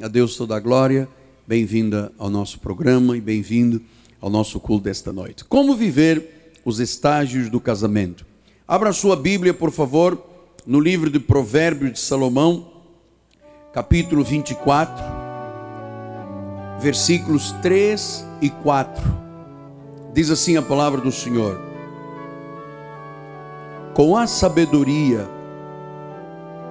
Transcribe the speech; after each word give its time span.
A 0.00 0.06
Deus 0.06 0.36
toda 0.36 0.54
a 0.54 0.60
glória. 0.60 1.08
Bem-vinda 1.44 2.12
ao 2.16 2.30
nosso 2.30 2.60
programa 2.60 3.16
e 3.16 3.20
bem-vindo 3.20 3.82
ao 4.20 4.30
nosso 4.30 4.60
culto 4.60 4.84
desta 4.84 5.12
noite. 5.12 5.44
Como 5.44 5.74
viver 5.74 6.52
os 6.64 6.78
estágios 6.78 7.50
do 7.50 7.58
casamento? 7.58 8.24
Abra 8.66 8.92
sua 8.92 9.16
Bíblia, 9.16 9.52
por 9.52 9.72
favor, 9.72 10.22
no 10.64 10.78
livro 10.78 11.10
de 11.10 11.18
Provérbios 11.18 11.94
de 11.94 11.98
Salomão, 11.98 12.70
capítulo 13.72 14.22
24, 14.22 15.04
versículos 16.80 17.50
3 17.60 18.24
e 18.40 18.50
4. 18.50 19.02
Diz 20.14 20.30
assim 20.30 20.56
a 20.56 20.62
palavra 20.62 21.00
do 21.00 21.10
Senhor: 21.10 21.60
Com 23.94 24.16
a 24.16 24.28
sabedoria 24.28 25.28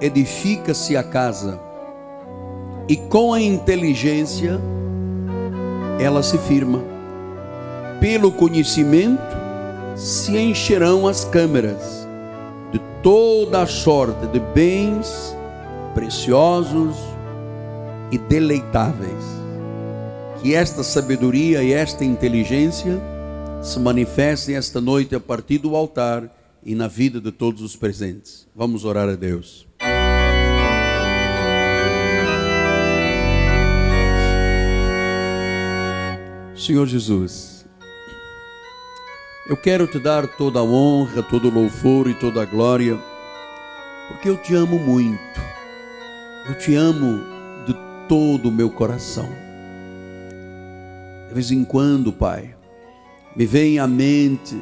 edifica-se 0.00 0.96
a 0.96 1.02
casa, 1.02 1.67
e 2.88 2.96
com 2.96 3.34
a 3.34 3.40
inteligência 3.40 4.58
ela 6.00 6.22
se 6.22 6.38
firma. 6.38 6.82
Pelo 8.00 8.32
conhecimento 8.32 9.36
se 9.96 10.38
encherão 10.38 11.06
as 11.06 11.24
câmeras 11.24 12.06
de 12.72 12.80
toda 13.02 13.62
a 13.62 13.66
sorte 13.66 14.26
de 14.28 14.40
bens 14.40 15.36
preciosos 15.94 16.96
e 18.10 18.16
deleitáveis. 18.16 19.38
Que 20.40 20.54
esta 20.54 20.84
sabedoria 20.84 21.62
e 21.62 21.72
esta 21.72 22.04
inteligência 22.04 22.98
se 23.60 23.78
manifestem 23.80 24.54
esta 24.54 24.80
noite 24.80 25.14
a 25.14 25.20
partir 25.20 25.58
do 25.58 25.74
altar 25.74 26.32
e 26.64 26.74
na 26.74 26.86
vida 26.86 27.20
de 27.20 27.32
todos 27.32 27.60
os 27.60 27.74
presentes. 27.74 28.46
Vamos 28.54 28.84
orar 28.84 29.08
a 29.08 29.16
Deus. 29.16 29.67
Senhor 36.58 36.88
Jesus, 36.88 37.64
eu 39.48 39.56
quero 39.56 39.86
te 39.86 40.00
dar 40.00 40.26
toda 40.26 40.58
a 40.58 40.64
honra, 40.64 41.22
todo 41.22 41.46
o 41.46 41.54
louvor 41.54 42.10
e 42.10 42.14
toda 42.14 42.42
a 42.42 42.44
glória, 42.44 42.98
porque 44.08 44.28
eu 44.28 44.36
te 44.36 44.56
amo 44.56 44.76
muito. 44.76 45.40
Eu 46.48 46.58
te 46.58 46.74
amo 46.74 47.22
de 47.64 47.74
todo 48.08 48.48
o 48.48 48.52
meu 48.52 48.68
coração. 48.70 49.28
De 51.28 51.34
vez 51.34 51.52
em 51.52 51.64
quando, 51.64 52.12
Pai, 52.12 52.56
me 53.36 53.46
vem 53.46 53.78
à 53.78 53.86
mente 53.86 54.60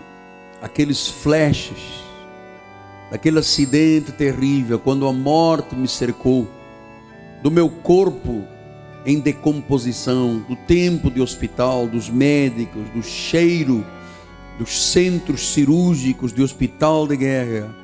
aqueles 0.61 1.09
flashes 1.09 2.05
daquele 3.11 3.39
acidente 3.39 4.13
terrível, 4.13 4.79
quando 4.79 5.09
a 5.09 5.13
morte 5.15 5.75
me 5.75 5.89
cercou, 5.89 6.47
do 7.43 7.51
meu 7.51 7.71
corpo 7.71 8.47
em 9.07 9.21
decomposição, 9.21 10.45
do 10.49 10.57
tempo 10.57 11.11
de 11.11 11.21
hospital, 11.21 11.87
dos 11.87 12.11
médicos, 12.11 12.83
do 12.93 13.03
cheiro 13.03 13.87
dos 14.59 14.91
centros 14.91 15.53
cirúrgicos 15.53 16.33
de 16.33 16.43
hospital 16.43 17.07
de 17.07 17.17
guerra, 17.17 17.75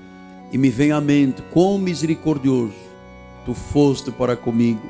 e 0.51 0.59
me 0.59 0.69
vem 0.69 0.93
à 0.93 1.01
mente 1.01 1.43
quão 1.53 1.79
misericordioso 1.79 2.75
tu 3.45 3.55
foste 3.55 4.11
para 4.11 4.37
comigo, 4.37 4.83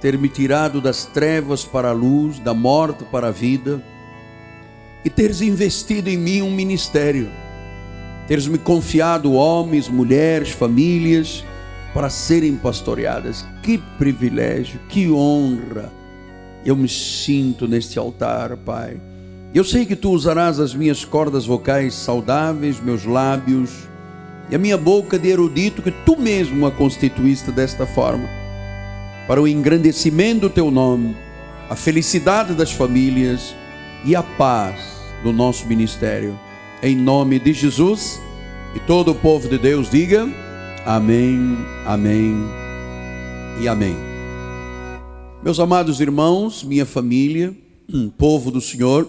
ter 0.00 0.18
me 0.18 0.28
tirado 0.28 0.80
das 0.80 1.04
trevas 1.06 1.64
para 1.64 1.90
a 1.90 1.92
luz, 1.92 2.38
da 2.38 2.54
morte 2.54 3.04
para 3.04 3.28
a 3.28 3.30
vida, 3.30 3.82
e 5.04 5.10
teres 5.10 5.40
investido 5.40 6.08
em 6.08 6.16
mim 6.16 6.42
um 6.42 6.50
ministério, 6.50 7.28
teres 8.28 8.46
me 8.46 8.58
confiado 8.58 9.32
homens, 9.32 9.88
mulheres, 9.88 10.50
famílias, 10.50 11.44
para 11.92 12.10
serem 12.10 12.56
pastoreadas. 12.56 13.44
Que 13.62 13.78
privilégio, 13.98 14.80
que 14.88 15.10
honra. 15.10 15.92
Eu 16.64 16.76
me 16.76 16.88
sinto 16.88 17.66
neste 17.66 17.98
altar, 17.98 18.56
Pai. 18.56 19.00
Eu 19.52 19.64
sei 19.64 19.84
que 19.84 19.96
tu 19.96 20.10
usarás 20.10 20.60
as 20.60 20.74
minhas 20.74 21.04
cordas 21.04 21.44
vocais 21.44 21.94
saudáveis, 21.94 22.80
meus 22.80 23.04
lábios 23.04 23.88
e 24.48 24.54
a 24.54 24.58
minha 24.58 24.76
boca 24.76 25.18
de 25.18 25.28
erudito, 25.28 25.82
que 25.82 25.90
tu 25.90 26.16
mesmo 26.16 26.66
a 26.66 26.70
constituíste 26.70 27.50
desta 27.52 27.86
forma, 27.86 28.28
para 29.26 29.40
o 29.40 29.46
engrandecimento 29.46 30.42
do 30.42 30.50
teu 30.50 30.70
nome, 30.70 31.16
a 31.68 31.76
felicidade 31.76 32.52
das 32.54 32.72
famílias 32.72 33.54
e 34.04 34.14
a 34.16 34.22
paz 34.22 34.80
do 35.22 35.32
nosso 35.32 35.66
ministério. 35.66 36.38
Em 36.82 36.96
nome 36.96 37.38
de 37.38 37.52
Jesus 37.52 38.20
e 38.74 38.80
todo 38.80 39.12
o 39.12 39.14
povo 39.14 39.48
de 39.48 39.58
Deus 39.58 39.90
diga. 39.90 40.28
Amém, 40.86 41.58
amém 41.84 42.34
e 43.60 43.68
amém. 43.68 43.94
Meus 45.42 45.60
amados 45.60 46.00
irmãos, 46.00 46.64
minha 46.64 46.86
família, 46.86 47.54
povo 48.16 48.50
do 48.50 48.62
Senhor, 48.62 49.08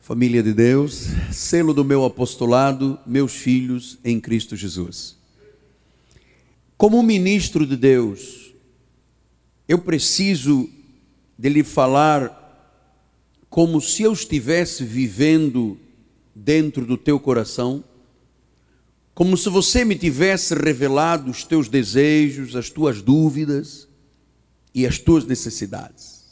família 0.00 0.42
de 0.42 0.54
Deus, 0.54 1.08
selo 1.30 1.74
do 1.74 1.84
meu 1.84 2.06
apostolado, 2.06 2.98
meus 3.06 3.34
filhos 3.34 3.98
em 4.02 4.18
Cristo 4.18 4.56
Jesus. 4.56 5.14
Como 6.78 7.02
ministro 7.02 7.66
de 7.66 7.76
Deus, 7.76 8.54
eu 9.68 9.78
preciso 9.78 10.70
de 11.38 11.50
lhe 11.50 11.62
falar 11.62 12.38
como 13.50 13.78
se 13.78 14.04
eu 14.04 14.12
estivesse 14.14 14.84
vivendo 14.84 15.78
dentro 16.34 16.86
do 16.86 16.96
teu 16.96 17.20
coração 17.20 17.84
como 19.14 19.36
se 19.36 19.48
você 19.48 19.84
me 19.84 19.94
tivesse 19.94 20.54
revelado 20.54 21.30
os 21.30 21.44
teus 21.44 21.68
desejos, 21.68 22.56
as 22.56 22.70
tuas 22.70 23.02
dúvidas 23.02 23.86
e 24.74 24.86
as 24.86 24.98
tuas 24.98 25.24
necessidades. 25.24 26.22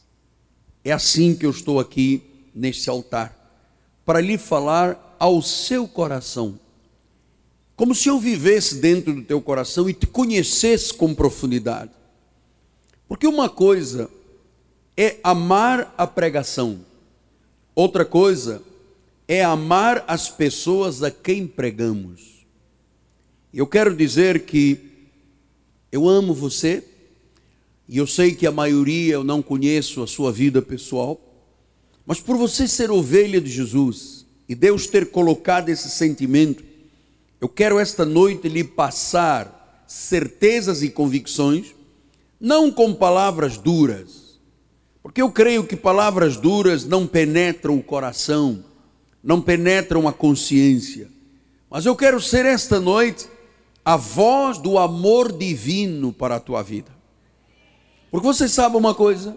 É 0.82 0.92
assim 0.92 1.34
que 1.34 1.44
eu 1.44 1.50
estou 1.50 1.78
aqui 1.78 2.22
neste 2.54 2.88
altar, 2.88 3.36
para 4.04 4.20
lhe 4.20 4.38
falar 4.38 5.16
ao 5.18 5.42
seu 5.42 5.86
coração, 5.86 6.58
como 7.76 7.94
se 7.94 8.08
eu 8.08 8.18
vivesse 8.18 8.76
dentro 8.76 9.14
do 9.14 9.22
teu 9.22 9.40
coração 9.40 9.88
e 9.88 9.94
te 9.94 10.06
conhecesse 10.06 10.92
com 10.92 11.14
profundidade. 11.14 11.92
Porque 13.06 13.26
uma 13.26 13.48
coisa 13.48 14.10
é 14.96 15.18
amar 15.22 15.94
a 15.96 16.06
pregação, 16.06 16.80
outra 17.74 18.04
coisa 18.04 18.62
é 19.28 19.44
amar 19.44 20.04
as 20.08 20.28
pessoas 20.28 21.02
a 21.02 21.10
quem 21.10 21.46
pregamos. 21.46 22.39
Eu 23.52 23.66
quero 23.66 23.94
dizer 23.96 24.46
que 24.46 24.78
eu 25.90 26.08
amo 26.08 26.32
você, 26.32 26.84
e 27.88 27.98
eu 27.98 28.06
sei 28.06 28.32
que 28.32 28.46
a 28.46 28.52
maioria 28.52 29.14
eu 29.14 29.24
não 29.24 29.42
conheço 29.42 30.00
a 30.02 30.06
sua 30.06 30.30
vida 30.30 30.62
pessoal, 30.62 31.20
mas 32.06 32.20
por 32.20 32.36
você 32.36 32.68
ser 32.68 32.92
ovelha 32.92 33.40
de 33.40 33.50
Jesus 33.50 34.24
e 34.48 34.54
Deus 34.54 34.86
ter 34.86 35.10
colocado 35.10 35.68
esse 35.68 35.90
sentimento, 35.90 36.62
eu 37.40 37.48
quero 37.48 37.80
esta 37.80 38.04
noite 38.04 38.48
lhe 38.48 38.62
passar 38.62 39.84
certezas 39.88 40.84
e 40.84 40.90
convicções, 40.90 41.74
não 42.40 42.70
com 42.70 42.94
palavras 42.94 43.58
duras, 43.58 44.38
porque 45.02 45.20
eu 45.20 45.32
creio 45.32 45.64
que 45.64 45.74
palavras 45.74 46.36
duras 46.36 46.84
não 46.84 47.04
penetram 47.04 47.76
o 47.76 47.82
coração, 47.82 48.64
não 49.20 49.42
penetram 49.42 50.06
a 50.06 50.12
consciência, 50.12 51.08
mas 51.68 51.84
eu 51.84 51.96
quero 51.96 52.20
ser 52.20 52.46
esta 52.46 52.78
noite 52.78 53.26
a 53.84 53.96
voz 53.96 54.58
do 54.58 54.78
amor 54.78 55.32
divino 55.32 56.12
para 56.12 56.36
a 56.36 56.40
tua 56.40 56.62
vida. 56.62 56.90
Porque 58.10 58.26
você 58.26 58.48
sabe 58.48 58.76
uma 58.76 58.94
coisa? 58.94 59.36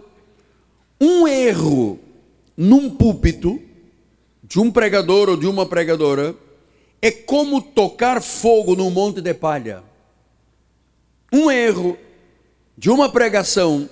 Um 1.00 1.28
erro 1.28 2.00
num 2.56 2.90
púlpito 2.90 3.62
de 4.44 4.60
um 4.60 4.72
pregador 4.72 5.30
ou 5.30 5.38
de 5.38 5.48
uma 5.48 5.66
pregadora 5.66 6.36
é 7.02 7.12
como 7.12 7.62
tocar 7.62 8.22
fogo 8.22 8.76
num 8.76 8.90
monte 8.90 9.22
de 9.22 9.34
palha. 9.34 9.84
Um 11.32 11.50
erro 11.50 11.98
de 12.78 12.90
uma 12.90 13.10
pregação 13.10 13.90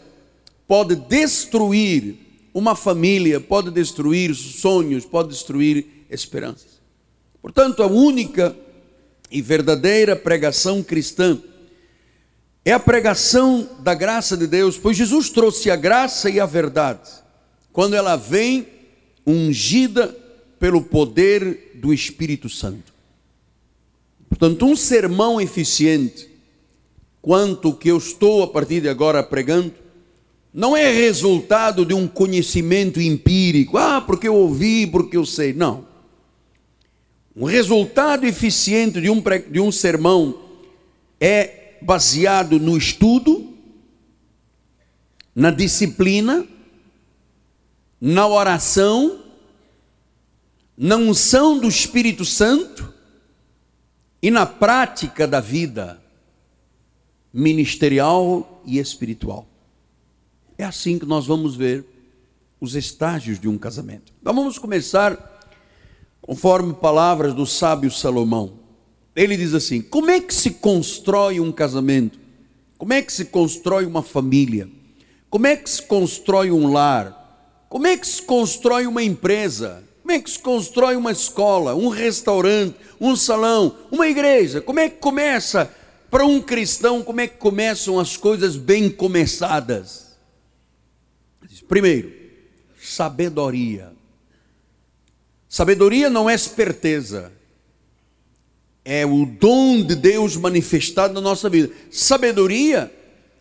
pode 0.68 0.96
destruir 0.96 2.16
uma 2.54 2.76
família, 2.76 3.40
pode 3.40 3.72
destruir 3.72 4.34
sonhos, 4.36 5.06
pode 5.06 5.30
destruir 5.30 6.06
esperanças. 6.10 6.82
Portanto, 7.42 7.82
a 7.82 7.88
única 7.88 8.56
e 9.32 9.42
verdadeira 9.42 10.16
pregação 10.16 10.84
cristã 10.84 11.40
é 12.64 12.74
a 12.74 12.80
pregação 12.80 13.68
da 13.80 13.94
graça 13.94 14.38
de 14.38 14.46
Deus, 14.46 14.78
pois 14.78 14.96
Jesus 14.96 15.30
trouxe 15.30 15.72
a 15.72 15.76
graça 15.76 16.30
e 16.30 16.40
a 16.40 16.46
verdade, 16.46 17.10
quando 17.74 17.96
ela 17.96 18.16
vem 18.16 18.68
ungida 19.26 20.16
pelo 20.60 20.82
poder 20.82 21.72
do 21.76 21.92
Espírito 21.92 22.50
Santo. 22.50 22.94
Portanto, 24.30 24.66
um 24.66 24.76
sermão 24.76 25.42
eficiente, 25.42 26.30
quanto 27.22 27.74
que 27.74 27.90
eu 27.90 27.98
estou 27.98 28.44
a 28.44 28.48
partir 28.48 28.82
de 28.82 28.90
agora 28.90 29.24
pregando, 29.24 29.74
não 30.54 30.76
é 30.76 30.92
resultado 30.92 31.86
de 31.86 31.94
um 31.94 32.08
conhecimento 32.08 33.00
empírico, 33.02 33.78
ah, 33.78 34.02
porque 34.02 34.28
eu 34.28 34.36
ouvi, 34.36 34.86
porque 34.86 35.18
eu 35.18 35.26
sei. 35.26 35.54
Não. 35.54 35.91
Um 37.36 37.46
resultado 37.46 38.26
eficiente 38.26 39.00
de 39.00 39.10
um, 39.10 39.22
de 39.50 39.60
um 39.60 39.72
sermão 39.72 40.42
é 41.20 41.78
baseado 41.82 42.60
no 42.60 42.78
estudo, 42.78 43.54
na 45.34 45.50
disciplina, 45.50 46.46
na 48.00 48.28
oração, 48.28 49.24
na 50.78 50.98
unção 50.98 51.58
do 51.60 51.68
Espírito 51.68 52.26
Santo 52.26 52.94
e 54.22 54.30
na 54.30 54.46
prática 54.46 55.28
da 55.28 55.40
vida 55.40 56.02
ministerial 57.34 58.62
e 58.66 58.78
espiritual. 58.78 59.48
É 60.58 60.66
assim 60.66 61.00
que 61.00 61.06
nós 61.06 61.26
vamos 61.26 61.56
ver 61.56 61.86
os 62.60 62.76
estágios 62.76 63.40
de 63.40 63.48
um 63.48 63.58
casamento. 63.58 64.14
Então 64.22 64.34
vamos 64.34 64.60
começar 64.60 65.31
conforme 66.22 66.74
palavras 66.74 67.34
do 67.34 67.46
sábio 67.46 67.92
Salomão. 67.92 68.54
Ele 69.16 69.36
diz 69.36 69.54
assim: 69.54 69.82
como 69.82 70.12
é 70.12 70.20
que 70.20 70.34
se 70.34 70.52
constrói 70.52 71.40
um 71.40 71.52
casamento? 71.52 72.20
Como 72.78 72.94
é 72.94 73.02
que 73.02 73.12
se 73.12 73.26
constrói 73.26 73.86
uma 73.86 74.02
família? 74.02 74.70
Como 75.30 75.48
é 75.48 75.56
que 75.56 75.70
se 75.70 75.82
constrói 75.82 76.52
um 76.52 76.72
lar? 76.72 77.66
Como 77.70 77.88
é 77.88 77.96
que 77.96 78.08
se 78.08 78.22
constrói 78.22 78.86
uma 78.86 79.04
empresa? 79.04 79.84
Como 80.02 80.12
é 80.12 80.20
que 80.20 80.30
se 80.30 80.40
constrói 80.40 80.96
uma 80.96 81.12
escola, 81.12 81.76
um 81.76 81.88
restaurante, 81.88 82.76
um 83.00 83.16
salão, 83.16 83.78
uma 83.92 84.08
igreja? 84.08 84.60
Como 84.60 84.80
é 84.80 84.90
que 84.90 84.98
começa 84.98 85.74
para 86.10 86.26
um 86.26 86.42
cristão? 86.42 87.02
Como 87.02 87.22
é 87.22 87.28
que 87.28 87.38
começam 87.38 88.00
as 88.00 88.18
coisas 88.18 88.58
bem 88.58 88.90
começadas? 88.90 90.18
Primeiro, 91.68 92.12
sabedoria. 92.82 93.94
Sabedoria 95.52 96.10
não 96.10 96.30
é 96.30 96.34
esperteza, 96.34 97.30
é 98.86 99.06
o 99.06 99.26
dom 99.26 99.84
de 99.84 99.96
Deus 99.96 100.38
manifestado 100.38 101.14
na 101.14 101.20
nossa 101.20 101.50
vida. 101.50 101.70
Sabedoria 101.92 102.90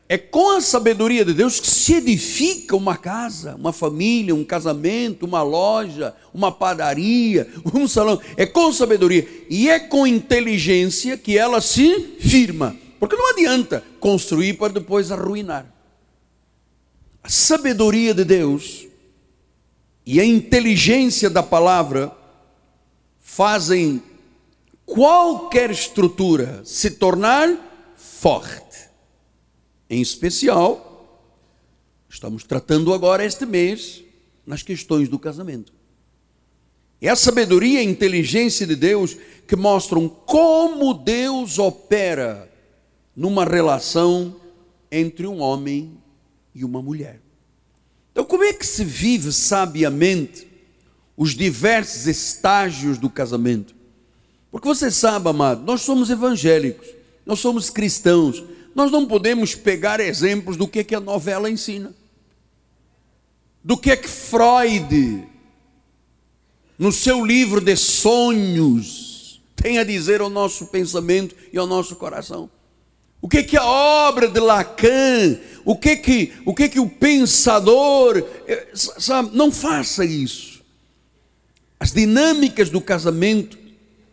é 0.08 0.18
com 0.18 0.56
a 0.56 0.60
sabedoria 0.60 1.24
de 1.24 1.32
Deus 1.32 1.60
que 1.60 1.68
se 1.68 1.94
edifica 1.94 2.74
uma 2.74 2.96
casa, 2.96 3.54
uma 3.54 3.72
família, 3.72 4.34
um 4.34 4.42
casamento, 4.42 5.24
uma 5.24 5.44
loja, 5.44 6.12
uma 6.34 6.50
padaria, 6.50 7.46
um 7.72 7.86
salão. 7.86 8.20
É 8.36 8.44
com 8.44 8.72
sabedoria 8.72 9.46
e 9.48 9.70
é 9.70 9.78
com 9.78 10.04
inteligência 10.04 11.16
que 11.16 11.38
ela 11.38 11.60
se 11.60 12.16
firma. 12.18 12.76
Porque 12.98 13.14
não 13.14 13.30
adianta 13.30 13.84
construir 14.00 14.54
para 14.54 14.72
depois 14.72 15.12
arruinar. 15.12 15.64
A 17.22 17.28
sabedoria 17.28 18.12
de 18.12 18.24
Deus 18.24 18.89
e 20.12 20.18
a 20.18 20.24
inteligência 20.24 21.30
da 21.30 21.40
palavra 21.40 22.10
fazem 23.20 24.02
qualquer 24.84 25.70
estrutura 25.70 26.62
se 26.64 26.90
tornar 26.90 27.94
forte. 27.94 28.88
Em 29.88 30.02
especial, 30.02 31.30
estamos 32.08 32.42
tratando 32.42 32.92
agora 32.92 33.24
este 33.24 33.46
mês 33.46 34.02
nas 34.44 34.64
questões 34.64 35.08
do 35.08 35.16
casamento. 35.16 35.72
É 37.00 37.08
a 37.08 37.14
sabedoria 37.14 37.80
e 37.80 37.86
a 37.86 37.88
inteligência 37.88 38.66
de 38.66 38.74
Deus 38.74 39.16
que 39.46 39.54
mostram 39.54 40.08
como 40.08 40.92
Deus 40.92 41.56
opera 41.56 42.52
numa 43.14 43.44
relação 43.44 44.34
entre 44.90 45.24
um 45.28 45.40
homem 45.40 45.96
e 46.52 46.64
uma 46.64 46.82
mulher. 46.82 47.19
Então, 48.12 48.24
como 48.24 48.44
é 48.44 48.52
que 48.52 48.66
se 48.66 48.84
vive 48.84 49.32
sabiamente 49.32 50.46
os 51.16 51.34
diversos 51.34 52.06
estágios 52.06 52.98
do 52.98 53.08
casamento? 53.08 53.74
Porque 54.50 54.66
você 54.66 54.90
sabe, 54.90 55.28
amado, 55.28 55.62
nós 55.64 55.82
somos 55.82 56.10
evangélicos, 56.10 56.88
nós 57.24 57.38
somos 57.38 57.70
cristãos, 57.70 58.42
nós 58.74 58.90
não 58.90 59.06
podemos 59.06 59.54
pegar 59.54 60.00
exemplos 60.00 60.56
do 60.56 60.66
que, 60.66 60.82
que 60.82 60.94
a 60.94 61.00
novela 61.00 61.48
ensina, 61.48 61.94
do 63.62 63.76
que 63.76 63.90
é 63.90 63.96
que 63.96 64.08
Freud, 64.08 65.28
no 66.78 66.90
seu 66.90 67.24
livro 67.24 67.60
de 67.60 67.76
sonhos, 67.76 69.40
tem 69.54 69.78
a 69.78 69.84
dizer 69.84 70.20
ao 70.20 70.30
nosso 70.30 70.66
pensamento 70.66 71.36
e 71.52 71.58
ao 71.58 71.66
nosso 71.66 71.94
coração. 71.96 72.50
O 73.22 73.28
que 73.28 73.42
que 73.42 73.56
a 73.56 73.64
obra 73.64 74.28
de 74.28 74.40
Lacan, 74.40 75.38
o 75.64 75.76
que 75.76 75.96
que 75.96 76.32
o 76.44 76.54
que 76.54 76.68
que 76.68 76.80
o 76.80 76.88
pensador, 76.88 78.24
eh, 78.46 78.68
sabe, 78.74 79.36
não 79.36 79.52
faça 79.52 80.04
isso. 80.04 80.62
As 81.78 81.92
dinâmicas 81.92 82.70
do 82.70 82.80
casamento 82.80 83.58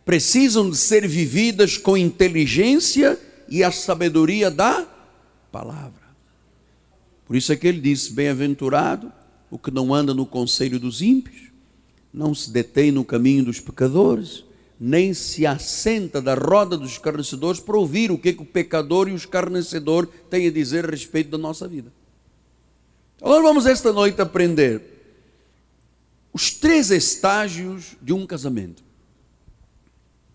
precisam 0.04 0.70
de 0.70 0.76
ser 0.76 1.06
vividas 1.06 1.76
com 1.76 1.96
inteligência 1.96 3.18
e 3.48 3.64
a 3.64 3.70
sabedoria 3.70 4.50
da 4.50 4.86
palavra. 5.50 6.08
Por 7.26 7.36
isso 7.36 7.52
é 7.52 7.56
que 7.56 7.66
ele 7.66 7.80
diz: 7.80 8.08
Bem-aventurado 8.08 9.12
o 9.50 9.58
que 9.58 9.70
não 9.70 9.94
anda 9.94 10.12
no 10.12 10.26
conselho 10.26 10.78
dos 10.78 11.00
ímpios, 11.00 11.50
não 12.12 12.34
se 12.34 12.50
detém 12.50 12.90
no 12.90 13.04
caminho 13.04 13.44
dos 13.44 13.60
pecadores, 13.60 14.44
nem 14.80 15.12
se 15.12 15.44
assenta 15.44 16.22
da 16.22 16.34
roda 16.34 16.76
dos 16.76 16.92
escarnecedores 16.92 17.60
para 17.60 17.76
ouvir 17.76 18.12
o 18.12 18.18
que, 18.18 18.32
que 18.32 18.42
o 18.42 18.46
pecador 18.46 19.08
e 19.08 19.12
o 19.12 19.16
escarnecedor 19.16 20.06
têm 20.30 20.46
a 20.46 20.50
dizer 20.50 20.86
a 20.86 20.90
respeito 20.90 21.30
da 21.30 21.38
nossa 21.38 21.66
vida. 21.66 21.92
Nós 23.20 23.42
vamos 23.42 23.66
esta 23.66 23.92
noite 23.92 24.20
aprender 24.22 24.80
os 26.32 26.52
três 26.52 26.90
estágios 26.90 27.96
de 28.00 28.12
um 28.12 28.24
casamento. 28.24 28.84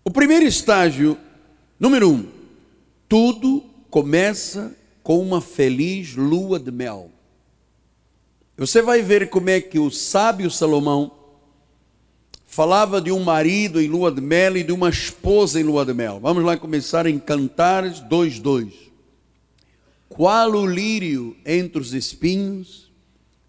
O 0.04 0.10
primeiro 0.10 0.44
estágio, 0.44 1.16
número 1.80 2.10
um, 2.10 2.28
tudo 3.08 3.64
começa 3.88 4.76
com 5.02 5.18
uma 5.20 5.40
feliz 5.40 6.14
lua 6.14 6.60
de 6.60 6.70
mel. 6.70 7.10
Você 8.58 8.82
vai 8.82 9.00
ver 9.00 9.30
como 9.30 9.48
é 9.48 9.60
que 9.60 9.78
o 9.78 9.90
sábio 9.90 10.50
Salomão 10.50 11.23
falava 12.54 13.00
de 13.00 13.10
um 13.10 13.18
marido 13.18 13.82
em 13.82 13.88
lua 13.88 14.12
de 14.12 14.20
mel 14.20 14.56
e 14.56 14.62
de 14.62 14.70
uma 14.70 14.88
esposa 14.88 15.60
em 15.60 15.64
lua 15.64 15.84
de 15.84 15.92
mel. 15.92 16.20
Vamos 16.20 16.44
lá 16.44 16.56
começar 16.56 17.04
em 17.04 17.18
Cantares 17.18 17.98
2:2. 17.98 18.72
Qual 20.08 20.52
o 20.52 20.64
lírio 20.64 21.36
entre 21.44 21.80
os 21.80 21.92
espinhos, 21.92 22.92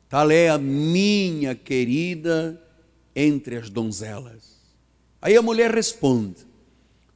tal 0.10 0.31
é 0.31 0.50
a 0.50 0.57
minha 0.57 1.54
querida 1.54 2.60
entre 3.16 3.57
as 3.57 3.69
donzelas. 3.69 4.56
Aí 5.22 5.38
a 5.38 5.42
mulher 5.44 5.69
responde: 5.69 6.38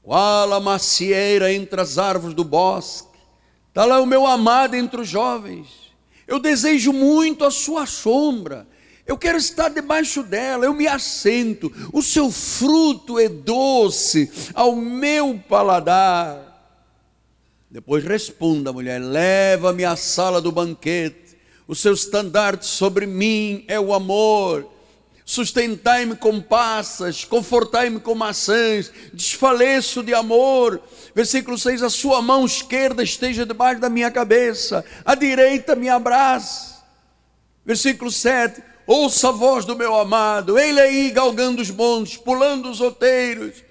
qual 0.04 0.54
a 0.54 0.60
macieira 0.60 1.52
entre 1.52 1.82
as 1.82 1.98
árvores 1.98 2.36
do 2.36 2.44
bosque, 2.44 3.18
tal 3.74 3.92
é 3.92 4.00
o 4.00 4.06
meu 4.06 4.28
amado 4.28 4.76
entre 4.76 5.02
os 5.02 5.08
jovens. 5.08 5.92
Eu 6.28 6.40
desejo 6.40 6.94
muito 6.94 7.44
a 7.44 7.50
sua 7.50 7.88
sombra, 7.88 8.68
eu 9.10 9.18
quero 9.18 9.40
estar 9.40 9.70
debaixo 9.70 10.22
dela, 10.22 10.66
eu 10.66 10.74
me 10.74 10.88
assento, 10.88 11.74
o 11.92 12.02
seu 12.02 12.32
fruto 12.32 13.18
é 13.18 13.28
doce 13.28 14.32
ao 14.54 14.76
meu 14.76 15.42
paladar. 15.50 16.46
Depois 17.72 18.04
responda 18.04 18.70
a 18.70 18.74
mulher: 18.74 19.02
leva-me 19.02 19.84
à 19.84 19.96
sala 19.96 20.40
do 20.40 20.52
banquete, 20.52 21.36
o 21.68 21.74
seu 21.74 21.94
estandarte 21.94 22.68
sobre 22.68 23.08
mim 23.08 23.66
é 23.68 23.80
o 23.80 23.94
amor 23.94 24.70
sustentai-me 25.30 26.16
com 26.16 26.42
passas, 26.42 27.24
confortai-me 27.24 28.00
com 28.00 28.16
maçãs, 28.16 28.92
desfaleço 29.14 30.02
de 30.02 30.12
amor. 30.12 30.82
Versículo 31.14 31.56
6: 31.56 31.84
A 31.84 31.90
sua 31.90 32.20
mão 32.20 32.48
esquerda 32.48 33.04
esteja 33.04 33.46
debaixo 33.46 33.80
da 33.80 33.90
minha 33.90 34.10
cabeça, 34.10 34.84
a 35.06 35.14
direita 35.14 35.76
me 35.76 35.88
abrace. 35.88 36.74
Versículo 37.64 38.12
7: 38.12 38.60
Ouça 38.90 39.30
a 39.30 39.32
voz 39.32 39.66
do 39.66 39.76
meu 39.76 39.96
amado, 39.96 40.58
ele 40.58 40.80
aí 40.80 41.12
galgando 41.12 41.62
os 41.62 41.70
montes, 41.70 42.18
pulando 42.18 42.72
os 42.72 42.82
outeiros. 42.82 43.64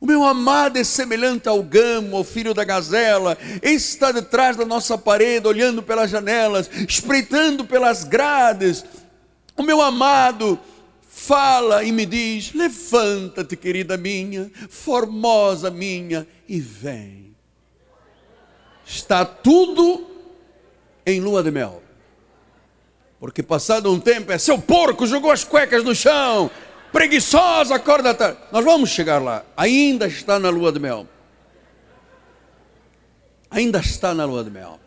O 0.00 0.06
meu 0.06 0.22
amado 0.22 0.78
é 0.78 0.84
semelhante 0.84 1.48
ao 1.48 1.60
gamo, 1.60 2.16
ao 2.16 2.22
filho 2.22 2.54
da 2.54 2.62
gazela. 2.62 3.36
Esse 3.62 3.88
está 3.88 4.12
detrás 4.12 4.56
da 4.56 4.64
nossa 4.64 4.96
parede, 4.96 5.48
olhando 5.48 5.82
pelas 5.82 6.08
janelas, 6.08 6.70
espreitando 6.88 7.64
pelas 7.64 8.04
grades. 8.04 8.84
O 9.56 9.64
meu 9.64 9.80
amado 9.80 10.56
fala 11.02 11.82
e 11.82 11.90
me 11.90 12.06
diz: 12.06 12.54
Levanta-te, 12.54 13.56
querida 13.56 13.96
minha, 13.96 14.52
formosa 14.68 15.68
minha, 15.68 16.28
e 16.48 16.60
vem. 16.60 17.34
Está 18.86 19.24
tudo 19.24 20.06
em 21.04 21.20
lua 21.20 21.42
de 21.42 21.50
mel. 21.50 21.89
Porque 23.20 23.42
passado 23.42 23.92
um 23.92 24.00
tempo 24.00 24.32
é 24.32 24.38
seu 24.38 24.58
porco, 24.58 25.06
jogou 25.06 25.30
as 25.30 25.44
cuecas 25.44 25.84
no 25.84 25.94
chão, 25.94 26.50
preguiçosa, 26.90 27.74
acorda 27.74 28.14
tarde. 28.14 28.38
Nós 28.50 28.64
vamos 28.64 28.88
chegar 28.88 29.22
lá. 29.22 29.44
Ainda 29.54 30.06
está 30.06 30.38
na 30.38 30.48
lua 30.48 30.72
de 30.72 30.80
mel. 30.80 31.06
Ainda 33.50 33.78
está 33.78 34.14
na 34.14 34.24
lua 34.24 34.42
de 34.42 34.50
mel. 34.50 34.80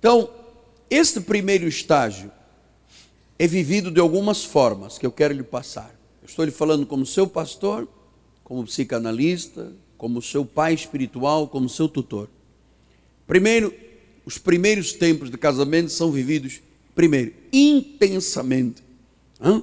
Então, 0.00 0.28
este 0.90 1.20
primeiro 1.20 1.68
estágio 1.68 2.32
é 3.38 3.46
vivido 3.46 3.88
de 3.88 4.00
algumas 4.00 4.44
formas 4.44 4.98
que 4.98 5.06
eu 5.06 5.12
quero 5.12 5.32
lhe 5.32 5.44
passar. 5.44 5.94
Eu 6.20 6.26
estou 6.26 6.44
lhe 6.44 6.50
falando 6.50 6.84
como 6.84 7.06
seu 7.06 7.28
pastor, 7.28 7.88
como 8.42 8.64
psicanalista, 8.64 9.72
como 9.96 10.20
seu 10.20 10.44
pai 10.44 10.74
espiritual, 10.74 11.46
como 11.46 11.68
seu 11.68 11.88
tutor. 11.88 12.28
Primeiro, 13.24 13.72
os 14.24 14.36
primeiros 14.36 14.92
tempos 14.92 15.30
de 15.30 15.38
casamento 15.38 15.90
são 15.90 16.10
vividos, 16.10 16.60
primeiro, 16.94 17.32
intensamente. 17.52 18.82
Hã? 19.40 19.62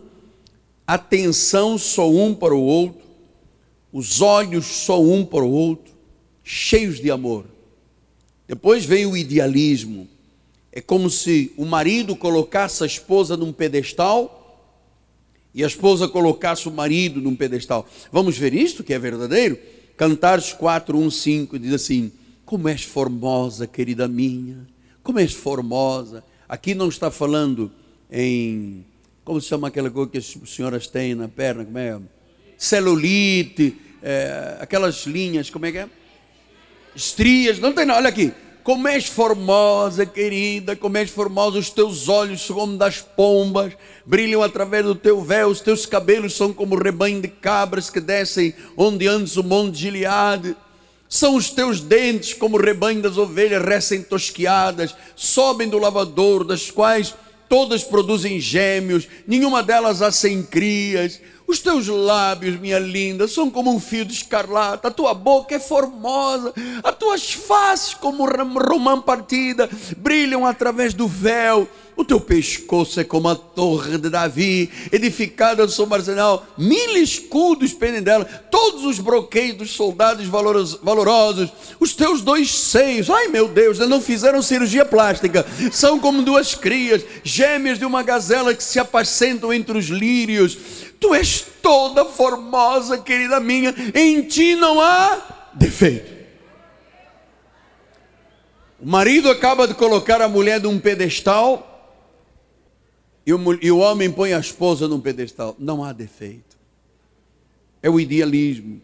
Atenção 0.85 1.77
só 1.77 2.09
um 2.09 2.33
para 2.33 2.55
o 2.55 2.61
outro, 2.61 3.01
os 3.93 4.21
olhos 4.21 4.65
só 4.65 5.01
um 5.01 5.23
para 5.25 5.43
o 5.43 5.51
outro, 5.51 5.93
cheios 6.43 6.99
de 6.99 7.11
amor. 7.11 7.45
Depois 8.47 8.85
vem 8.85 9.05
o 9.05 9.15
idealismo. 9.15 10.07
É 10.71 10.81
como 10.81 11.09
se 11.09 11.51
o 11.57 11.65
marido 11.65 12.15
colocasse 12.15 12.83
a 12.83 12.87
esposa 12.87 13.37
num 13.37 13.53
pedestal 13.53 14.35
e 15.53 15.63
a 15.63 15.67
esposa 15.67 16.07
colocasse 16.07 16.67
o 16.67 16.71
marido 16.71 17.21
num 17.21 17.35
pedestal. 17.35 17.87
Vamos 18.11 18.37
ver 18.37 18.53
isto 18.53 18.83
que 18.83 18.93
é 18.93 18.99
verdadeiro? 18.99 19.57
Cantares 19.97 20.53
4, 20.53 20.97
1, 20.97 21.11
5 21.11 21.59
diz 21.59 21.73
assim: 21.73 22.11
Como 22.45 22.67
és 22.67 22.83
formosa, 22.83 23.67
querida 23.67 24.07
minha, 24.07 24.67
como 25.03 25.19
és 25.19 25.33
formosa. 25.33 26.23
Aqui 26.49 26.73
não 26.73 26.89
está 26.89 27.11
falando 27.11 27.71
em, 28.11 28.83
como 29.23 29.39
se 29.39 29.47
chama 29.47 29.67
aquela 29.67 29.89
coisa 29.89 30.09
que 30.09 30.17
as 30.17 30.35
senhoras 30.47 30.87
têm 30.87 31.13
na 31.13 31.27
perna, 31.27 31.63
como 31.63 31.77
é? 31.77 31.99
Celulite, 32.57 33.77
é, 34.01 34.57
aquelas 34.59 35.05
linhas, 35.05 35.49
como 35.51 35.67
é 35.67 35.71
que 35.71 35.77
é? 35.77 35.89
Estrias, 36.95 37.59
não 37.59 37.71
tem 37.71 37.85
nada, 37.85 37.99
olha 37.99 38.09
aqui 38.09 38.33
como 38.69 38.87
és 38.87 39.07
formosa, 39.07 40.05
querida, 40.05 40.75
como 40.75 40.95
és 40.95 41.09
formosa, 41.09 41.57
os 41.57 41.71
teus 41.71 42.07
olhos 42.07 42.45
são 42.45 42.55
como 42.55 42.77
das 42.77 43.01
pombas, 43.01 43.73
brilham 44.05 44.43
através 44.43 44.85
do 44.85 44.93
teu 44.93 45.21
véu, 45.23 45.47
os 45.47 45.59
teus 45.59 45.87
cabelos 45.87 46.35
são 46.35 46.53
como 46.53 46.75
rebanho 46.75 47.19
de 47.19 47.27
cabras 47.29 47.89
que 47.89 47.99
descem 47.99 48.53
onde 48.77 49.07
antes 49.07 49.37
o 49.37 49.43
monte 49.43 49.73
de 49.73 49.79
Gileade. 49.79 50.55
São 51.09 51.35
os 51.35 51.49
teus 51.49 51.81
dentes 51.81 52.35
como 52.35 52.55
rebanho 52.55 53.01
das 53.01 53.17
ovelhas 53.17 53.65
recém-tosquiadas, 53.65 54.95
sobem 55.15 55.67
do 55.67 55.79
lavador, 55.79 56.43
das 56.43 56.69
quais 56.69 57.15
todas 57.49 57.83
produzem 57.83 58.39
gêmeos, 58.39 59.07
nenhuma 59.25 59.63
delas 59.63 60.03
há 60.03 60.11
sem 60.11 60.43
crias. 60.43 61.19
Os 61.49 61.57
teus 61.57 61.87
lábios, 61.87 62.59
minha 62.59 62.77
linda, 62.77 63.27
são 63.27 63.49
como 63.49 63.73
um 63.73 63.79
fio 63.79 64.05
de 64.05 64.13
escarlata, 64.13 64.87
a 64.87 64.91
tua 64.91 65.15
boca 65.15 65.55
é 65.55 65.59
formosa, 65.59 66.53
as 66.83 66.95
tuas 66.95 67.33
faces, 67.33 67.95
como 67.95 68.23
romã 68.23 69.01
partida, 69.01 69.67
brilham 69.97 70.45
através 70.45 70.93
do 70.93 71.07
véu. 71.07 71.67
O 71.97 72.05
teu 72.05 72.21
pescoço 72.21 72.99
é 72.99 73.03
como 73.03 73.27
a 73.27 73.35
torre 73.35 73.97
de 73.97 74.09
Davi, 74.09 74.69
edificada 74.91 75.67
sobre 75.67 75.95
arsenal. 75.95 76.45
Mil 76.55 76.95
escudos 76.95 77.73
pendem 77.73 78.01
dela, 78.01 78.23
todos 78.23 78.85
os 78.85 78.99
broqueios 78.99 79.57
dos 79.57 79.71
soldados 79.71 80.25
valorosos. 80.27 81.49
Os 81.77 81.93
teus 81.93 82.21
dois 82.21 82.53
seios, 82.53 83.09
ai 83.09 83.27
meu 83.27 83.49
Deus, 83.49 83.79
não 83.79 83.99
fizeram 83.99 84.41
cirurgia 84.41 84.85
plástica. 84.85 85.45
São 85.73 85.99
como 85.99 86.21
duas 86.21 86.55
crias, 86.55 87.03
gêmeas 87.23 87.79
de 87.79 87.85
uma 87.85 88.03
gazela 88.03 88.53
que 88.53 88.63
se 88.63 88.79
apacentam 88.79 89.51
entre 89.51 89.77
os 89.77 89.87
lírios 89.87 90.57
Tu 90.99 91.15
és 91.15 91.41
toda 91.61 92.05
formosa, 92.05 92.97
querida 92.97 93.39
minha, 93.39 93.73
em 93.93 94.21
ti 94.23 94.55
não 94.55 94.81
há 94.81 95.49
defeito. 95.53 96.19
O 98.81 98.87
marido 98.87 99.29
acaba 99.29 99.67
de 99.67 99.73
colocar 99.73 100.21
a 100.21 100.27
mulher 100.27 100.61
num 100.61 100.79
pedestal 100.79 101.65
e 103.25 103.33
o, 103.33 103.59
e 103.61 103.71
o 103.71 103.77
homem 103.77 104.11
põe 104.11 104.33
a 104.33 104.39
esposa 104.39 104.87
num 104.87 104.99
pedestal. 104.99 105.55
Não 105.59 105.83
há 105.83 105.91
defeito. 105.91 106.57
É 107.81 107.89
o 107.89 107.99
idealismo, 107.99 108.81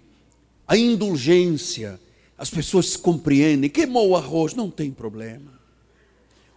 a 0.68 0.78
indulgência. 0.78 2.00
As 2.38 2.50
pessoas 2.50 2.90
se 2.90 2.98
compreendem. 2.98 3.70
Queimou 3.70 4.10
o 4.10 4.16
arroz, 4.16 4.54
não 4.54 4.70
tem 4.70 4.92
problema. 4.92 5.56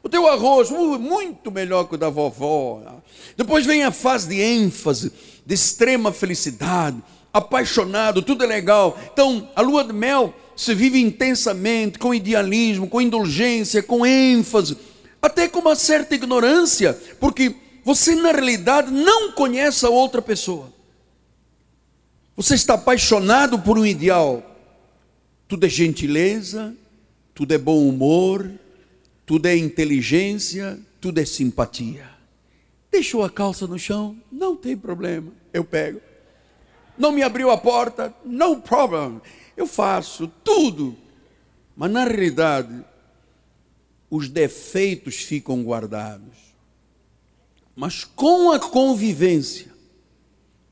O 0.02 0.08
teu 0.08 0.26
arroz, 0.26 0.70
muito 0.70 1.50
melhor 1.50 1.84
que 1.84 1.94
o 1.94 1.98
da 1.98 2.08
vovó. 2.08 3.00
Depois 3.36 3.64
vem 3.64 3.84
a 3.84 3.90
fase 3.90 4.28
de 4.28 4.40
ênfase 4.40 5.12
de 5.48 5.54
extrema 5.54 6.12
felicidade, 6.12 7.02
apaixonado, 7.32 8.20
tudo 8.20 8.44
é 8.44 8.46
legal. 8.46 8.98
Então, 9.10 9.50
a 9.56 9.62
lua 9.62 9.82
de 9.82 9.94
mel 9.94 10.34
se 10.54 10.74
vive 10.74 11.00
intensamente, 11.00 11.98
com 11.98 12.12
idealismo, 12.12 12.86
com 12.86 13.00
indulgência, 13.00 13.82
com 13.82 14.04
ênfase, 14.04 14.76
até 15.22 15.48
com 15.48 15.60
uma 15.60 15.74
certa 15.74 16.14
ignorância, 16.14 16.92
porque 17.18 17.54
você 17.82 18.14
na 18.14 18.30
realidade 18.30 18.90
não 18.90 19.32
conhece 19.32 19.86
a 19.86 19.88
outra 19.88 20.20
pessoa. 20.20 20.70
Você 22.36 22.54
está 22.54 22.74
apaixonado 22.74 23.58
por 23.58 23.78
um 23.78 23.86
ideal. 23.86 24.54
Tudo 25.48 25.64
é 25.64 25.68
gentileza, 25.70 26.76
tudo 27.34 27.54
é 27.54 27.58
bom 27.58 27.88
humor, 27.88 28.52
tudo 29.24 29.46
é 29.46 29.56
inteligência, 29.56 30.78
tudo 31.00 31.20
é 31.20 31.24
simpatia. 31.24 32.17
Deixou 32.98 33.22
a 33.22 33.30
calça 33.30 33.64
no 33.64 33.78
chão? 33.78 34.20
Não 34.28 34.56
tem 34.56 34.76
problema, 34.76 35.30
eu 35.52 35.62
pego. 35.62 36.00
Não 36.98 37.12
me 37.12 37.22
abriu 37.22 37.48
a 37.48 37.56
porta? 37.56 38.12
No 38.24 38.60
problem. 38.60 39.20
Eu 39.56 39.68
faço 39.68 40.26
tudo. 40.42 40.96
Mas 41.76 41.92
na 41.92 42.02
realidade, 42.02 42.84
os 44.10 44.28
defeitos 44.28 45.14
ficam 45.14 45.62
guardados. 45.62 46.38
Mas 47.76 48.02
com 48.02 48.50
a 48.50 48.58
convivência, 48.58 49.72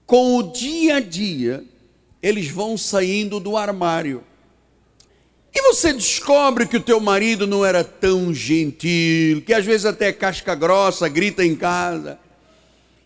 com 0.04 0.38
o 0.38 0.50
dia 0.50 0.97
a 0.97 1.00
dia, 1.00 1.64
eles 2.21 2.49
vão 2.49 2.76
saindo 2.76 3.38
do 3.38 3.56
armário. 3.56 4.25
E 5.58 5.62
você 5.62 5.90
descobre 5.90 6.66
que 6.66 6.76
o 6.76 6.82
teu 6.82 7.00
marido 7.00 7.46
não 7.46 7.64
era 7.64 7.82
tão 7.82 8.34
gentil, 8.34 9.40
que 9.40 9.54
às 9.54 9.64
vezes 9.64 9.86
até 9.86 10.12
casca 10.12 10.54
grossa, 10.54 11.08
grita 11.08 11.42
em 11.42 11.56
casa. 11.56 12.18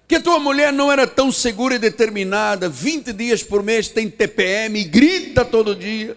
Que 0.09 0.17
a 0.17 0.21
tua 0.21 0.41
mulher 0.41 0.73
não 0.73 0.91
era 0.91 1.07
tão 1.07 1.31
segura 1.31 1.77
e 1.77 1.79
determinada, 1.79 2.69
20 2.69 3.13
dias 3.13 3.45
por 3.45 3.63
mês 3.63 3.89
tem 3.89 4.11
TPM 4.11 4.81
e 4.81 4.83
grita 4.83 5.45
todo 5.45 5.77
dia. 5.77 6.17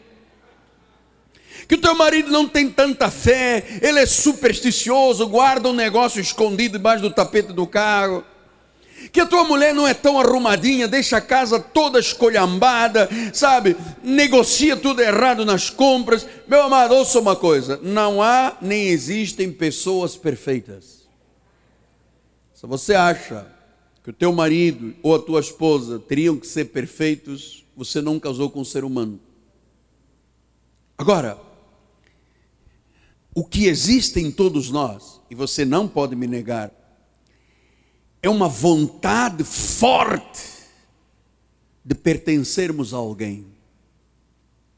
Que 1.67 1.75
o 1.75 1.77
teu 1.77 1.93
marido 1.93 2.31
não 2.31 2.47
tem 2.47 2.67
tanta 2.67 3.11
fé, 3.11 3.63
ele 3.79 3.99
é 3.99 4.05
supersticioso, 4.07 5.27
guarda 5.27 5.69
um 5.69 5.73
negócio 5.73 6.19
escondido 6.19 6.79
debaixo 6.79 7.03
do 7.03 7.11
tapete 7.11 7.53
do 7.53 7.67
carro 7.67 8.25
que 9.12 9.22
a 9.22 9.25
tua 9.25 9.43
mulher 9.43 9.74
não 9.74 9.88
é 9.88 9.93
tão 9.93 10.19
arrumadinha, 10.19 10.88
deixa 10.88 11.17
a 11.17 11.22
casa 11.22 11.60
toda 11.60 12.00
escolhambada, 12.00 13.10
sabe? 13.33 13.75
Negocia 14.03 14.75
tudo 14.77 15.01
errado 15.01 15.45
nas 15.45 15.69
compras. 15.69 16.25
Meu 16.48 16.63
amado, 16.63 16.95
ouça 16.95 17.19
uma 17.19 17.36
coisa: 17.36 17.79
não 17.81 18.22
há 18.22 18.57
nem 18.62 18.88
existem 18.88 19.51
pessoas 19.51 20.15
perfeitas. 20.15 21.07
Se 22.53 22.65
você 22.65 22.93
acha 22.93 23.48
que 24.03 24.10
o 24.10 24.13
teu 24.13 24.31
marido 24.31 24.93
ou 25.01 25.15
a 25.15 25.19
tua 25.19 25.39
esposa 25.39 26.00
teriam 26.00 26.38
que 26.38 26.48
ser 26.48 26.65
perfeitos, 26.65 27.65
você 27.75 28.01
não 28.01 28.19
casou 28.19 28.50
com 28.50 28.62
um 28.62 28.65
ser 28.65 28.83
humano. 28.83 29.19
Agora, 30.98 31.38
o 33.36 33.43
que 33.43 33.65
existe 33.65 34.19
em 34.19 34.31
todos 34.31 34.69
nós, 34.69 35.19
e 35.29 35.36
você 35.36 35.65
não 35.65 35.88
pode 35.88 36.15
me 36.15 36.27
negar, 36.27 36.72
é 38.24 38.30
uma 38.30 38.48
vontade 38.48 39.44
forte 39.44 40.42
de 41.84 41.94
pertencermos 41.94 42.94
a 42.94 42.98
alguém. 42.98 43.46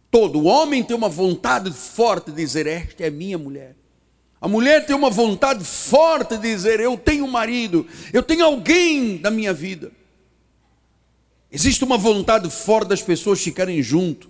Todo 0.10 0.46
homem 0.46 0.84
tem 0.84 0.98
uma 0.98 1.08
vontade 1.08 1.72
forte 1.72 2.32
de 2.32 2.38
dizer: 2.38 2.66
Esta 2.66 3.04
é 3.04 3.12
minha 3.12 3.38
mulher. 3.38 3.75
A 4.42 4.48
mulher 4.48 4.86
tem 4.86 4.96
uma 4.96 5.12
vontade 5.12 5.64
forte 5.64 6.38
de 6.38 6.42
dizer: 6.42 6.80
Eu 6.80 6.98
tenho 6.98 7.25
um 7.25 7.30
marido, 7.30 7.86
eu 8.12 8.24
tenho 8.24 8.44
alguém 8.44 9.20
na 9.20 9.30
minha 9.30 9.54
vida. 9.54 9.92
Existe 11.52 11.84
uma 11.84 12.00
vontade 12.00 12.50
forte 12.50 12.90
das 12.90 13.04
pessoas 13.04 13.42
ficarem 13.42 13.82
junto, 13.84 14.28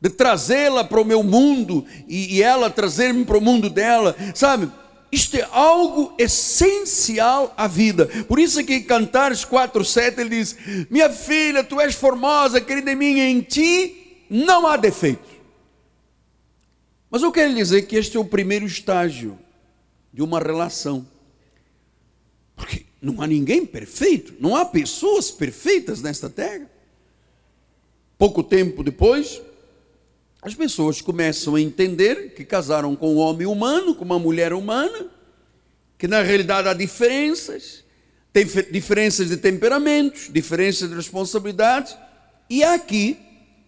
de 0.00 0.10
trazê-la 0.10 0.82
para 0.82 1.00
o 1.00 1.04
meu 1.04 1.22
mundo 1.22 1.86
e, 2.08 2.36
e 2.36 2.42
ela 2.42 2.68
trazer-me 2.68 3.24
para 3.24 3.38
o 3.38 3.40
mundo 3.40 3.70
dela, 3.70 4.16
sabe? 4.34 4.68
Isto 5.12 5.36
é 5.36 5.46
algo 5.52 6.14
essencial 6.16 7.52
à 7.54 7.68
vida. 7.68 8.06
Por 8.26 8.38
isso 8.38 8.64
que 8.64 8.76
em 8.76 8.82
Cantares 8.82 9.44
4:7 9.44 10.18
ele 10.18 10.30
diz: 10.30 10.56
"Minha 10.88 11.10
filha, 11.10 11.62
tu 11.62 11.78
és 11.78 11.94
formosa, 11.94 12.62
querida 12.62 12.94
minha, 12.94 13.28
em 13.28 13.42
ti 13.42 14.24
não 14.30 14.66
há 14.66 14.78
defeito". 14.78 15.28
Mas 17.10 17.22
eu 17.22 17.30
quero 17.30 17.54
dizer 17.54 17.82
que 17.82 17.96
este 17.96 18.16
é 18.16 18.20
o 18.20 18.24
primeiro 18.24 18.64
estágio 18.64 19.38
de 20.10 20.22
uma 20.22 20.40
relação. 20.40 21.06
Porque 22.56 22.86
não 23.02 23.20
há 23.20 23.26
ninguém 23.26 23.66
perfeito, 23.66 24.34
não 24.40 24.56
há 24.56 24.64
pessoas 24.64 25.30
perfeitas 25.30 26.00
nesta 26.00 26.30
terra. 26.30 26.70
Pouco 28.16 28.42
tempo 28.42 28.82
depois, 28.82 29.42
as 30.42 30.56
pessoas 30.56 31.00
começam 31.00 31.54
a 31.54 31.60
entender 31.60 32.34
que 32.34 32.44
casaram 32.44 32.96
com 32.96 33.14
um 33.14 33.18
homem 33.18 33.46
humano, 33.46 33.94
com 33.94 34.04
uma 34.04 34.18
mulher 34.18 34.52
humana, 34.52 35.06
que 35.96 36.08
na 36.08 36.20
realidade 36.20 36.66
há 36.66 36.74
diferenças, 36.74 37.84
tem 38.32 38.44
diferenças 38.72 39.28
de 39.28 39.36
temperamentos, 39.36 40.28
diferenças 40.32 40.88
de 40.88 40.96
responsabilidades, 40.96 41.96
e 42.50 42.64
é 42.64 42.74
aqui 42.74 43.16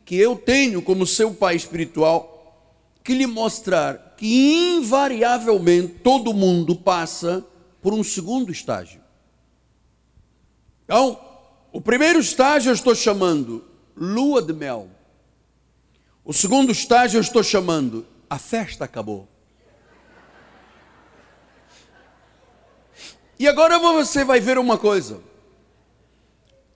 que 0.04 0.16
eu 0.16 0.34
tenho, 0.34 0.82
como 0.82 1.06
seu 1.06 1.32
pai 1.32 1.54
espiritual, 1.54 2.34
que 3.04 3.14
lhe 3.14 3.26
mostrar 3.26 4.14
que 4.16 4.76
invariavelmente 4.76 5.94
todo 6.02 6.34
mundo 6.34 6.74
passa 6.74 7.44
por 7.80 7.94
um 7.94 8.02
segundo 8.02 8.50
estágio. 8.50 9.00
Então, 10.84 11.20
o 11.72 11.80
primeiro 11.80 12.18
estágio 12.18 12.70
eu 12.70 12.74
estou 12.74 12.94
chamando 12.94 13.64
lua 13.96 14.42
de 14.42 14.52
mel. 14.52 14.88
O 16.24 16.32
segundo 16.32 16.72
estágio 16.72 17.18
eu 17.18 17.20
estou 17.20 17.42
chamando 17.42 18.06
a 18.30 18.38
festa 18.38 18.86
acabou. 18.86 19.28
E 23.38 23.46
agora 23.46 23.78
você 23.78 24.24
vai 24.24 24.40
ver 24.40 24.56
uma 24.56 24.78
coisa. 24.78 25.20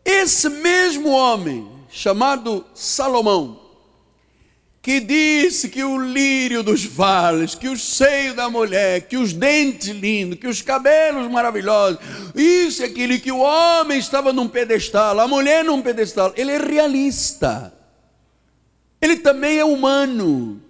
Esse 0.05 0.51
mesmo 0.51 1.09
homem, 1.11 1.67
chamado 1.89 2.67
Salomão, 2.75 3.61
que 4.83 5.01
disse 5.01 5.69
que 5.69 5.83
o 5.83 5.99
lírio 5.99 6.63
dos 6.63 6.85
vales, 6.85 7.55
que 7.55 7.69
o 7.69 7.79
seio 7.79 8.35
da 8.35 8.51
mulher, 8.51 9.09
que 9.09 9.17
os 9.17 9.33
dentes 9.33 9.89
lindos, 9.89 10.39
que 10.39 10.47
os 10.47 10.61
cabelos 10.61 11.31
maravilhosos, 11.31 11.99
isso 12.35 12.83
e 12.83 12.85
aquilo, 12.85 13.19
que 13.19 13.33
o 13.33 13.39
homem 13.39 13.99
estava 13.99 14.33
num 14.33 14.49
pedestal, 14.49 15.19
a 15.19 15.29
mulher 15.29 15.65
num 15.65 15.81
pedestal, 15.81 16.33
ele 16.37 16.53
é 16.53 16.59
realista. 16.59 17.78
Ele 19.01 19.17
também 19.17 19.59
é 19.59 19.65
humano. 19.65 20.61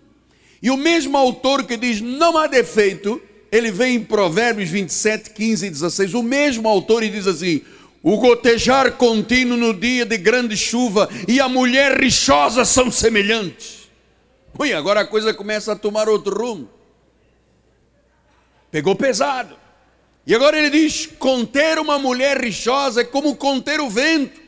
E 0.63 0.71
o 0.71 0.77
mesmo 0.77 1.17
autor 1.17 1.65
que 1.65 1.77
diz 1.77 2.01
não 2.01 2.37
há 2.37 2.47
defeito, 2.47 3.21
ele 3.51 3.71
vem 3.71 3.97
em 3.97 4.05
Provérbios 4.05 4.69
27, 4.69 5.31
15 5.31 5.67
e 5.67 5.71
16, 5.71 6.15
o 6.15 6.23
mesmo 6.23 6.69
autor 6.69 7.03
e 7.03 7.09
diz 7.09 7.27
assim: 7.27 7.63
o 8.03 8.17
gotejar 8.17 8.93
contínuo 8.93 9.57
no 9.57 9.75
dia 9.75 10.05
de 10.05 10.17
grande 10.17 10.57
chuva 10.57 11.09
e 11.27 11.41
a 11.41 11.49
mulher 11.49 11.99
rixosa 12.01 12.65
são 12.65 12.91
semelhantes. 12.91 13.89
Ui, 14.59 14.73
agora 14.73 15.01
a 15.01 15.07
coisa 15.07 15.33
começa 15.33 15.73
a 15.73 15.77
tomar 15.77 16.09
outro 16.09 16.37
rumo. 16.37 16.69
Pegou 18.71 18.95
pesado. 18.95 19.57
E 20.27 20.35
agora 20.35 20.59
ele 20.59 20.71
diz: 20.71 21.07
conter 21.07 21.79
uma 21.79 21.99
mulher 21.99 22.39
rixosa 22.39 23.01
é 23.01 23.05
como 23.05 23.37
conter 23.37 23.81
o 23.81 23.89
vento. 23.89 24.48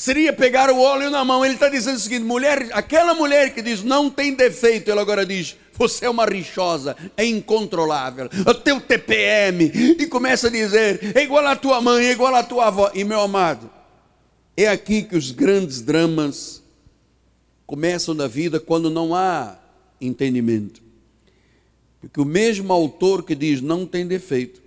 Seria 0.00 0.32
pegar 0.32 0.70
o 0.70 0.80
óleo 0.80 1.10
na 1.10 1.22
mão. 1.26 1.44
Ele 1.44 1.52
está 1.52 1.68
dizendo 1.68 1.96
o 1.96 2.00
seguinte: 2.00 2.24
mulher, 2.24 2.70
aquela 2.72 3.12
mulher 3.12 3.52
que 3.52 3.60
diz 3.60 3.82
não 3.82 4.08
tem 4.08 4.32
defeito, 4.32 4.90
ela 4.90 5.02
agora 5.02 5.26
diz: 5.26 5.58
você 5.74 6.06
é 6.06 6.08
uma 6.08 6.24
rixosa, 6.24 6.96
é 7.18 7.26
incontrolável, 7.26 8.30
o 8.46 8.54
teu 8.54 8.80
TPM, 8.80 9.62
e 9.98 10.06
começa 10.06 10.46
a 10.46 10.50
dizer, 10.50 11.14
é 11.14 11.22
igual 11.22 11.46
a 11.46 11.54
tua 11.54 11.82
mãe, 11.82 12.06
é 12.06 12.12
igual 12.12 12.34
a 12.34 12.42
tua 12.42 12.68
avó. 12.68 12.90
E 12.94 13.04
meu 13.04 13.20
amado, 13.20 13.70
é 14.56 14.68
aqui 14.68 15.02
que 15.02 15.18
os 15.18 15.32
grandes 15.32 15.82
dramas 15.82 16.62
começam 17.66 18.14
na 18.14 18.26
vida 18.26 18.58
quando 18.58 18.88
não 18.88 19.14
há 19.14 19.58
entendimento. 20.00 20.80
Porque 22.00 22.22
o 22.22 22.24
mesmo 22.24 22.72
autor 22.72 23.22
que 23.22 23.34
diz 23.34 23.60
não 23.60 23.84
tem 23.84 24.06
defeito, 24.06 24.62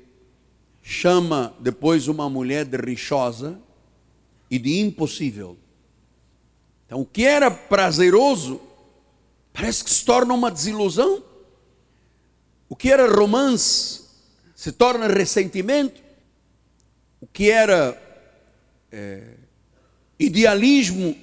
chama 0.83 1.55
depois 1.59 2.07
uma 2.07 2.29
mulher 2.29 2.65
de 2.65 2.77
rixosa 2.77 3.62
e 4.53 4.59
de 4.59 4.81
impossível. 4.81 5.57
Então, 6.85 7.01
o 7.01 7.05
que 7.07 7.25
era 7.25 7.49
prazeroso 7.49 8.61
parece 9.51 9.83
que 9.83 9.89
se 9.89 10.05
torna 10.05 10.31
uma 10.31 10.51
desilusão. 10.51 11.23
O 12.69 12.75
que 12.75 12.91
era 12.91 13.11
romance 13.11 14.03
se 14.55 14.71
torna 14.71 15.07
ressentimento. 15.07 16.03
O 17.19 17.25
que 17.25 17.49
era 17.49 17.99
é, 18.91 19.37
idealismo 20.19 21.17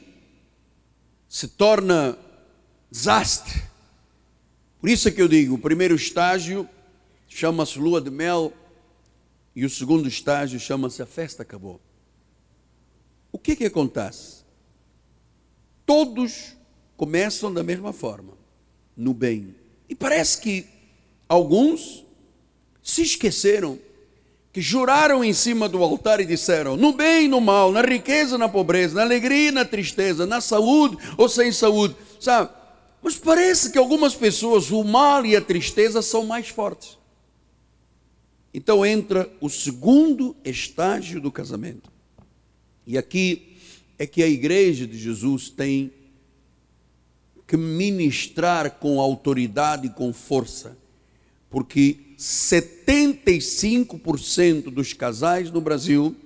se 1.28 1.46
torna 1.46 2.18
desastre. 2.90 3.62
Por 4.80 4.90
isso 4.90 5.06
é 5.06 5.12
que 5.12 5.22
eu 5.22 5.28
digo: 5.28 5.54
o 5.54 5.58
primeiro 5.58 5.94
estágio 5.94 6.68
chama-se 7.28 7.78
lua 7.78 8.00
de 8.00 8.10
mel 8.10 8.52
e 9.54 9.64
o 9.64 9.70
segundo 9.70 10.08
estágio 10.08 10.58
chama-se 10.58 11.00
a 11.00 11.06
festa 11.06 11.44
acabou. 11.44 11.80
O 13.32 13.38
que 13.38 13.56
que 13.56 13.64
acontece? 13.64 14.44
Todos 15.86 16.56
começam 16.96 17.52
da 17.52 17.62
mesma 17.62 17.92
forma, 17.92 18.34
no 18.96 19.14
bem. 19.14 19.54
E 19.88 19.94
parece 19.94 20.40
que 20.40 20.66
alguns 21.28 22.04
se 22.82 23.02
esqueceram 23.02 23.78
que 24.52 24.60
juraram 24.60 25.22
em 25.22 25.32
cima 25.32 25.68
do 25.68 25.82
altar 25.82 26.20
e 26.20 26.26
disseram: 26.26 26.76
no 26.76 26.92
bem 26.92 27.24
e 27.24 27.28
no 27.28 27.40
mal, 27.40 27.70
na 27.72 27.82
riqueza 27.82 28.34
e 28.34 28.38
na 28.38 28.48
pobreza, 28.48 28.94
na 28.94 29.02
alegria 29.02 29.48
e 29.48 29.52
na 29.52 29.64
tristeza, 29.64 30.26
na 30.26 30.40
saúde 30.40 30.96
ou 31.16 31.28
sem 31.28 31.52
saúde, 31.52 31.96
sabe? 32.20 32.50
Mas 33.02 33.16
parece 33.16 33.70
que 33.70 33.78
algumas 33.78 34.14
pessoas, 34.14 34.70
o 34.70 34.84
mal 34.84 35.24
e 35.24 35.34
a 35.34 35.40
tristeza 35.40 36.02
são 36.02 36.26
mais 36.26 36.48
fortes. 36.48 36.98
Então 38.52 38.84
entra 38.84 39.30
o 39.40 39.48
segundo 39.48 40.36
estágio 40.44 41.20
do 41.20 41.30
casamento. 41.30 41.90
E 42.90 42.98
aqui 42.98 43.56
é 43.96 44.04
que 44.04 44.20
a 44.20 44.26
igreja 44.26 44.84
de 44.84 44.98
Jesus 44.98 45.48
tem 45.48 45.92
que 47.46 47.56
ministrar 47.56 48.80
com 48.80 49.00
autoridade 49.00 49.86
e 49.86 49.90
com 49.90 50.12
força, 50.12 50.76
porque 51.48 52.00
75% 52.18 54.70
dos 54.70 54.92
casais 54.92 55.52
no 55.52 55.60
Brasil 55.60 56.16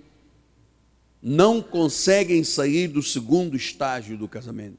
não 1.22 1.60
conseguem 1.60 2.42
sair 2.42 2.88
do 2.88 3.02
segundo 3.02 3.54
estágio 3.54 4.16
do 4.16 4.26
casamento. 4.26 4.78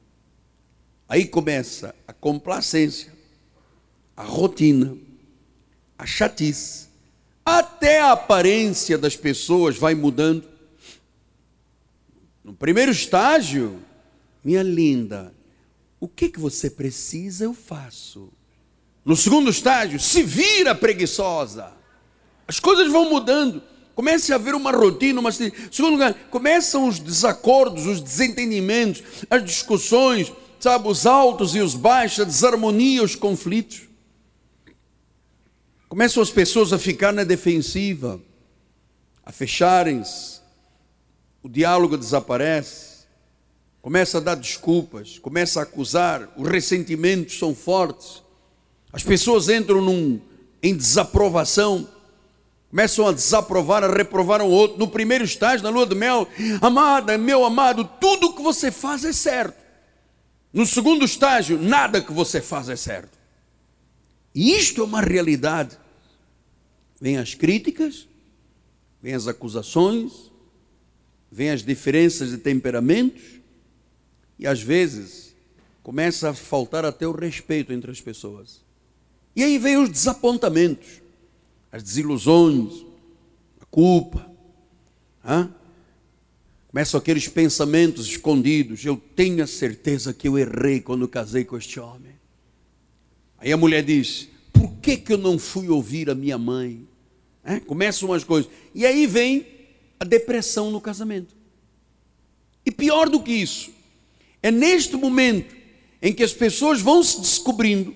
Aí 1.08 1.24
começa 1.24 1.94
a 2.04 2.12
complacência, 2.12 3.12
a 4.16 4.24
rotina, 4.24 4.96
a 5.96 6.04
chatice, 6.04 6.88
até 7.44 8.00
a 8.00 8.10
aparência 8.10 8.98
das 8.98 9.14
pessoas 9.14 9.76
vai 9.76 9.94
mudando. 9.94 10.55
No 12.46 12.54
primeiro 12.54 12.92
estágio, 12.92 13.82
minha 14.44 14.62
linda, 14.62 15.34
o 15.98 16.06
que, 16.06 16.28
que 16.28 16.38
você 16.38 16.70
precisa, 16.70 17.42
eu 17.42 17.52
faço. 17.52 18.32
No 19.04 19.16
segundo 19.16 19.50
estágio, 19.50 19.98
se 19.98 20.22
vira 20.22 20.72
preguiçosa. 20.72 21.72
As 22.46 22.60
coisas 22.60 22.88
vão 22.92 23.10
mudando. 23.10 23.60
Começa 23.96 24.32
a 24.32 24.36
haver 24.36 24.54
uma 24.54 24.70
rotina, 24.70 25.18
uma... 25.18 25.32
Segundo 25.32 25.94
lugar, 25.94 26.14
começam 26.30 26.86
os 26.86 27.00
desacordos, 27.00 27.84
os 27.84 28.00
desentendimentos, 28.00 29.02
as 29.28 29.44
discussões, 29.44 30.32
sabe, 30.60 30.86
os 30.86 31.04
altos 31.04 31.56
e 31.56 31.60
os 31.60 31.74
baixos, 31.74 32.20
a 32.20 32.24
desarmonia, 32.24 33.02
os 33.02 33.16
conflitos. 33.16 33.88
Começam 35.88 36.22
as 36.22 36.30
pessoas 36.30 36.72
a 36.72 36.78
ficar 36.78 37.12
na 37.12 37.24
defensiva, 37.24 38.20
a 39.24 39.32
fecharem-se, 39.32 40.35
o 41.46 41.48
diálogo 41.48 41.96
desaparece 41.96 43.06
começa 43.80 44.18
a 44.18 44.20
dar 44.20 44.34
desculpas, 44.34 45.16
começa 45.20 45.60
a 45.60 45.62
acusar, 45.62 46.28
os 46.36 46.48
ressentimentos 46.48 47.38
são 47.38 47.54
fortes, 47.54 48.20
as 48.92 49.04
pessoas 49.04 49.48
entram 49.48 49.80
num, 49.80 50.20
em 50.60 50.76
desaprovação, 50.76 51.88
começam 52.68 53.06
a 53.06 53.12
desaprovar, 53.12 53.84
a 53.84 53.86
reprovar 53.86 54.42
um 54.42 54.48
outro. 54.48 54.76
No 54.76 54.88
primeiro 54.88 55.22
estágio, 55.22 55.62
na 55.62 55.70
lua 55.70 55.86
de 55.86 55.94
mel, 55.94 56.26
amada, 56.60 57.16
meu 57.16 57.44
amado, 57.44 57.88
tudo 58.00 58.34
que 58.34 58.42
você 58.42 58.72
faz 58.72 59.04
é 59.04 59.12
certo. 59.12 59.62
No 60.52 60.66
segundo 60.66 61.04
estágio, 61.04 61.62
nada 61.62 62.02
que 62.02 62.12
você 62.12 62.40
faz 62.40 62.68
é 62.68 62.74
certo. 62.74 63.16
E 64.34 64.52
isto 64.52 64.80
é 64.80 64.84
uma 64.84 65.00
realidade. 65.00 65.78
Vêm 67.00 67.18
as 67.18 67.34
críticas, 67.36 68.08
vêm 69.00 69.14
as 69.14 69.28
acusações, 69.28 70.25
vêm 71.30 71.50
as 71.50 71.62
diferenças 71.62 72.30
de 72.30 72.38
temperamentos, 72.38 73.22
e 74.38 74.46
às 74.46 74.60
vezes 74.60 75.34
começa 75.82 76.30
a 76.30 76.34
faltar 76.34 76.84
até 76.84 77.06
o 77.06 77.12
respeito 77.12 77.72
entre 77.72 77.90
as 77.90 78.00
pessoas. 78.00 78.60
E 79.34 79.42
aí 79.42 79.58
vem 79.58 79.76
os 79.76 79.88
desapontamentos, 79.88 81.02
as 81.70 81.82
desilusões, 81.82 82.84
a 83.60 83.64
culpa. 83.66 84.30
Hein? 85.24 85.50
Começam 86.68 86.98
aqueles 86.98 87.28
pensamentos 87.28 88.06
escondidos. 88.06 88.84
Eu 88.84 89.00
tenho 89.14 89.42
a 89.42 89.46
certeza 89.46 90.12
que 90.12 90.28
eu 90.28 90.38
errei 90.38 90.80
quando 90.80 91.06
casei 91.06 91.44
com 91.44 91.56
este 91.56 91.78
homem. 91.80 92.12
Aí 93.38 93.52
a 93.52 93.56
mulher 93.56 93.82
diz: 93.82 94.28
Por 94.52 94.72
que, 94.78 94.96
que 94.96 95.12
eu 95.12 95.18
não 95.18 95.38
fui 95.38 95.68
ouvir 95.68 96.10
a 96.10 96.14
minha 96.14 96.36
mãe? 96.36 96.86
É? 97.44 97.60
Começam 97.60 98.12
as 98.12 98.24
coisas. 98.24 98.50
E 98.74 98.84
aí 98.84 99.06
vem 99.06 99.46
a 99.98 100.04
depressão 100.04 100.70
no 100.70 100.80
casamento. 100.80 101.34
E 102.64 102.70
pior 102.70 103.08
do 103.08 103.20
que 103.20 103.32
isso, 103.32 103.70
é 104.42 104.50
neste 104.50 104.96
momento 104.96 105.54
em 106.02 106.12
que 106.12 106.22
as 106.22 106.32
pessoas 106.32 106.80
vão 106.80 107.02
se 107.02 107.20
descobrindo, 107.20 107.94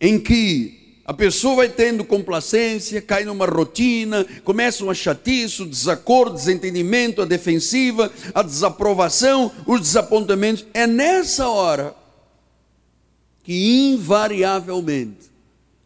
em 0.00 0.18
que 0.20 0.84
a 1.04 1.12
pessoa 1.12 1.56
vai 1.56 1.68
tendo 1.68 2.04
complacência, 2.04 3.02
cai 3.02 3.24
numa 3.24 3.44
rotina, 3.44 4.24
começa 4.42 4.82
uma 4.82 4.94
chatice, 4.94 5.64
desacordo, 5.64 6.36
desentendimento, 6.36 7.20
a 7.20 7.26
defensiva, 7.26 8.10
a 8.34 8.42
desaprovação, 8.42 9.52
os 9.66 9.80
desapontamentos. 9.80 10.64
É 10.72 10.86
nessa 10.86 11.48
hora 11.48 11.94
que 13.42 13.92
invariavelmente 13.92 15.30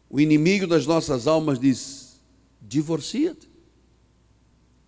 o 0.09 0.20
inimigo 0.20 0.66
das 0.66 0.87
nossas 0.87 1.27
almas 1.27 1.59
diz: 1.59 2.20
divorcia-te. 2.62 3.47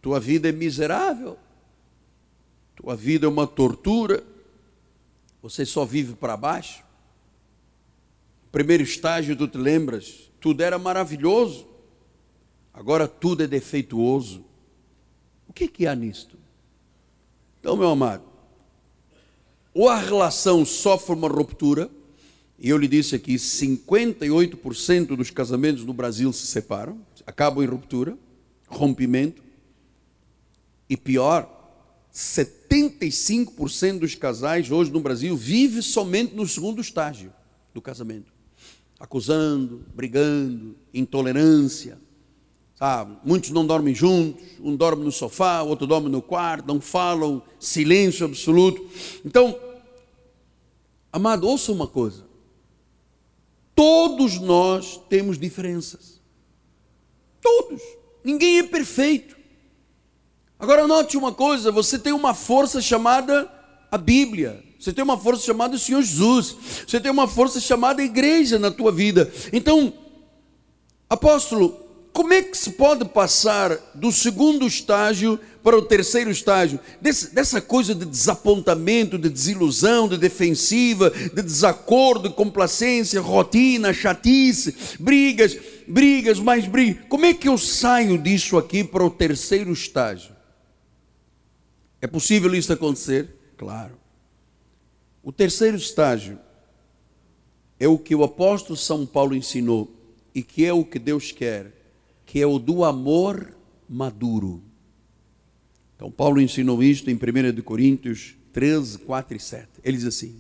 Tua 0.01 0.19
vida 0.19 0.49
é 0.49 0.53
miserável. 0.53 1.39
Tua 2.77 2.97
vida 2.97 3.27
é 3.27 3.29
uma 3.29 3.47
tortura. 3.47 4.25
Você 5.43 5.65
só 5.65 5.85
vive 5.85 6.15
para 6.15 6.37
baixo. 6.37 6.83
Primeiro 8.51 8.83
estágio, 8.83 9.37
tu 9.37 9.47
te 9.47 9.59
lembras? 9.59 10.31
Tudo 10.41 10.63
era 10.63 10.79
maravilhoso. 10.79 11.67
Agora 12.73 13.07
tudo 13.07 13.43
é 13.43 13.47
defeituoso. 13.47 14.45
O 15.49 15.53
que, 15.53 15.69
que 15.69 15.87
há 15.87 15.95
nisto? 15.95 16.39
Então, 17.61 17.77
meu 17.77 17.91
amado, 17.91 18.25
ou 19.75 19.89
a 19.89 19.97
relação 19.97 20.65
sofre 20.65 21.15
uma 21.15 21.29
ruptura, 21.29 21.91
e 22.59 22.69
eu 22.69 22.77
lhe 22.77 22.89
disse 22.89 23.15
aqui, 23.15 23.35
58% 23.35 25.17
dos 25.17 25.31
casamentos 25.31 25.85
no 25.85 25.93
Brasil 25.93 26.33
se 26.33 26.47
separam, 26.47 27.01
acabam 27.27 27.63
em 27.63 27.67
ruptura, 27.67 28.17
rompimento. 28.67 29.43
E 30.91 30.97
pior, 30.97 31.49
75% 32.13 34.01
dos 34.01 34.17
casais 34.17 34.69
hoje 34.73 34.91
no 34.91 34.99
Brasil 34.99 35.37
vive 35.37 35.81
somente 35.83 36.35
no 36.35 36.45
segundo 36.49 36.81
estágio 36.81 37.33
do 37.73 37.81
casamento. 37.81 38.33
Acusando, 38.99 39.87
brigando, 39.95 40.77
intolerância. 40.93 41.97
Sabe? 42.75 43.17
Muitos 43.25 43.51
não 43.51 43.65
dormem 43.65 43.95
juntos, 43.95 44.43
um 44.59 44.75
dorme 44.75 45.05
no 45.05 45.13
sofá, 45.13 45.63
o 45.63 45.69
outro 45.69 45.87
dorme 45.87 46.09
no 46.09 46.21
quarto, 46.21 46.67
não 46.67 46.81
falam, 46.81 47.41
silêncio 47.61 48.27
absoluto. 48.27 48.85
Então, 49.25 49.57
amado, 51.13 51.47
ouça 51.47 51.71
uma 51.71 51.87
coisa. 51.87 52.25
Todos 53.77 54.41
nós 54.41 55.01
temos 55.09 55.39
diferenças. 55.39 56.21
Todos. 57.41 57.81
Ninguém 58.25 58.59
é 58.59 58.63
perfeito. 58.65 59.40
Agora 60.61 60.87
note 60.87 61.17
uma 61.17 61.33
coisa: 61.33 61.73
você 61.73 61.99
tem 61.99 62.13
uma 62.13 62.35
força 62.35 62.81
chamada 62.81 63.51
a 63.91 63.97
Bíblia. 63.99 64.63
Você 64.79 64.93
tem 64.93 65.03
uma 65.03 65.19
força 65.19 65.45
chamada 65.45 65.77
o 65.77 65.79
Senhor 65.79 66.03
Jesus. 66.03 66.57
Você 66.87 67.01
tem 67.01 67.11
uma 67.11 67.27
força 67.27 67.61
chamada 67.61 68.03
igreja 68.03 68.59
na 68.59 68.71
tua 68.71 68.91
vida. 68.91 69.31
Então, 69.53 69.93
apóstolo, 71.09 71.79
como 72.13 72.33
é 72.33 72.43
que 72.43 72.57
se 72.57 72.71
pode 72.73 73.05
passar 73.05 73.77
do 73.95 74.11
segundo 74.11 74.67
estágio 74.67 75.39
para 75.63 75.77
o 75.77 75.83
terceiro 75.83 76.31
estágio? 76.31 76.81
Dessa 77.01 77.61
coisa 77.61 77.95
de 77.95 78.07
desapontamento, 78.07 79.19
de 79.19 79.29
desilusão, 79.29 80.09
de 80.09 80.17
defensiva, 80.17 81.11
de 81.11 81.43
desacordo, 81.43 82.29
de 82.29 82.35
complacência, 82.35 83.21
rotina, 83.21 83.93
chatice, 83.93 84.75
brigas, 84.99 85.57
brigas, 85.87 86.41
mais 86.41 86.67
brigas. 86.67 87.05
Como 87.09 87.27
é 87.27 87.35
que 87.35 87.49
eu 87.49 87.59
saio 87.59 88.17
disso 88.17 88.57
aqui 88.57 88.83
para 88.83 89.05
o 89.05 89.11
terceiro 89.11 89.73
estágio? 89.73 90.40
É 92.01 92.07
possível 92.07 92.55
isso 92.55 92.73
acontecer? 92.73 93.29
Claro. 93.57 93.99
O 95.23 95.33
terceiro 95.33 95.77
estágio 95.77 96.39
é 97.79 97.87
o 97.87 97.99
que 97.99 98.15
o 98.15 98.25
apóstolo 98.25 98.77
São 98.77 99.05
Paulo 99.05 99.35
ensinou 99.35 99.91
e 100.35 100.43
que 100.43 100.65
é 100.65 100.73
o 100.73 100.85
que 100.85 100.99
Deus 100.99 101.33
quer 101.33 101.81
que 102.31 102.41
é 102.41 102.47
o 102.47 102.61
do 102.61 102.85
amor 102.85 103.53
maduro. 103.89 104.63
Então, 105.97 106.13
Paulo 106.13 106.41
ensinou 106.41 106.81
isto 106.81 107.11
em 107.11 107.15
1 107.15 107.61
Coríntios 107.63 108.37
13, 108.53 108.99
4 108.99 109.37
e 109.37 109.41
7. 109.41 109.69
Ele 109.83 109.97
diz 109.97 110.07
assim: 110.07 110.37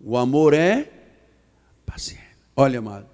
O 0.00 0.16
amor 0.16 0.52
é 0.52 0.90
paciente. 1.86 2.36
Olha, 2.56 2.80
amado, 2.80 3.06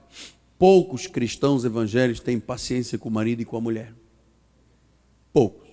poucos 0.58 1.06
cristãos 1.06 1.66
evangélicos 1.66 2.20
têm 2.20 2.40
paciência 2.40 2.96
com 2.96 3.10
o 3.10 3.12
marido 3.12 3.42
e 3.42 3.44
com 3.44 3.58
a 3.58 3.60
mulher. 3.60 3.92
Poucos. 5.30 5.65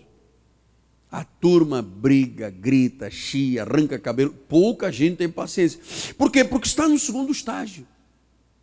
A 1.13 1.23
turma 1.23 1.79
briga, 1.79 2.49
grita, 2.49 3.11
chia, 3.11 3.61
arranca 3.61 3.99
cabelo. 3.99 4.33
Pouca 4.49 4.91
gente 4.91 5.17
tem 5.17 5.29
paciência. 5.29 5.79
Por 6.17 6.31
quê? 6.31 6.43
Porque 6.43 6.67
está 6.67 6.87
no 6.87 6.97
segundo 6.97 7.31
estágio. 7.31 7.85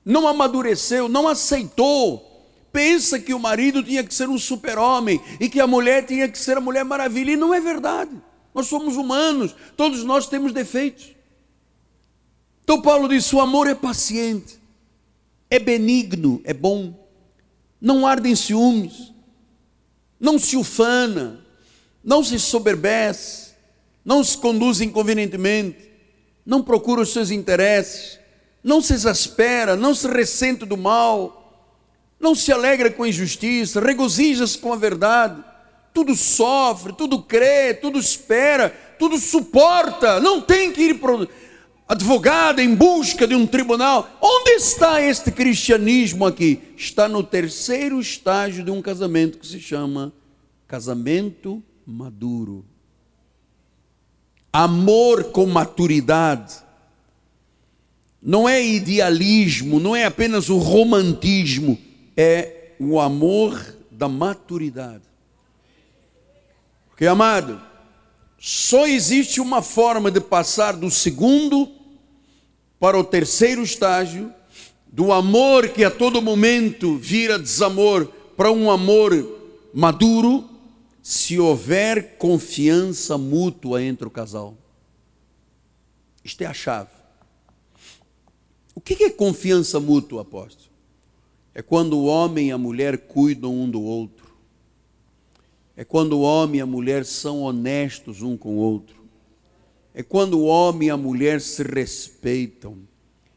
Não 0.05 0.27
amadureceu, 0.27 1.09
não 1.09 1.29
aceitou 1.29 2.29
pensa 2.73 3.19
que 3.19 3.35
o 3.35 3.39
marido 3.39 3.83
tinha 3.83 4.03
que 4.05 4.15
ser 4.15 4.29
um 4.29 4.39
super-homem 4.39 5.21
e 5.39 5.49
que 5.49 5.61
a 5.61 5.67
mulher 5.67 6.07
tinha 6.07 6.29
que 6.29 6.39
ser 6.39 6.57
a 6.57 6.61
mulher 6.61 6.85
maravilha, 6.85 7.33
e 7.33 7.37
não 7.37 7.53
é 7.53 7.61
verdade. 7.61 8.11
Nós 8.55 8.67
somos 8.67 8.97
humanos, 8.97 9.55
todos 9.77 10.05
nós 10.05 10.29
temos 10.29 10.53
defeitos. 10.53 11.15
Então 12.63 12.81
Paulo 12.81 13.09
diz: 13.09 13.33
o 13.33 13.41
amor 13.41 13.67
é 13.67 13.75
paciente, 13.75 14.59
é 15.49 15.59
benigno, 15.59 16.41
é 16.45 16.55
bom, 16.55 17.09
não 17.81 18.07
arde 18.07 18.29
em 18.29 18.37
ciúmes, 18.37 19.13
não 20.19 20.39
se 20.39 20.57
ufana, 20.57 21.45
não 22.03 22.23
se 22.25 22.39
soberbece, 22.39 23.51
não 24.05 24.23
se 24.25 24.37
conduz 24.37 24.81
inconvenientemente, 24.81 25.91
não 26.45 26.63
procura 26.63 27.03
os 27.03 27.13
seus 27.13 27.31
interesses, 27.31 28.19
não 28.63 28.81
se 28.81 28.93
exaspera, 28.93 29.77
não 29.77 29.95
se 29.95 30.09
ressente 30.09 30.65
do 30.65 30.77
mal 30.77 31.41
não 32.21 32.35
se 32.35 32.53
alegra 32.53 32.91
com 32.91 33.03
a 33.03 33.09
injustiça, 33.09 33.81
regozija-se 33.81 34.59
com 34.59 34.73
a 34.75 34.77
verdade, 34.77 35.43
tudo 35.95 36.15
sofre, 36.15 36.93
tudo 36.93 37.23
crê, 37.23 37.73
tudo 37.73 37.99
espera, 37.99 38.69
tudo 38.99 39.19
suporta, 39.19 40.21
não 40.21 40.43
tem 40.43 40.71
que 40.71 40.83
ir 40.83 41.01
para 41.01 41.27
advogado 41.89 42.61
em 42.61 42.75
busca 42.75 43.27
de 43.27 43.35
um 43.35 43.47
tribunal. 43.47 44.09
Onde 44.21 44.51
está 44.51 45.01
este 45.01 45.33
cristianismo 45.33 46.27
aqui? 46.27 46.61
Está 46.77 47.09
no 47.09 47.25
terceiro 47.25 47.99
estágio 47.99 48.63
de 48.63 48.71
um 48.71 48.83
casamento 48.83 49.39
que 49.39 49.47
se 49.47 49.59
chama 49.59 50.13
casamento 50.69 51.63
maduro. 51.91 52.65
Amor 54.53 55.25
com 55.25 55.47
maturidade. 55.47 56.55
Não 58.23 58.49
é 58.49 58.63
idealismo, 58.65 59.81
não 59.81 59.97
é 59.97 60.05
apenas 60.05 60.49
o 60.49 60.59
romantismo 60.59 61.79
é 62.17 62.73
o 62.79 63.01
amor 63.01 63.77
da 63.91 64.09
maturidade. 64.09 65.05
Porque, 66.89 67.07
amado, 67.07 67.61
só 68.39 68.87
existe 68.87 69.41
uma 69.41 69.63
forma 69.63 70.11
de 70.11 70.21
passar 70.21 70.77
do 70.77 70.91
segundo 70.91 71.69
para 72.79 72.99
o 72.99 73.05
terceiro 73.05 73.63
estágio, 73.63 74.33
do 74.87 75.13
amor 75.13 75.69
que 75.69 75.85
a 75.85 75.91
todo 75.91 76.21
momento 76.21 76.97
vira 76.97 77.39
desamor, 77.39 78.07
para 78.37 78.51
um 78.51 78.71
amor 78.71 79.13
maduro, 79.73 80.49
se 81.03 81.39
houver 81.39 82.17
confiança 82.17 83.17
mútua 83.17 83.83
entre 83.83 84.07
o 84.07 84.11
casal. 84.11 84.57
Isto 86.25 86.43
é 86.43 86.47
a 86.47 86.55
chave. 86.55 86.91
O 88.75 88.81
que 88.81 89.05
é 89.05 89.11
confiança 89.11 89.81
mútua, 89.81 90.23
apóstolo? 90.23 90.71
É 91.55 91.63
quando 91.63 91.99
o 91.99 92.05
homem 92.05 92.49
e 92.49 92.53
a 92.53 92.59
mulher 92.59 92.99
cuidam 92.99 93.55
um 93.55 93.69
do 93.69 93.83
outro. 93.83 94.31
É 95.77 95.85
quando 95.85 96.19
o 96.19 96.21
homem 96.21 96.59
e 96.59 96.63
a 96.63 96.67
mulher 96.67 97.05
são 97.05 97.43
honestos 97.43 98.23
um 98.23 98.37
com 98.37 98.57
o 98.57 98.59
outro. 98.59 99.01
É 99.95 100.03
quando 100.03 100.39
o 100.39 100.45
homem 100.45 100.89
e 100.89 100.91
a 100.91 100.97
mulher 100.97 101.41
se 101.41 101.63
respeitam. 101.63 102.79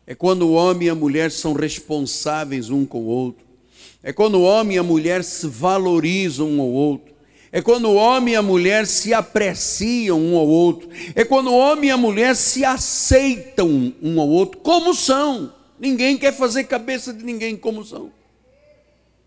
É 0.06 0.14
quando 0.14 0.44
o 0.44 0.54
homem 0.54 0.88
e 0.88 0.90
a 0.90 0.96
mulher 0.96 1.32
são 1.32 1.54
responsáveis 1.54 2.70
um 2.70 2.86
com 2.86 3.04
o 3.04 3.08
outro. 3.08 3.46
É 4.04 4.12
quando 4.12 4.36
o 4.36 4.44
homem 4.44 4.76
e 4.76 4.80
a 4.80 4.84
mulher 4.84 5.24
se 5.24 5.48
valorizam 5.48 6.50
um 6.50 6.62
ao 6.62 6.70
outro. 6.70 7.13
É 7.56 7.62
quando 7.62 7.86
o 7.86 7.94
homem 7.94 8.34
e 8.34 8.36
a 8.36 8.42
mulher 8.42 8.88
se 8.88 9.14
apreciam 9.14 10.20
um 10.20 10.36
ao 10.36 10.48
outro. 10.48 10.90
É 11.14 11.24
quando 11.24 11.52
o 11.52 11.56
homem 11.56 11.92
e 11.92 11.92
a 11.92 11.98
mulher 11.98 12.36
se 12.36 12.66
aceitam 12.66 13.94
um 14.02 14.20
ao 14.20 14.28
outro 14.28 14.60
como 14.62 14.92
são. 14.96 15.54
Ninguém 15.80 16.18
quer 16.18 16.34
fazer 16.34 16.64
cabeça 16.64 17.14
de 17.14 17.24
ninguém 17.24 17.56
como 17.56 17.86
são. 17.86 18.12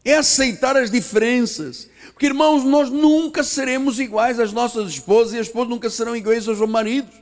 É 0.04 0.16
aceitar 0.16 0.76
as 0.76 0.90
diferenças. 0.90 1.88
Porque, 2.08 2.26
irmãos, 2.26 2.64
nós 2.64 2.90
nunca 2.90 3.44
seremos 3.44 4.00
iguais 4.00 4.40
às 4.40 4.52
nossas 4.52 4.90
esposas 4.90 5.34
e 5.34 5.38
as 5.38 5.46
esposas 5.46 5.68
nunca 5.68 5.88
serão 5.88 6.16
iguais 6.16 6.48
aos 6.48 6.58
maridos. 6.68 7.14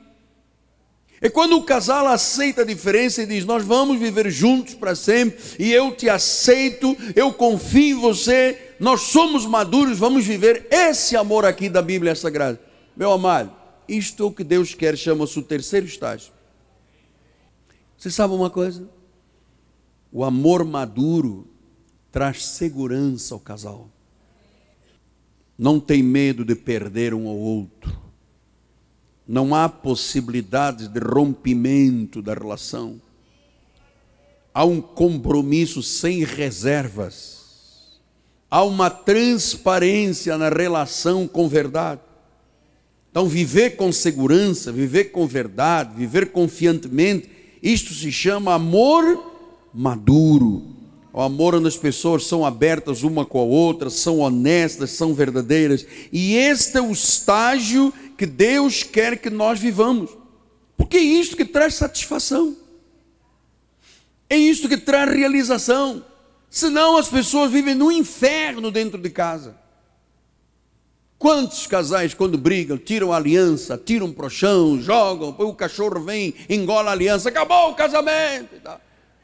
É 1.20 1.28
quando 1.28 1.56
o 1.56 1.64
casal 1.64 2.06
aceita 2.06 2.62
a 2.62 2.66
diferença 2.66 3.22
e 3.22 3.26
diz: 3.26 3.44
Nós 3.44 3.62
vamos 3.62 3.98
viver 3.98 4.30
juntos 4.30 4.72
para 4.72 4.94
sempre, 4.94 5.38
e 5.58 5.70
eu 5.70 5.94
te 5.94 6.08
aceito, 6.08 6.96
eu 7.14 7.30
confio 7.30 7.98
em 7.98 8.00
você, 8.00 8.63
nós 8.78 9.02
somos 9.02 9.46
maduros, 9.46 9.98
vamos 9.98 10.24
viver 10.24 10.66
esse 10.70 11.16
amor 11.16 11.44
aqui 11.44 11.68
da 11.68 11.82
Bíblia 11.82 12.14
Sagrada. 12.14 12.60
Meu 12.96 13.12
amado, 13.12 13.52
isto 13.88 14.22
é 14.22 14.26
o 14.26 14.32
que 14.32 14.44
Deus 14.44 14.74
quer, 14.74 14.96
chama-se 14.96 15.38
o 15.38 15.42
terceiro 15.42 15.86
estágio. 15.86 16.32
Você 17.96 18.10
sabe 18.10 18.34
uma 18.34 18.50
coisa? 18.50 18.88
O 20.12 20.24
amor 20.24 20.64
maduro 20.64 21.46
traz 22.12 22.44
segurança 22.46 23.34
ao 23.34 23.40
casal. 23.40 23.88
Não 25.58 25.80
tem 25.80 26.02
medo 26.02 26.44
de 26.44 26.54
perder 26.54 27.14
um 27.14 27.26
ao 27.28 27.36
outro. 27.36 27.98
Não 29.26 29.54
há 29.54 29.68
possibilidade 29.68 30.86
de 30.88 31.00
rompimento 31.00 32.20
da 32.20 32.34
relação. 32.34 33.00
há 34.52 34.64
um 34.64 34.80
compromisso 34.80 35.82
sem 35.82 36.22
reservas, 36.24 37.43
há 38.54 38.62
uma 38.62 38.88
transparência 38.88 40.38
na 40.38 40.48
relação 40.48 41.26
com 41.26 41.48
verdade. 41.48 42.00
Então, 43.10 43.26
viver 43.26 43.70
com 43.70 43.90
segurança, 43.90 44.70
viver 44.70 45.06
com 45.06 45.26
verdade, 45.26 45.96
viver 45.96 46.30
confiantemente, 46.30 47.28
isto 47.60 47.92
se 47.92 48.12
chama 48.12 48.54
amor 48.54 49.32
maduro. 49.74 50.68
O 51.12 51.20
amor 51.20 51.56
onde 51.56 51.66
as 51.66 51.76
pessoas 51.76 52.26
são 52.26 52.46
abertas 52.46 53.02
uma 53.02 53.26
com 53.26 53.40
a 53.40 53.42
outra, 53.42 53.90
são 53.90 54.20
honestas, 54.20 54.90
são 54.90 55.12
verdadeiras. 55.12 55.84
E 56.12 56.36
este 56.36 56.78
é 56.78 56.80
o 56.80 56.92
estágio 56.92 57.92
que 58.16 58.24
Deus 58.24 58.84
quer 58.84 59.18
que 59.18 59.30
nós 59.30 59.58
vivamos. 59.58 60.16
Porque 60.76 60.98
é 60.98 61.02
isto 61.02 61.36
que 61.36 61.44
traz 61.44 61.74
satisfação. 61.74 62.56
É 64.30 64.36
isto 64.36 64.68
que 64.68 64.76
traz 64.76 65.12
realização. 65.12 66.04
Senão 66.54 66.96
as 66.96 67.08
pessoas 67.08 67.50
vivem 67.50 67.74
no 67.74 67.90
inferno 67.90 68.70
dentro 68.70 68.96
de 68.96 69.10
casa. 69.10 69.56
Quantos 71.18 71.66
casais, 71.66 72.14
quando 72.14 72.38
brigam, 72.38 72.78
tiram 72.78 73.12
a 73.12 73.16
aliança, 73.16 73.76
tiram 73.76 74.12
para 74.12 74.26
o 74.26 74.30
chão, 74.30 74.80
jogam, 74.80 75.34
o 75.36 75.52
cachorro 75.52 76.00
vem, 76.04 76.32
engola 76.48 76.90
a 76.90 76.92
aliança, 76.92 77.28
acabou 77.28 77.72
o 77.72 77.74
casamento. 77.74 78.54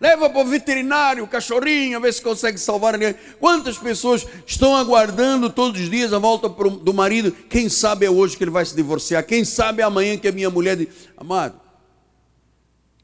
Leva 0.01 0.29
para 0.29 0.41
o 0.41 0.45
veterinário 0.45 1.23
o 1.23 1.29
cachorrinho, 1.29 1.99
a 1.99 2.01
ver 2.01 2.13
se 2.13 2.21
consegue 2.21 2.59
salvar 2.59 2.95
a 2.95 2.97
aliança. 2.97 3.19
Quantas 3.39 3.79
pessoas 3.79 4.27
estão 4.45 4.75
aguardando 4.75 5.49
todos 5.49 5.81
os 5.81 5.89
dias 5.89 6.13
a 6.13 6.19
volta 6.19 6.49
do 6.49 6.93
marido? 6.93 7.31
Quem 7.31 7.69
sabe 7.69 8.07
é 8.07 8.11
hoje 8.11 8.37
que 8.37 8.43
ele 8.43 8.51
vai 8.51 8.67
se 8.67 8.75
divorciar? 8.75 9.25
Quem 9.25 9.45
sabe 9.45 9.83
é 9.83 9.85
amanhã 9.85 10.19
que 10.19 10.27
a 10.27 10.33
minha 10.33 10.51
mulher 10.51 10.77
diz: 10.77 10.89
Amado, 11.17 11.61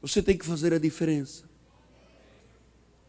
você 0.01 0.21
tem 0.21 0.37
que 0.37 0.45
fazer 0.45 0.73
a 0.73 0.77
diferença. 0.77 1.46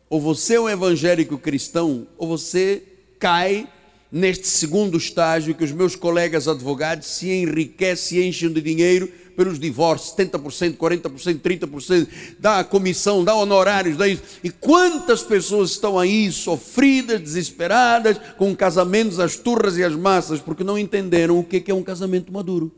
Ou 0.09 0.21
você 0.21 0.55
é 0.55 0.61
um 0.61 0.69
evangélico 0.69 1.39
cristão, 1.39 2.07
ou 2.17 2.27
você 2.27 2.83
cai 3.19 3.69
neste 4.11 4.47
segundo 4.47 4.97
estágio 4.97 5.55
que 5.55 5.65
os 5.65 5.73
meus 5.73 5.95
colegas 5.95 6.49
advogados 6.49 7.07
se 7.07 7.31
enriquecem 7.31 8.19
e 8.19 8.29
enchem 8.29 8.51
de 8.51 8.61
dinheiro 8.61 9.13
pelos 9.37 9.59
divórcios, 9.59 10.17
70%, 10.17 10.77
40%, 10.77 11.41
30%, 11.41 12.09
dá 12.41 12.65
comissão, 12.65 13.23
dá 13.23 13.37
honorários, 13.37 13.97
dá 13.97 14.09
isso. 14.09 14.23
E 14.43 14.51
quantas 14.51 15.23
pessoas 15.23 15.71
estão 15.71 15.97
aí 15.97 16.33
sofridas, 16.33 17.21
desesperadas, 17.21 18.19
com 18.37 18.57
casamentos 18.57 19.21
às 19.21 19.37
turras 19.37 19.77
e 19.77 19.85
às 19.85 19.95
massas, 19.95 20.41
porque 20.41 20.65
não 20.65 20.77
entenderam 20.77 21.39
o 21.39 21.45
que 21.45 21.71
é 21.71 21.75
um 21.75 21.85
casamento 21.85 22.33
maduro. 22.33 22.73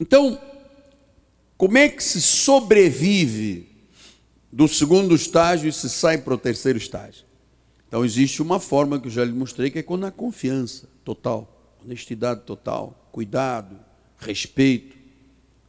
Então, 0.00 0.40
como 1.56 1.78
é 1.78 1.88
que 1.88 2.02
se 2.02 2.20
sobrevive 2.20 3.67
do 4.52 4.66
segundo 4.66 5.14
estágio 5.14 5.68
e 5.68 5.72
se 5.72 5.88
sai 5.88 6.18
para 6.18 6.34
o 6.34 6.38
terceiro 6.38 6.78
estágio? 6.78 7.24
Então 7.86 8.04
existe 8.04 8.42
uma 8.42 8.60
forma 8.60 9.00
que 9.00 9.08
eu 9.08 9.10
já 9.10 9.24
lhe 9.24 9.32
mostrei, 9.32 9.70
que 9.70 9.78
é 9.78 9.82
quando 9.82 10.04
há 10.04 10.10
confiança 10.10 10.88
total, 11.04 11.76
honestidade 11.82 12.42
total, 12.42 13.08
cuidado, 13.10 13.78
respeito, 14.18 14.96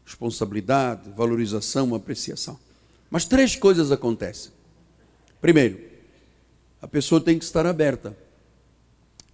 responsabilidade, 0.05 1.09
valorização, 1.11 1.95
apreciação. 1.95 2.59
Mas 3.09 3.25
três 3.25 3.55
coisas 3.55 3.91
acontecem. 3.91 4.51
Primeiro, 5.39 5.79
a 6.81 6.87
pessoa 6.87 7.21
tem 7.21 7.37
que 7.37 7.45
estar 7.45 7.65
aberta. 7.65 8.15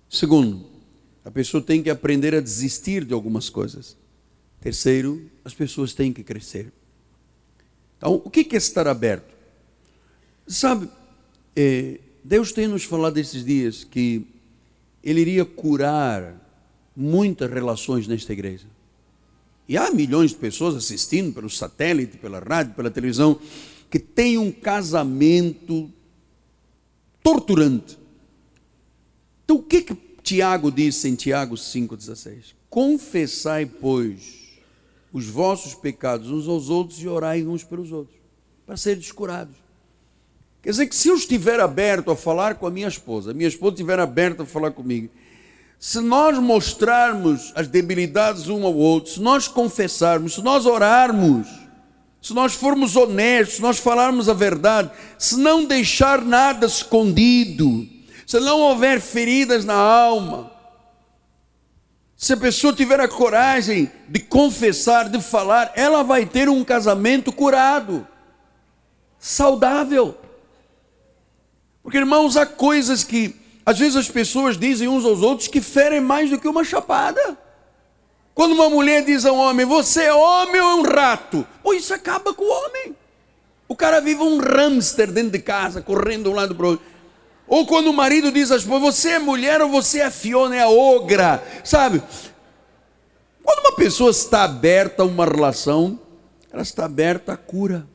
Segundo, 0.09 0.65
a 1.23 1.31
pessoa 1.31 1.61
tem 1.61 1.81
que 1.81 1.89
aprender 1.89 2.35
a 2.35 2.39
desistir 2.39 3.03
de 3.03 3.13
algumas 3.13 3.49
coisas. 3.49 3.97
Terceiro, 4.61 5.29
as 5.43 5.53
pessoas 5.53 5.93
têm 5.93 6.13
que 6.13 6.23
crescer. 6.23 6.71
Então, 7.97 8.21
o 8.23 8.29
que 8.29 8.47
é 8.55 8.57
estar 8.57 8.87
aberto? 8.87 9.34
Sabe, 10.47 10.89
é, 11.55 11.99
Deus 12.23 12.51
tem 12.51 12.67
nos 12.67 12.83
falado 12.83 13.17
esses 13.17 13.43
dias 13.43 13.83
que 13.83 14.25
Ele 15.03 15.21
iria 15.21 15.45
curar 15.45 16.39
muitas 16.95 17.51
relações 17.51 18.07
nesta 18.07 18.33
igreja. 18.33 18.67
E 19.67 19.77
há 19.77 19.91
milhões 19.91 20.31
de 20.31 20.37
pessoas 20.37 20.75
assistindo 20.75 21.33
pelo 21.33 21.49
satélite, 21.49 22.17
pela 22.17 22.39
rádio, 22.39 22.75
pela 22.75 22.91
televisão, 22.91 23.39
que 23.89 23.97
têm 23.97 24.37
um 24.37 24.51
casamento 24.51 25.91
torturante. 27.23 27.97
Então, 29.43 29.57
o 29.57 29.63
que, 29.63 29.81
que 29.81 29.95
Tiago 30.21 30.71
disse 30.71 31.07
em 31.07 31.15
Tiago 31.15 31.55
5,16? 31.55 32.53
Confessai, 32.69 33.65
pois, 33.65 34.59
os 35.11 35.25
vossos 35.27 35.73
pecados 35.73 36.29
uns 36.29 36.47
aos 36.47 36.69
outros 36.69 37.01
e 37.01 37.07
orai 37.07 37.43
uns 37.45 37.63
pelos 37.63 37.91
outros, 37.91 38.17
para 38.65 38.77
serem 38.77 39.01
curados. 39.09 39.64
Quer 40.65 40.71
dizer 40.71 40.87
que 40.87 40.95
se 40.95 41.09
eu 41.09 41.15
estiver 41.15 41.59
aberto 41.59 42.09
a 42.09 42.15
falar 42.15 42.55
com 42.55 42.65
a 42.65 42.71
minha 42.71 42.87
esposa, 42.87 43.29
a 43.29 43.33
minha 43.35 43.47
esposa 43.47 43.73
estiver 43.73 43.99
aberta 43.99 44.41
a 44.41 44.45
falar 44.47 44.71
comigo, 44.71 45.11
se 45.77 45.99
nós 45.99 46.39
mostrarmos 46.39 47.53
as 47.55 47.67
debilidades 47.67 48.49
um 48.49 48.65
ao 48.65 48.73
outro, 48.73 49.11
se 49.11 49.21
nós 49.21 49.47
confessarmos, 49.47 50.33
se 50.33 50.41
nós 50.41 50.65
orarmos, 50.65 51.47
se 52.19 52.33
nós 52.33 52.55
formos 52.55 52.95
honestos, 52.95 53.57
se 53.57 53.61
nós 53.61 53.77
falarmos 53.77 54.27
a 54.27 54.33
verdade, 54.33 54.89
se 55.19 55.37
não 55.37 55.65
deixar 55.65 56.25
nada 56.25 56.65
escondido, 56.65 57.87
se 58.25 58.39
não 58.39 58.59
houver 58.61 58.99
feridas 58.99 59.65
na 59.65 59.75
alma, 59.75 60.51
se 62.17 62.33
a 62.33 62.37
pessoa 62.37 62.73
tiver 62.73 62.99
a 62.99 63.07
coragem 63.07 63.91
de 64.09 64.19
confessar, 64.19 65.09
de 65.09 65.21
falar, 65.21 65.71
ela 65.75 66.01
vai 66.01 66.25
ter 66.25 66.49
um 66.49 66.63
casamento 66.63 67.31
curado, 67.31 68.07
saudável. 69.19 70.24
Porque, 71.85 71.99
irmãos, 71.99 72.35
há 72.35 72.47
coisas 72.47 73.03
que 73.03 73.35
às 73.63 73.77
vezes 73.77 73.95
as 73.95 74.09
pessoas 74.09 74.57
dizem 74.57 74.87
uns 74.87 75.05
aos 75.05 75.21
outros 75.21 75.47
que 75.47 75.61
ferem 75.61 76.01
mais 76.01 76.31
do 76.31 76.39
que 76.39 76.47
uma 76.47 76.63
chapada. 76.63 77.37
Quando 78.33 78.53
uma 78.53 78.67
mulher 78.71 79.05
diz 79.05 79.23
a 79.23 79.31
um 79.31 79.37
homem, 79.37 79.67
você 79.67 80.05
é 80.05 80.13
homem 80.13 80.59
ou 80.59 80.67
é 80.67 80.75
um 80.77 80.81
rato? 80.81 81.47
Pô, 81.61 81.75
isso 81.75 81.93
acaba 81.93 82.33
com 82.33 82.43
o 82.43 82.49
homem. 82.49 82.95
O 83.67 83.75
cara 83.75 84.01
vive 84.01 84.23
um 84.23 84.39
hamster 84.39 85.11
dentro 85.11 85.29
de 85.29 85.39
casa, 85.39 85.79
correndo 85.79 86.23
de 86.23 86.29
um 86.29 86.33
lado 86.33 86.55
para 86.55 86.65
o 86.65 86.69
outro. 86.69 86.85
Ou 87.47 87.67
quando 87.67 87.91
o 87.91 87.93
marido 87.93 88.31
diz 88.31 88.51
à 88.51 88.55
esposa, 88.55 88.79
você 88.79 89.09
é 89.09 89.19
mulher 89.19 89.61
ou 89.61 89.69
você 89.69 89.99
é 89.99 90.05
a 90.05 90.11
Fiona, 90.11 90.55
é 90.55 90.61
a 90.61 90.69
ogra, 90.69 91.43
sabe? 91.63 92.01
Quando 93.43 93.59
uma 93.59 93.75
pessoa 93.75 94.09
está 94.09 94.43
aberta 94.43 95.03
a 95.03 95.05
uma 95.05 95.23
relação, 95.23 95.99
ela 96.51 96.63
está 96.63 96.85
aberta 96.85 97.33
à 97.33 97.37
cura. 97.37 97.87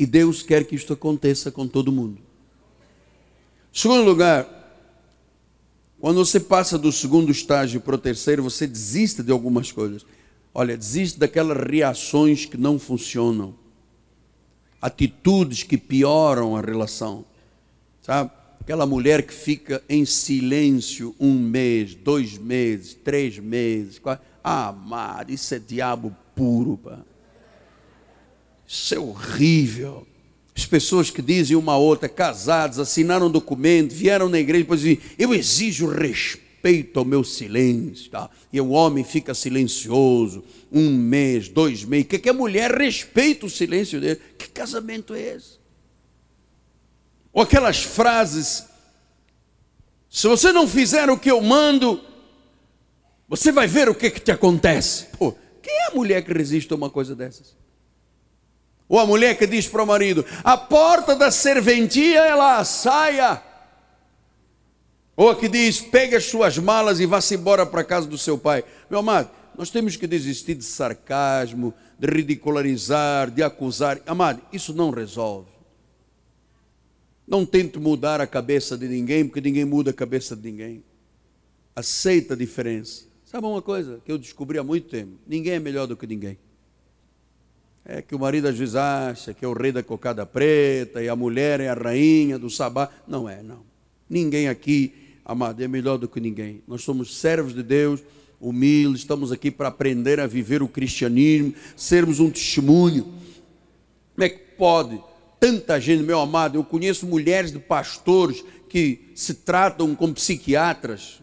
E 0.00 0.06
Deus 0.06 0.42
quer 0.42 0.64
que 0.64 0.74
isto 0.74 0.94
aconteça 0.94 1.50
com 1.52 1.68
todo 1.68 1.92
mundo. 1.92 2.22
Segundo 3.70 4.02
lugar, 4.02 4.48
quando 6.00 6.24
você 6.24 6.40
passa 6.40 6.78
do 6.78 6.90
segundo 6.90 7.30
estágio 7.30 7.82
para 7.82 7.96
o 7.96 7.98
terceiro, 7.98 8.42
você 8.42 8.66
desiste 8.66 9.22
de 9.22 9.30
algumas 9.30 9.70
coisas. 9.70 10.06
Olha, 10.54 10.74
desiste 10.74 11.18
daquelas 11.18 11.58
reações 11.68 12.46
que 12.46 12.56
não 12.56 12.78
funcionam, 12.78 13.54
atitudes 14.80 15.64
que 15.64 15.76
pioram 15.76 16.56
a 16.56 16.62
relação, 16.62 17.22
sabe? 18.00 18.30
Aquela 18.58 18.86
mulher 18.86 19.26
que 19.26 19.34
fica 19.34 19.84
em 19.86 20.06
silêncio 20.06 21.14
um 21.20 21.38
mês, 21.38 21.94
dois 21.94 22.38
meses, 22.38 22.94
três 22.94 23.38
meses. 23.38 23.98
Quatro... 23.98 24.24
Ah, 24.42 24.68
amado, 24.68 25.30
isso 25.30 25.54
é 25.54 25.58
diabo 25.58 26.16
puro. 26.34 26.78
Pá. 26.78 27.09
Isso 28.72 28.94
é 28.94 29.00
horrível. 29.00 30.06
As 30.56 30.64
pessoas 30.64 31.10
que 31.10 31.20
dizem 31.20 31.56
uma 31.56 31.72
a 31.72 31.76
outra, 31.76 32.08
casados, 32.08 32.78
assinaram 32.78 33.26
um 33.26 33.30
documento, 33.30 33.92
vieram 33.92 34.28
na 34.28 34.38
igreja 34.38 34.62
depois 34.62 34.82
dizem, 34.82 35.00
eu 35.18 35.34
exijo 35.34 35.88
respeito 35.88 36.96
ao 37.00 37.04
meu 37.04 37.24
silêncio. 37.24 38.08
Tá? 38.12 38.30
E 38.52 38.60
o 38.60 38.68
homem 38.68 39.02
fica 39.02 39.34
silencioso, 39.34 40.44
um 40.70 40.88
mês, 40.96 41.48
dois 41.48 41.82
meses. 41.82 42.06
Que, 42.06 42.18
que 42.20 42.28
a 42.28 42.32
mulher 42.32 42.70
respeita 42.70 43.44
o 43.44 43.50
silêncio 43.50 44.00
dele. 44.00 44.20
Que 44.38 44.48
casamento 44.48 45.14
é 45.14 45.34
esse? 45.34 45.58
Ou 47.32 47.42
aquelas 47.42 47.82
frases, 47.82 48.66
se 50.08 50.28
você 50.28 50.52
não 50.52 50.68
fizer 50.68 51.10
o 51.10 51.18
que 51.18 51.30
eu 51.30 51.40
mando, 51.40 52.00
você 53.28 53.50
vai 53.50 53.66
ver 53.66 53.88
o 53.88 53.96
que, 53.96 54.12
que 54.12 54.20
te 54.20 54.30
acontece. 54.30 55.06
Pô, 55.18 55.34
quem 55.60 55.74
é 55.74 55.86
a 55.88 55.94
mulher 55.94 56.24
que 56.24 56.32
resiste 56.32 56.72
a 56.72 56.76
uma 56.76 56.88
coisa 56.88 57.16
dessas? 57.16 57.58
Ou 58.90 58.98
a 58.98 59.06
mulher 59.06 59.38
que 59.38 59.46
diz 59.46 59.68
para 59.68 59.84
o 59.84 59.86
marido: 59.86 60.26
a 60.42 60.56
porta 60.56 61.14
da 61.14 61.30
serventia 61.30 62.26
ela 62.26 62.62
saia. 62.64 63.40
Ou 65.16 65.30
a 65.30 65.36
que 65.36 65.48
diz: 65.48 65.80
pegue 65.80 66.16
as 66.16 66.24
suas 66.24 66.58
malas 66.58 66.98
e 66.98 67.06
vá-se 67.06 67.36
embora 67.36 67.64
para 67.64 67.82
a 67.82 67.84
casa 67.84 68.08
do 68.08 68.18
seu 68.18 68.36
pai. 68.36 68.64
Meu 68.90 68.98
amado, 68.98 69.30
nós 69.56 69.70
temos 69.70 69.94
que 69.94 70.08
desistir 70.08 70.56
de 70.56 70.64
sarcasmo, 70.64 71.72
de 71.96 72.08
ridicularizar, 72.08 73.30
de 73.30 73.44
acusar. 73.44 74.00
Amado, 74.04 74.42
isso 74.52 74.74
não 74.74 74.90
resolve. 74.90 75.48
Não 77.28 77.46
tente 77.46 77.78
mudar 77.78 78.20
a 78.20 78.26
cabeça 78.26 78.76
de 78.76 78.88
ninguém, 78.88 79.24
porque 79.24 79.40
ninguém 79.40 79.64
muda 79.64 79.92
a 79.92 79.94
cabeça 79.94 80.34
de 80.34 80.50
ninguém. 80.50 80.82
Aceita 81.76 82.34
a 82.34 82.36
diferença. 82.36 83.04
Sabe 83.24 83.46
uma 83.46 83.62
coisa 83.62 84.00
que 84.04 84.10
eu 84.10 84.18
descobri 84.18 84.58
há 84.58 84.64
muito 84.64 84.88
tempo? 84.88 85.12
Ninguém 85.28 85.52
é 85.52 85.60
melhor 85.60 85.86
do 85.86 85.96
que 85.96 86.08
ninguém. 86.08 86.36
É 87.84 88.02
que 88.02 88.14
o 88.14 88.18
marido 88.18 88.46
às 88.46 88.56
vezes 88.56 88.74
acha 88.74 89.32
que 89.32 89.44
é 89.44 89.48
o 89.48 89.52
rei 89.52 89.72
da 89.72 89.82
cocada 89.82 90.26
preta 90.26 91.02
e 91.02 91.08
a 91.08 91.16
mulher 91.16 91.60
é 91.60 91.68
a 91.68 91.74
rainha 91.74 92.38
do 92.38 92.50
sabá. 92.50 92.90
Não 93.06 93.28
é, 93.28 93.42
não. 93.42 93.60
Ninguém 94.08 94.48
aqui, 94.48 94.92
amado, 95.24 95.62
é 95.62 95.68
melhor 95.68 95.96
do 95.96 96.08
que 96.08 96.20
ninguém. 96.20 96.62
Nós 96.66 96.82
somos 96.82 97.16
servos 97.16 97.54
de 97.54 97.62
Deus, 97.62 98.02
humildes, 98.40 99.02
estamos 99.02 99.32
aqui 99.32 99.50
para 99.50 99.68
aprender 99.68 100.20
a 100.20 100.26
viver 100.26 100.62
o 100.62 100.68
cristianismo, 100.68 101.54
sermos 101.76 102.20
um 102.20 102.30
testemunho. 102.30 103.04
Como 104.14 104.24
é 104.24 104.28
que 104.28 104.38
pode 104.56 105.00
tanta 105.38 105.80
gente, 105.80 106.02
meu 106.02 106.20
amado? 106.20 106.58
Eu 106.58 106.64
conheço 106.64 107.06
mulheres 107.06 107.50
de 107.50 107.58
pastores 107.58 108.44
que 108.68 109.10
se 109.14 109.34
tratam 109.34 109.94
como 109.94 110.14
psiquiatras, 110.14 111.20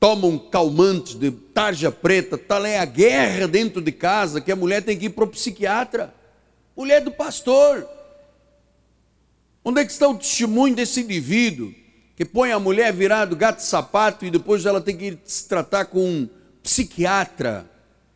tomam 0.00 0.38
calmantes 0.38 1.14
de 1.14 1.30
tarja 1.30 1.90
preta, 1.90 2.38
tal 2.38 2.64
é 2.64 2.78
a 2.78 2.84
guerra 2.84 3.48
dentro 3.48 3.82
de 3.82 3.90
casa 3.90 4.40
que 4.40 4.52
a 4.52 4.56
mulher 4.56 4.82
tem 4.82 4.96
que 4.96 5.06
ir 5.06 5.10
para 5.10 5.24
o 5.24 5.28
psiquiatra. 5.28 6.14
Mulher 6.76 7.00
do 7.02 7.10
pastor. 7.10 7.86
Onde 9.64 9.80
é 9.80 9.84
que 9.84 9.90
está 9.90 10.08
o 10.08 10.14
testemunho 10.14 10.74
desse 10.74 11.00
indivíduo 11.00 11.74
que 12.14 12.24
põe 12.24 12.52
a 12.52 12.58
mulher 12.58 12.92
virado 12.92 13.36
gato 13.36 13.60
sapato 13.60 14.24
e 14.24 14.30
depois 14.30 14.64
ela 14.64 14.80
tem 14.80 14.96
que 14.96 15.04
ir 15.06 15.18
se 15.24 15.48
tratar 15.48 15.86
com 15.86 16.04
um 16.04 16.28
psiquiatra 16.62 17.68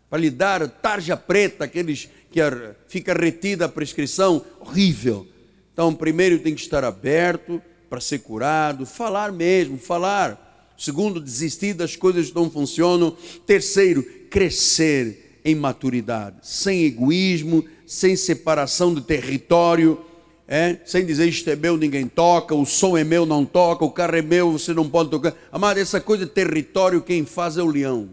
para 0.08 0.20
lhe 0.20 0.30
dar 0.30 0.68
tarja 0.68 1.16
preta, 1.16 1.64
aqueles 1.64 2.08
que 2.30 2.40
fica 2.86 3.14
retida 3.14 3.64
a 3.64 3.68
prescrição? 3.68 4.44
Horrível. 4.60 5.26
Então, 5.72 5.94
primeiro 5.94 6.38
tem 6.38 6.54
que 6.54 6.60
estar 6.60 6.84
aberto 6.84 7.62
para 7.88 8.00
ser 8.00 8.18
curado, 8.18 8.86
falar 8.86 9.32
mesmo, 9.32 9.78
falar 9.78 10.51
Segundo, 10.82 11.20
desistir 11.20 11.74
das 11.74 11.94
coisas 11.94 12.30
que 12.30 12.34
não 12.34 12.50
funcionam. 12.50 13.16
Terceiro, 13.46 14.02
crescer 14.28 15.38
em 15.44 15.54
maturidade, 15.54 16.38
sem 16.42 16.82
egoísmo, 16.82 17.64
sem 17.86 18.16
separação 18.16 18.92
de 18.92 19.00
território, 19.00 20.00
é? 20.48 20.78
sem 20.84 21.06
dizer 21.06 21.28
isto 21.28 21.48
é 21.48 21.54
meu, 21.54 21.76
ninguém 21.76 22.08
toca, 22.08 22.52
o 22.52 22.66
som 22.66 22.96
é 22.96 23.04
meu, 23.04 23.24
não 23.24 23.44
toca, 23.44 23.84
o 23.84 23.92
carro 23.92 24.16
é 24.16 24.22
meu, 24.22 24.50
você 24.50 24.74
não 24.74 24.88
pode 24.88 25.08
tocar. 25.08 25.36
Amado, 25.52 25.78
essa 25.78 26.00
coisa 26.00 26.26
de 26.26 26.32
território, 26.32 27.00
quem 27.00 27.24
faz 27.24 27.56
é 27.56 27.62
o 27.62 27.66
leão. 27.66 28.08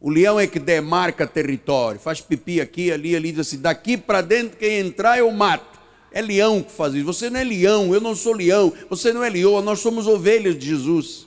O 0.00 0.08
leão 0.08 0.40
é 0.40 0.46
que 0.46 0.58
demarca 0.58 1.26
território, 1.26 2.00
faz 2.00 2.22
pipi 2.22 2.58
aqui, 2.58 2.90
ali, 2.90 3.14
ali, 3.14 3.32
diz 3.32 3.40
assim: 3.40 3.58
daqui 3.58 3.98
para 3.98 4.22
dentro, 4.22 4.56
quem 4.56 4.78
entrar 4.78 5.18
eu 5.18 5.30
mato. 5.30 5.74
É 6.10 6.22
leão 6.22 6.62
que 6.62 6.72
faz 6.72 6.94
isso. 6.94 7.04
Você 7.04 7.28
não 7.28 7.40
é 7.40 7.44
leão, 7.44 7.92
eu 7.92 8.00
não 8.00 8.14
sou 8.14 8.32
leão. 8.32 8.72
Você 8.88 9.12
não 9.12 9.22
é 9.24 9.28
leoa, 9.28 9.60
nós 9.60 9.80
somos 9.80 10.06
ovelhas 10.06 10.56
de 10.56 10.66
Jesus. 10.68 11.26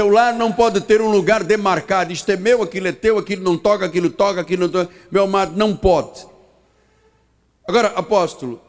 Teu 0.00 0.08
lar 0.08 0.34
não 0.34 0.50
pode 0.50 0.80
ter 0.80 1.02
um 1.02 1.10
lugar 1.10 1.44
demarcado. 1.44 2.10
Isto 2.10 2.30
é 2.30 2.36
meu, 2.38 2.62
aquilo 2.62 2.88
é 2.88 2.92
teu, 2.92 3.18
aquilo 3.18 3.44
não 3.44 3.58
toca, 3.58 3.84
aquilo 3.84 4.08
toca, 4.08 4.40
aquilo 4.40 4.62
não 4.62 4.70
toca. 4.70 4.90
Meu 5.10 5.24
amado, 5.24 5.54
não 5.54 5.76
pode. 5.76 6.26
Agora, 7.68 7.88
apóstolo, 7.88 8.62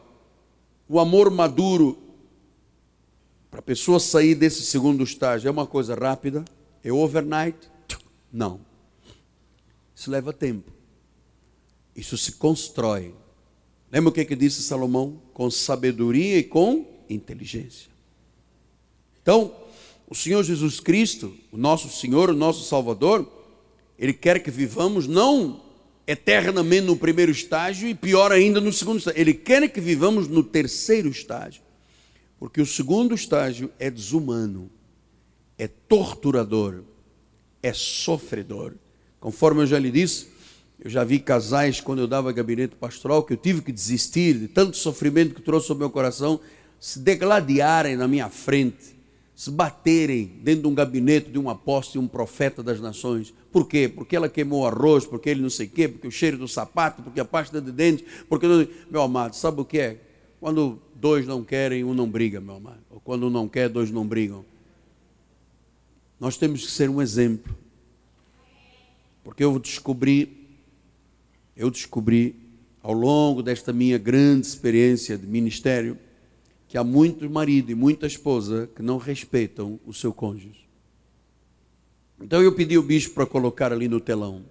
o 0.86 1.00
amor 1.00 1.30
maduro, 1.30 1.96
para 3.50 3.60
a 3.60 3.62
pessoa 3.62 3.98
sair 3.98 4.34
desse 4.34 4.60
segundo 4.60 5.02
estágio, 5.02 5.48
é 5.48 5.50
uma 5.50 5.66
coisa 5.66 5.94
rápida? 5.94 6.44
É 6.84 6.92
overnight? 6.92 7.66
Não. 8.30 8.60
Isso 9.96 10.10
leva 10.10 10.34
tempo. 10.34 10.70
Isso 11.96 12.18
se 12.18 12.32
constrói. 12.32 13.14
Lembra 13.90 14.10
o 14.10 14.12
que, 14.12 14.26
que 14.26 14.36
disse 14.36 14.62
Salomão? 14.62 15.18
Com 15.32 15.50
sabedoria 15.50 16.36
e 16.36 16.44
com 16.44 16.86
inteligência. 17.08 17.90
Então, 19.22 19.61
o 20.12 20.14
Senhor 20.14 20.44
Jesus 20.44 20.78
Cristo, 20.78 21.34
o 21.50 21.56
nosso 21.56 21.88
Senhor, 21.88 22.28
o 22.28 22.34
nosso 22.34 22.68
Salvador, 22.68 23.26
Ele 23.98 24.12
quer 24.12 24.42
que 24.42 24.50
vivamos 24.50 25.06
não 25.06 25.62
eternamente 26.06 26.84
no 26.84 26.98
primeiro 26.98 27.32
estágio 27.32 27.88
e 27.88 27.94
pior 27.94 28.30
ainda 28.30 28.60
no 28.60 28.70
segundo 28.70 28.98
estágio. 28.98 29.18
Ele 29.18 29.32
quer 29.32 29.66
que 29.70 29.80
vivamos 29.80 30.28
no 30.28 30.44
terceiro 30.44 31.08
estágio. 31.08 31.62
Porque 32.38 32.60
o 32.60 32.66
segundo 32.66 33.14
estágio 33.14 33.70
é 33.78 33.90
desumano, 33.90 34.70
é 35.56 35.66
torturador, 35.66 36.82
é 37.62 37.72
sofredor. 37.72 38.74
Conforme 39.18 39.62
eu 39.62 39.66
já 39.66 39.78
lhe 39.78 39.90
disse, 39.90 40.26
eu 40.78 40.90
já 40.90 41.04
vi 41.04 41.20
casais 41.20 41.80
quando 41.80 42.00
eu 42.00 42.06
dava 42.06 42.32
gabinete 42.32 42.76
pastoral 42.76 43.22
que 43.22 43.32
eu 43.32 43.38
tive 43.38 43.62
que 43.62 43.72
desistir 43.72 44.34
de 44.34 44.48
tanto 44.48 44.76
sofrimento 44.76 45.34
que 45.34 45.40
trouxe 45.40 45.72
ao 45.72 45.78
meu 45.78 45.88
coração, 45.88 46.38
se 46.78 46.98
degladiarem 46.98 47.96
na 47.96 48.06
minha 48.06 48.28
frente 48.28 48.91
se 49.42 49.50
baterem 49.50 50.38
dentro 50.40 50.62
de 50.62 50.68
um 50.68 50.74
gabinete 50.74 51.28
de 51.28 51.36
um 51.36 51.50
apóstolo 51.50 52.00
e 52.00 52.06
um 52.06 52.08
profeta 52.08 52.62
das 52.62 52.78
nações. 52.78 53.34
Por 53.50 53.66
quê? 53.66 53.88
Porque 53.92 54.14
ela 54.14 54.28
queimou 54.28 54.64
arroz, 54.64 55.04
porque 55.04 55.30
ele 55.30 55.42
não 55.42 55.50
sei 55.50 55.66
o 55.66 55.70
quê, 55.70 55.88
porque 55.88 56.06
o 56.06 56.12
cheiro 56.12 56.38
do 56.38 56.46
sapato, 56.46 57.02
porque 57.02 57.18
a 57.18 57.24
pasta 57.24 57.60
de 57.60 57.72
dente, 57.72 58.04
porque. 58.28 58.46
Meu 58.88 59.02
amado, 59.02 59.34
sabe 59.34 59.60
o 59.60 59.64
que 59.64 59.80
é? 59.80 60.00
Quando 60.38 60.80
dois 60.94 61.26
não 61.26 61.42
querem, 61.42 61.82
um 61.82 61.92
não 61.92 62.08
briga, 62.08 62.40
meu 62.40 62.54
amado. 62.54 62.78
Ou 62.88 63.00
quando 63.00 63.26
um 63.26 63.30
não 63.30 63.48
quer, 63.48 63.68
dois 63.68 63.90
não 63.90 64.06
brigam. 64.06 64.44
Nós 66.20 66.36
temos 66.36 66.64
que 66.64 66.70
ser 66.70 66.88
um 66.88 67.02
exemplo. 67.02 67.52
Porque 69.24 69.42
eu 69.42 69.58
descobri, 69.58 70.54
eu 71.56 71.68
descobri 71.68 72.36
ao 72.80 72.92
longo 72.92 73.42
desta 73.42 73.72
minha 73.72 73.98
grande 73.98 74.46
experiência 74.46 75.18
de 75.18 75.26
ministério, 75.26 75.98
que 76.72 76.78
há 76.78 76.82
muito 76.82 77.28
marido 77.28 77.70
e 77.70 77.74
muita 77.74 78.06
esposa 78.06 78.66
que 78.74 78.80
não 78.80 78.96
respeitam 78.96 79.78
o 79.84 79.92
seu 79.92 80.10
cônjuge. 80.10 80.66
Então 82.18 82.40
eu 82.40 82.54
pedi 82.54 82.76
ao 82.76 82.82
bispo 82.82 83.12
para 83.12 83.26
colocar 83.26 83.74
ali 83.74 83.88
no 83.88 84.00
telão. 84.00 84.46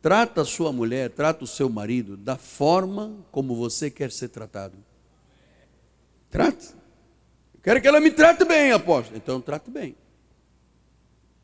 Trata 0.00 0.42
a 0.42 0.44
sua 0.44 0.72
mulher, 0.72 1.10
trata 1.10 1.42
o 1.42 1.48
seu 1.48 1.68
marido 1.68 2.16
da 2.16 2.36
forma 2.36 3.26
como 3.32 3.56
você 3.56 3.90
quer 3.90 4.12
ser 4.12 4.28
tratado. 4.28 4.78
Trate. 6.30 6.68
quero 7.60 7.82
que 7.82 7.88
ela 7.88 7.98
me 7.98 8.12
trate 8.12 8.44
bem, 8.44 8.70
apóstolo. 8.70 9.16
Então 9.16 9.40
trate 9.40 9.68
bem. 9.68 9.96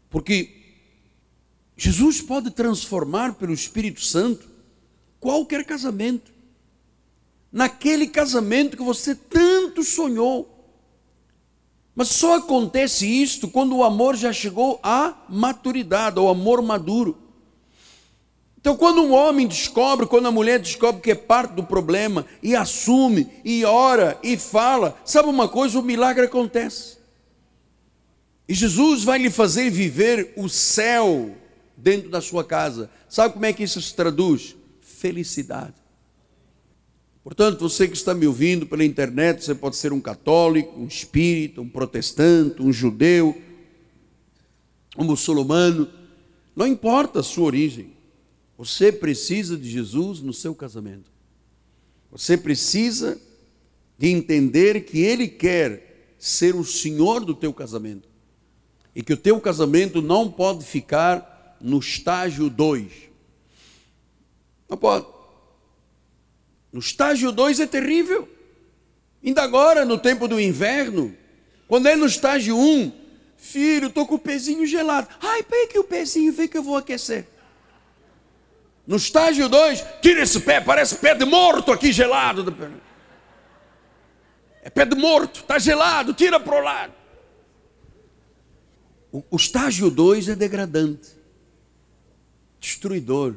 Porque 0.08 0.76
Jesus 1.76 2.22
pode 2.22 2.52
transformar 2.52 3.34
pelo 3.34 3.52
Espírito 3.52 4.00
Santo 4.00 4.48
qualquer 5.18 5.64
casamento 5.64 6.32
naquele 7.54 8.08
casamento 8.08 8.76
que 8.76 8.82
você 8.82 9.14
tanto 9.14 9.53
sonhou. 9.82 10.54
Mas 11.94 12.08
só 12.08 12.36
acontece 12.36 13.06
isto 13.06 13.48
quando 13.48 13.76
o 13.76 13.84
amor 13.84 14.16
já 14.16 14.32
chegou 14.32 14.80
à 14.82 15.14
maturidade, 15.28 16.18
ao 16.18 16.28
amor 16.28 16.60
maduro. 16.60 17.16
Então, 18.58 18.76
quando 18.76 19.02
um 19.02 19.12
homem 19.12 19.46
descobre, 19.46 20.06
quando 20.06 20.26
a 20.26 20.32
mulher 20.32 20.58
descobre 20.58 21.02
que 21.02 21.10
é 21.10 21.14
parte 21.14 21.52
do 21.52 21.62
problema, 21.62 22.24
e 22.42 22.56
assume, 22.56 23.28
e 23.44 23.62
ora, 23.64 24.18
e 24.22 24.38
fala, 24.38 24.98
sabe 25.04 25.28
uma 25.28 25.46
coisa? 25.46 25.78
O 25.78 25.82
milagre 25.82 26.24
acontece. 26.24 26.96
E 28.48 28.54
Jesus 28.54 29.04
vai 29.04 29.18
lhe 29.18 29.30
fazer 29.30 29.70
viver 29.70 30.32
o 30.36 30.48
céu 30.48 31.36
dentro 31.76 32.08
da 32.08 32.20
sua 32.20 32.42
casa. 32.42 32.90
Sabe 33.08 33.34
como 33.34 33.46
é 33.46 33.52
que 33.52 33.62
isso 33.62 33.80
se 33.80 33.94
traduz? 33.94 34.56
Felicidade. 34.80 35.83
Portanto, 37.24 37.58
você 37.58 37.88
que 37.88 37.96
está 37.96 38.14
me 38.14 38.26
ouvindo 38.26 38.66
pela 38.66 38.84
internet, 38.84 39.42
você 39.42 39.54
pode 39.54 39.76
ser 39.76 39.94
um 39.94 40.00
católico, 40.00 40.78
um 40.78 40.86
espírita, 40.86 41.62
um 41.62 41.68
protestante, 41.68 42.60
um 42.60 42.70
judeu, 42.70 43.34
um 44.98 45.04
muçulmano, 45.04 45.88
não 46.54 46.66
importa 46.66 47.20
a 47.20 47.22
sua 47.22 47.46
origem. 47.46 47.94
Você 48.58 48.92
precisa 48.92 49.56
de 49.56 49.68
Jesus 49.68 50.20
no 50.20 50.34
seu 50.34 50.54
casamento. 50.54 51.10
Você 52.12 52.36
precisa 52.36 53.18
de 53.98 54.08
entender 54.08 54.84
que 54.84 55.00
Ele 55.00 55.26
quer 55.26 56.14
ser 56.18 56.54
o 56.54 56.62
Senhor 56.62 57.24
do 57.24 57.34
teu 57.34 57.54
casamento. 57.54 58.06
E 58.94 59.02
que 59.02 59.14
o 59.14 59.16
teu 59.16 59.40
casamento 59.40 60.02
não 60.02 60.30
pode 60.30 60.62
ficar 60.62 61.56
no 61.58 61.78
estágio 61.78 62.50
2. 62.50 62.92
Não 64.68 64.76
pode. 64.76 65.13
No 66.74 66.80
estágio 66.80 67.30
2 67.30 67.60
é 67.60 67.66
terrível. 67.68 68.28
Ainda 69.24 69.44
agora, 69.44 69.84
no 69.84 69.96
tempo 69.96 70.26
do 70.26 70.40
inverno, 70.40 71.16
quando 71.68 71.86
é 71.86 71.94
no 71.94 72.04
estágio 72.04 72.56
1, 72.56 72.60
um, 72.60 72.92
filho, 73.36 73.86
estou 73.86 74.04
com 74.04 74.16
o 74.16 74.18
pezinho 74.18 74.66
gelado. 74.66 75.06
Ai, 75.20 75.44
pega 75.44 75.68
que 75.68 75.78
o 75.78 75.84
pezinho, 75.84 76.32
vem 76.32 76.48
que 76.48 76.58
eu 76.58 76.64
vou 76.64 76.76
aquecer. 76.76 77.28
No 78.84 78.96
estágio 78.96 79.48
2, 79.48 79.84
tira 80.02 80.22
esse 80.22 80.40
pé, 80.40 80.60
parece 80.60 80.96
pé 80.96 81.14
de 81.14 81.24
morto 81.24 81.70
aqui 81.70 81.92
gelado. 81.92 82.44
É 84.60 84.68
pé 84.68 84.84
de 84.84 84.96
morto, 84.96 85.42
está 85.42 85.60
gelado, 85.60 86.12
tira 86.12 86.40
para 86.40 86.60
o 86.60 86.60
lado. 86.60 86.92
O 89.30 89.36
estágio 89.36 89.88
2 89.90 90.30
é 90.30 90.34
degradante, 90.34 91.08
destruidor. 92.58 93.36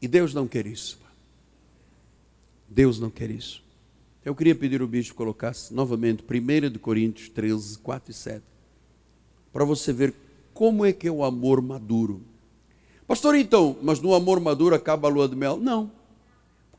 E 0.00 0.08
Deus 0.08 0.32
não 0.32 0.48
quer 0.48 0.66
isso. 0.66 1.01
Deus 2.74 2.98
não 2.98 3.10
quer 3.10 3.30
isso. 3.30 3.62
Eu 4.24 4.34
queria 4.34 4.54
pedir 4.54 4.80
ao 4.80 4.86
bispo 4.86 5.12
que 5.12 5.18
colocasse 5.18 5.74
novamente 5.74 6.24
1 6.24 6.70
de 6.70 6.78
Coríntios 6.78 7.28
13, 7.28 7.78
4 7.78 8.10
e 8.10 8.14
7. 8.14 8.42
Para 9.52 9.64
você 9.64 9.92
ver 9.92 10.14
como 10.54 10.84
é 10.84 10.92
que 10.92 11.06
é 11.06 11.10
o 11.10 11.24
amor 11.24 11.60
maduro. 11.60 12.22
Pastor, 13.06 13.34
então, 13.34 13.76
mas 13.82 14.00
no 14.00 14.14
amor 14.14 14.40
maduro 14.40 14.74
acaba 14.74 15.08
a 15.08 15.10
lua 15.10 15.28
de 15.28 15.36
mel? 15.36 15.56
Não 15.56 15.90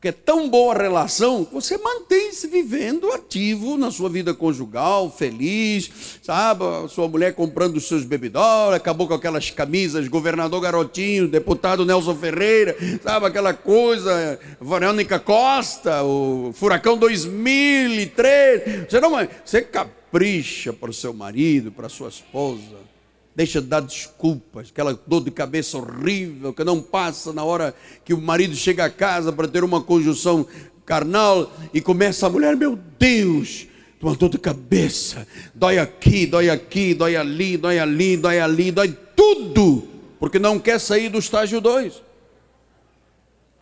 que 0.04 0.08
é 0.08 0.12
tão 0.12 0.50
boa 0.50 0.74
a 0.74 0.82
relação, 0.82 1.48
você 1.50 1.78
mantém-se 1.78 2.46
vivendo 2.46 3.10
ativo 3.10 3.78
na 3.78 3.90
sua 3.90 4.10
vida 4.10 4.34
conjugal, 4.34 5.10
feliz, 5.10 6.18
sabe? 6.22 6.62
Sua 6.90 7.08
mulher 7.08 7.32
comprando 7.32 7.78
os 7.78 7.88
seus 7.88 8.04
bebidol, 8.04 8.74
acabou 8.74 9.08
com 9.08 9.14
aquelas 9.14 9.48
camisas, 9.48 10.06
governador 10.06 10.60
Garotinho, 10.60 11.26
deputado 11.26 11.86
Nelson 11.86 12.14
Ferreira, 12.16 12.76
sabe? 13.02 13.24
Aquela 13.24 13.54
coisa, 13.54 14.38
Verônica 14.60 15.18
Costa, 15.18 16.02
o 16.02 16.52
Furacão 16.52 16.98
2003. 16.98 18.84
Você 18.86 19.00
não, 19.00 19.12
você 19.42 19.62
capricha 19.62 20.70
para 20.70 20.90
o 20.90 20.92
seu 20.92 21.14
marido, 21.14 21.72
para 21.72 21.86
a 21.86 21.90
sua 21.90 22.10
esposa 22.10 22.93
deixa 23.34 23.60
de 23.60 23.66
dar 23.66 23.80
desculpas, 23.80 24.68
aquela 24.70 24.98
dor 25.06 25.24
de 25.24 25.30
cabeça 25.30 25.76
horrível 25.76 26.52
que 26.52 26.62
não 26.62 26.80
passa 26.80 27.32
na 27.32 27.42
hora 27.42 27.74
que 28.04 28.14
o 28.14 28.20
marido 28.20 28.54
chega 28.54 28.84
a 28.84 28.90
casa 28.90 29.32
para 29.32 29.48
ter 29.48 29.64
uma 29.64 29.82
conjunção 29.82 30.46
carnal 30.86 31.50
e 31.72 31.80
começa 31.80 32.26
a 32.26 32.30
mulher, 32.30 32.56
meu 32.56 32.78
Deus, 32.98 33.66
uma 34.00 34.14
dor 34.14 34.28
de 34.28 34.38
cabeça, 34.38 35.26
dói 35.54 35.78
aqui, 35.78 36.26
dói 36.26 36.50
aqui, 36.50 36.94
dói 36.94 37.16
ali, 37.16 37.56
dói 37.56 37.78
ali, 37.78 38.16
dói 38.16 38.38
ali, 38.38 38.70
dói 38.70 38.96
tudo, 39.16 39.88
porque 40.20 40.38
não 40.38 40.58
quer 40.58 40.78
sair 40.78 41.08
do 41.08 41.18
estágio 41.18 41.60
2. 41.60 42.02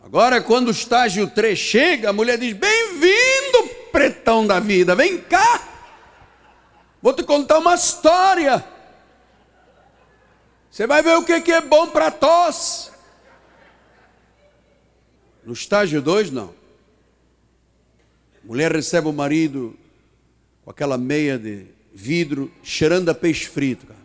Agora, 0.03 0.41
quando 0.41 0.67
o 0.67 0.71
estágio 0.71 1.27
3 1.27 1.57
chega, 1.57 2.09
a 2.09 2.13
mulher 2.13 2.37
diz: 2.37 2.53
Bem-vindo, 2.53 3.69
pretão 3.89 4.45
da 4.45 4.59
vida, 4.59 4.93
vem 4.95 5.17
cá, 5.17 5.63
vou 7.01 7.13
te 7.13 7.23
contar 7.23 7.59
uma 7.59 7.73
história. 7.73 8.72
Você 10.73 10.87
vai 10.87 11.03
ver 11.03 11.15
o 11.15 11.23
que 11.23 11.51
é 11.51 11.61
bom 11.61 11.85
para 11.85 12.09
tosse. 12.09 12.89
No 15.45 15.53
estágio 15.53 16.01
2, 16.01 16.31
não. 16.31 16.51
Mulher 18.43 18.71
recebe 18.71 19.07
o 19.07 19.13
marido 19.13 19.77
com 20.65 20.71
aquela 20.71 20.97
meia 20.97 21.37
de 21.37 21.67
vidro, 21.93 22.51
cheirando 22.63 23.09
a 23.09 23.13
peixe 23.13 23.45
frito. 23.45 23.85
Cara. 23.85 23.99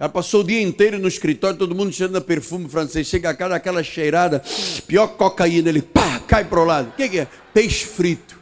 Ela 0.00 0.08
passou 0.08 0.40
o 0.40 0.44
dia 0.44 0.60
inteiro 0.60 0.98
no 0.98 1.06
escritório, 1.06 1.56
todo 1.56 1.76
mundo 1.76 1.92
cheirando 1.92 2.16
a 2.16 2.20
perfume 2.20 2.68
francês. 2.68 3.06
Chega 3.06 3.30
a 3.30 3.34
casa, 3.34 3.54
aquela 3.54 3.84
cheirada, 3.84 4.42
pior 4.88 5.06
cocaína, 5.06 5.68
ele 5.68 5.80
pá, 5.80 6.18
cai 6.26 6.44
para 6.44 6.58
o 6.58 6.64
lado. 6.64 6.88
O 6.88 6.92
que, 6.94 7.08
que, 7.08 7.20
é? 7.20 7.28
Peixe 7.54 7.86
frito. 7.86 8.36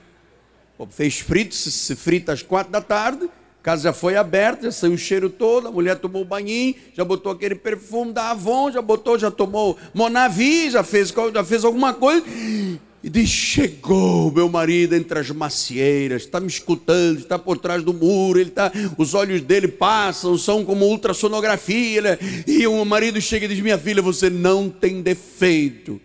Pô, 0.78 0.86
peixe 0.86 1.22
frito 1.22 1.54
se, 1.54 1.70
se 1.70 1.94
frita 1.94 2.32
às 2.32 2.40
quatro 2.40 2.72
da 2.72 2.80
tarde, 2.80 3.28
casa 3.64 3.84
já 3.84 3.92
foi 3.94 4.14
aberta, 4.14 4.64
já 4.64 4.72
saiu 4.72 4.92
o 4.92 4.98
cheiro 4.98 5.30
todo, 5.30 5.68
a 5.68 5.70
mulher 5.70 5.98
tomou 5.98 6.20
o 6.20 6.24
banhinho, 6.24 6.74
já 6.92 7.02
botou 7.02 7.32
aquele 7.32 7.54
perfume 7.54 8.12
da 8.12 8.30
Avon, 8.30 8.70
já 8.70 8.82
botou, 8.82 9.18
já 9.18 9.30
tomou 9.30 9.78
Monavi, 9.94 10.70
já 10.70 10.84
fez, 10.84 11.08
já 11.32 11.42
fez 11.42 11.64
alguma 11.64 11.94
coisa. 11.94 12.26
E 13.02 13.08
diz: 13.08 13.30
Chegou 13.30 14.30
meu 14.30 14.50
marido 14.50 14.94
entre 14.94 15.18
as 15.18 15.30
macieiras, 15.30 16.24
está 16.24 16.40
me 16.40 16.46
escutando, 16.46 17.20
está 17.20 17.38
por 17.38 17.56
trás 17.56 17.82
do 17.82 17.94
muro, 17.94 18.38
ele 18.38 18.50
tá, 18.50 18.70
os 18.98 19.14
olhos 19.14 19.40
dele 19.40 19.68
passam, 19.68 20.36
são 20.36 20.62
como 20.62 20.84
ultrassonografia. 20.84 22.02
Né? 22.02 22.18
E 22.46 22.66
o 22.66 22.84
marido 22.84 23.18
chega 23.18 23.46
e 23.46 23.48
diz: 23.48 23.60
Minha 23.60 23.78
filha, 23.78 24.02
você 24.02 24.28
não 24.28 24.68
tem 24.68 25.00
defeito. 25.00 25.98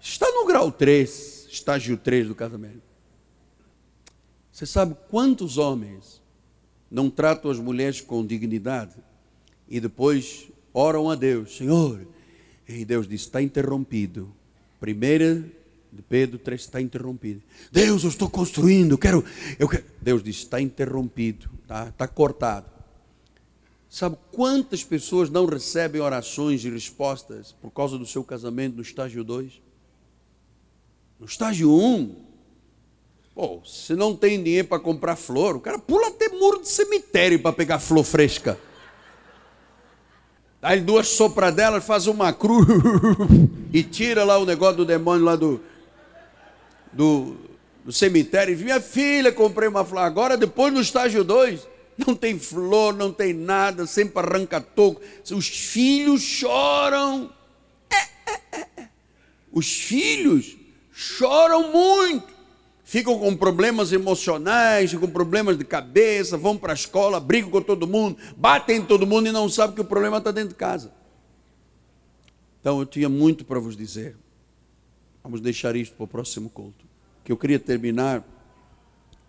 Está 0.00 0.28
no 0.32 0.46
grau 0.46 0.72
3, 0.72 1.46
estágio 1.48 1.96
3 1.96 2.26
do 2.26 2.34
casamento. 2.34 2.82
Você 4.50 4.66
sabe 4.66 4.96
quantos 5.08 5.58
homens 5.58 6.21
não 6.92 7.08
tratam 7.08 7.50
as 7.50 7.58
mulheres 7.58 8.02
com 8.02 8.24
dignidade 8.24 8.92
e 9.66 9.80
depois 9.80 10.48
oram 10.74 11.08
a 11.08 11.14
Deus, 11.14 11.56
Senhor, 11.56 12.06
e 12.68 12.84
Deus 12.84 13.08
diz: 13.08 13.22
está 13.22 13.40
interrompido. 13.40 14.30
Primeira 14.78 15.42
de 15.90 16.02
Pedro 16.02 16.38
3 16.38 16.60
está 16.60 16.80
interrompido. 16.80 17.42
Deus, 17.70 18.02
eu 18.02 18.10
estou 18.10 18.28
construindo, 18.28 18.98
quero, 18.98 19.24
eu 19.58 19.66
quero. 19.66 19.84
Deus 20.02 20.22
diz: 20.22 20.36
está 20.36 20.60
interrompido, 20.60 21.48
está, 21.62 21.88
está 21.88 22.06
cortado. 22.06 22.66
Sabe 23.88 24.16
quantas 24.30 24.84
pessoas 24.84 25.30
não 25.30 25.46
recebem 25.46 26.00
orações 26.00 26.64
e 26.64 26.70
respostas 26.70 27.52
por 27.52 27.70
causa 27.70 27.98
do 27.98 28.06
seu 28.06 28.22
casamento 28.22 28.76
no 28.76 28.82
estágio 28.82 29.24
2? 29.24 29.60
No 31.18 31.26
estágio 31.26 31.70
1, 31.70 31.94
um, 31.94 32.16
Pô, 33.34 33.62
se 33.64 33.94
não 33.94 34.14
tem 34.14 34.42
dinheiro 34.42 34.68
para 34.68 34.78
comprar 34.78 35.16
flor, 35.16 35.56
o 35.56 35.60
cara 35.60 35.78
pula 35.78 36.08
até 36.08 36.28
muro 36.28 36.60
de 36.60 36.68
cemitério 36.68 37.38
para 37.38 37.52
pegar 37.52 37.78
flor 37.78 38.04
fresca. 38.04 38.58
Aí 40.60 40.80
duas 40.80 41.08
sopradelas, 41.08 41.84
faz 41.84 42.06
uma 42.06 42.32
cruz 42.32 42.66
e 43.72 43.82
tira 43.82 44.22
lá 44.22 44.38
o 44.38 44.44
negócio 44.44 44.76
do 44.76 44.84
demônio 44.84 45.24
lá 45.24 45.34
do, 45.34 45.60
do, 46.92 47.36
do 47.84 47.90
cemitério. 47.90 48.56
Minha 48.56 48.80
filha, 48.80 49.32
comprei 49.32 49.66
uma 49.66 49.84
flor. 49.84 50.02
Agora, 50.02 50.36
depois 50.36 50.72
no 50.72 50.80
estágio 50.80 51.24
2, 51.24 51.66
não 52.06 52.14
tem 52.14 52.38
flor, 52.38 52.94
não 52.94 53.10
tem 53.10 53.32
nada, 53.32 53.86
sempre 53.86 54.20
arranca 54.20 54.60
toco. 54.60 55.00
Os 55.32 55.48
filhos 55.48 56.20
choram. 56.20 57.32
É, 57.90 58.56
é, 58.56 58.66
é. 58.76 58.88
Os 59.50 59.72
filhos 59.72 60.56
choram 60.92 61.72
muito 61.72 62.31
ficam 62.92 63.18
com 63.18 63.34
problemas 63.34 63.90
emocionais, 63.90 64.92
com 64.92 65.08
problemas 65.08 65.56
de 65.56 65.64
cabeça, 65.64 66.36
vão 66.36 66.58
para 66.58 66.74
a 66.74 66.74
escola, 66.74 67.18
brigam 67.18 67.50
com 67.50 67.62
todo 67.62 67.86
mundo, 67.86 68.18
batem 68.36 68.80
em 68.80 68.84
todo 68.84 69.06
mundo 69.06 69.28
e 69.28 69.32
não 69.32 69.48
sabem 69.48 69.74
que 69.74 69.80
o 69.80 69.84
problema 69.84 70.18
está 70.18 70.30
dentro 70.30 70.50
de 70.50 70.56
casa. 70.56 70.92
Então 72.60 72.80
eu 72.80 72.84
tinha 72.84 73.08
muito 73.08 73.46
para 73.46 73.58
vos 73.58 73.78
dizer. 73.78 74.14
Vamos 75.22 75.40
deixar 75.40 75.74
isto 75.74 75.96
para 75.96 76.04
o 76.04 76.06
próximo 76.06 76.50
culto. 76.50 76.84
Que 77.24 77.32
eu 77.32 77.36
queria 77.38 77.58
terminar. 77.58 78.22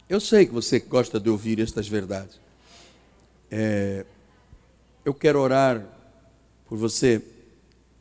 Eu 0.10 0.20
sei 0.20 0.46
que 0.46 0.52
você 0.52 0.82
gosta 0.82 1.18
de 1.18 1.30
ouvir 1.30 1.62
estas 1.62 1.88
verdades. 1.88 2.42
É, 3.50 4.06
eu 5.06 5.14
quero 5.14 5.40
orar 5.40 5.88
por 6.68 6.78
você 6.78 7.24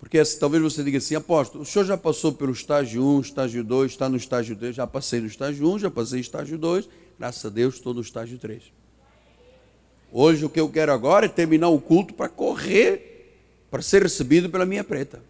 porque 0.03 0.21
talvez 0.41 0.61
você 0.61 0.83
diga 0.83 0.99
assim, 0.99 1.15
apóstolo, 1.15 1.63
o 1.63 1.65
senhor 1.65 1.85
já 1.85 1.97
passou 1.97 2.33
pelo 2.33 2.51
estágio 2.51 3.07
1, 3.07 3.21
estágio 3.21 3.63
2, 3.63 3.93
está 3.93 4.09
no 4.09 4.17
estágio 4.17 4.57
3, 4.57 4.75
já 4.75 4.85
passei 4.85 5.21
no 5.21 5.29
estágio 5.29 5.73
1, 5.75 5.79
já 5.79 5.91
passei 5.93 6.17
no 6.17 6.21
estágio 6.23 6.59
2, 6.59 6.89
graças 7.17 7.45
a 7.45 7.49
Deus 7.49 7.77
estou 7.77 7.95
no 7.95 8.01
estágio 8.01 8.37
3. 8.37 8.65
Hoje 10.11 10.45
o 10.45 10.51
que 10.51 10.59
eu 10.59 10.69
quero 10.69 10.93
agora 10.93 11.27
é 11.27 11.29
terminar 11.29 11.69
o 11.69 11.81
culto 11.81 12.15
para 12.15 12.29
correr, 12.29 13.39
para 13.71 13.81
ser 13.81 14.03
recebido 14.03 14.51
pela 14.51 14.67
minha 14.67 14.83
preta. 14.83 15.23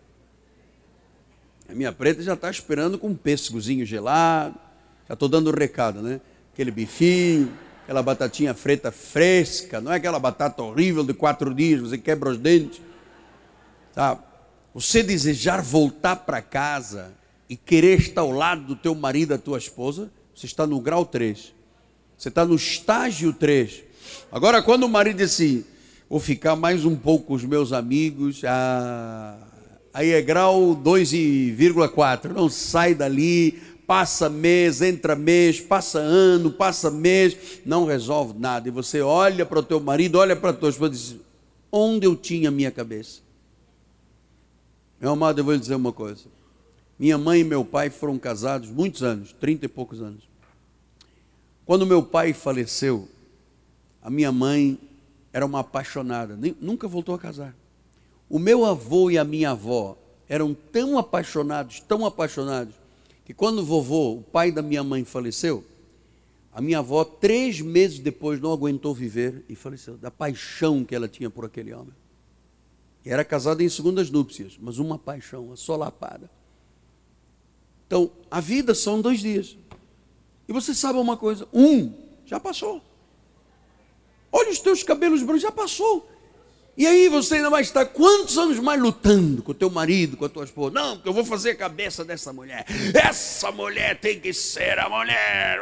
A 1.68 1.74
minha 1.74 1.92
preta 1.92 2.22
já 2.22 2.32
está 2.32 2.50
esperando 2.50 2.98
com 2.98 3.08
um 3.08 3.14
pêssegozinho 3.14 3.84
gelado, 3.84 4.58
já 5.06 5.12
estou 5.12 5.28
dando 5.28 5.50
o 5.50 5.54
recado, 5.54 6.00
né? 6.00 6.18
Aquele 6.50 6.70
bifinho, 6.70 7.52
aquela 7.82 8.02
batatinha 8.02 8.54
frita 8.54 8.90
fresca, 8.90 9.82
não 9.82 9.92
é 9.92 9.96
aquela 9.96 10.18
batata 10.18 10.62
horrível 10.62 11.04
de 11.04 11.12
quatro 11.12 11.54
dias, 11.54 11.82
você 11.82 11.98
quebra 11.98 12.30
os 12.30 12.38
dentes, 12.38 12.80
sabe? 13.94 14.31
Você 14.74 15.02
desejar 15.02 15.62
voltar 15.62 16.16
para 16.16 16.40
casa 16.40 17.12
e 17.48 17.56
querer 17.56 17.98
estar 17.98 18.22
ao 18.22 18.30
lado 18.30 18.62
do 18.62 18.76
teu 18.76 18.94
marido, 18.94 19.30
da 19.30 19.38
tua 19.38 19.58
esposa, 19.58 20.10
você 20.34 20.46
está 20.46 20.66
no 20.66 20.80
grau 20.80 21.04
3. 21.04 21.52
Você 22.16 22.28
está 22.28 22.44
no 22.44 22.54
estágio 22.54 23.32
3. 23.32 23.82
Agora, 24.30 24.62
quando 24.62 24.84
o 24.84 24.88
marido 24.88 25.18
diz 25.18 25.32
assim, 25.32 25.64
vou 26.08 26.20
ficar 26.20 26.56
mais 26.56 26.84
um 26.84 26.96
pouco 26.96 27.26
com 27.26 27.34
os 27.34 27.44
meus 27.44 27.72
amigos, 27.72 28.42
ah, 28.44 29.36
aí 29.92 30.10
é 30.10 30.22
grau 30.22 30.76
2,4. 30.76 32.32
Não 32.32 32.48
sai 32.48 32.94
dali, 32.94 33.60
passa 33.86 34.28
mês, 34.28 34.80
entra 34.80 35.14
mês, 35.14 35.60
passa 35.60 35.98
ano, 35.98 36.50
passa 36.50 36.90
mês, 36.90 37.36
não 37.64 37.84
resolve 37.84 38.38
nada. 38.38 38.68
E 38.68 38.70
você 38.70 39.00
olha 39.00 39.44
para 39.44 39.58
o 39.58 39.62
teu 39.62 39.80
marido, 39.80 40.18
olha 40.18 40.36
para 40.36 40.50
a 40.50 40.54
tua 40.54 40.70
esposa 40.70 40.94
e 40.94 40.96
diz: 40.96 41.16
onde 41.70 42.06
eu 42.06 42.16
tinha 42.16 42.48
a 42.48 42.52
minha 42.52 42.70
cabeça? 42.70 43.21
Meu 45.02 45.10
amado, 45.10 45.40
eu 45.40 45.44
vou 45.44 45.52
lhe 45.52 45.58
dizer 45.58 45.74
uma 45.74 45.92
coisa. 45.92 46.26
Minha 46.96 47.18
mãe 47.18 47.40
e 47.40 47.44
meu 47.44 47.64
pai 47.64 47.90
foram 47.90 48.16
casados 48.20 48.70
muitos 48.70 49.02
anos, 49.02 49.32
trinta 49.32 49.66
e 49.66 49.68
poucos 49.68 50.00
anos. 50.00 50.22
Quando 51.66 51.84
meu 51.84 52.04
pai 52.04 52.32
faleceu, 52.32 53.08
a 54.00 54.08
minha 54.08 54.30
mãe 54.30 54.78
era 55.32 55.44
uma 55.44 55.58
apaixonada, 55.58 56.38
nunca 56.60 56.86
voltou 56.86 57.16
a 57.16 57.18
casar. 57.18 57.52
O 58.30 58.38
meu 58.38 58.64
avô 58.64 59.10
e 59.10 59.18
a 59.18 59.24
minha 59.24 59.50
avó 59.50 59.98
eram 60.28 60.54
tão 60.54 60.96
apaixonados, 60.96 61.80
tão 61.80 62.06
apaixonados, 62.06 62.76
que 63.24 63.34
quando 63.34 63.58
o 63.58 63.64
vovô, 63.64 64.18
o 64.18 64.22
pai 64.22 64.52
da 64.52 64.62
minha 64.62 64.84
mãe, 64.84 65.04
faleceu, 65.04 65.64
a 66.54 66.60
minha 66.60 66.78
avó, 66.78 67.04
três 67.04 67.60
meses 67.60 67.98
depois, 67.98 68.40
não 68.40 68.52
aguentou 68.52 68.94
viver 68.94 69.44
e 69.48 69.56
faleceu, 69.56 69.96
da 69.96 70.12
paixão 70.12 70.84
que 70.84 70.94
ela 70.94 71.08
tinha 71.08 71.28
por 71.28 71.44
aquele 71.44 71.74
homem. 71.74 72.01
Era 73.04 73.24
casada 73.24 73.62
em 73.62 73.68
segundas 73.68 74.10
núpcias, 74.10 74.56
mas 74.60 74.78
uma 74.78 74.98
paixão 74.98 75.52
assolapada. 75.52 76.30
Então, 77.86 78.10
a 78.30 78.40
vida 78.40 78.74
são 78.74 79.00
dois 79.00 79.20
dias. 79.20 79.56
E 80.48 80.52
você 80.52 80.74
sabe 80.74 80.98
uma 80.98 81.16
coisa? 81.16 81.46
Um 81.52 81.92
já 82.24 82.38
passou. 82.38 82.82
Olha 84.30 84.50
os 84.50 84.60
teus 84.60 84.82
cabelos 84.82 85.22
brancos, 85.22 85.42
já 85.42 85.52
passou. 85.52 86.08
E 86.74 86.86
aí 86.86 87.06
você 87.10 87.34
ainda 87.34 87.50
vai 87.50 87.60
estar 87.60 87.84
quantos 87.84 88.38
anos 88.38 88.58
mais 88.58 88.80
lutando 88.80 89.42
com 89.42 89.50
o 89.52 89.54
teu 89.54 89.68
marido, 89.68 90.16
com 90.16 90.24
a 90.24 90.28
tua 90.28 90.44
esposa? 90.44 90.74
Não, 90.74 90.96
porque 90.96 91.08
eu 91.08 91.12
vou 91.12 91.24
fazer 91.24 91.50
a 91.50 91.54
cabeça 91.54 92.02
dessa 92.02 92.32
mulher. 92.32 92.64
Essa 92.94 93.52
mulher 93.52 93.98
tem 93.98 94.18
que 94.18 94.32
ser 94.32 94.78
a 94.78 94.88
mulher. 94.88 95.60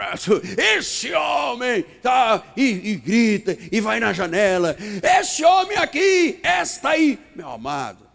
Esse 0.57 1.13
homem 1.13 1.83
tá 2.01 2.53
e, 2.57 2.93
e 2.93 2.95
grita 2.95 3.59
e 3.73 3.81
vai 3.81 3.99
na 3.99 4.13
janela. 4.13 4.77
Esse 5.03 5.45
homem 5.45 5.77
aqui, 5.77 6.39
esta 6.45 6.91
aí, 6.91 7.19
meu 7.35 7.49
amado. 7.49 8.09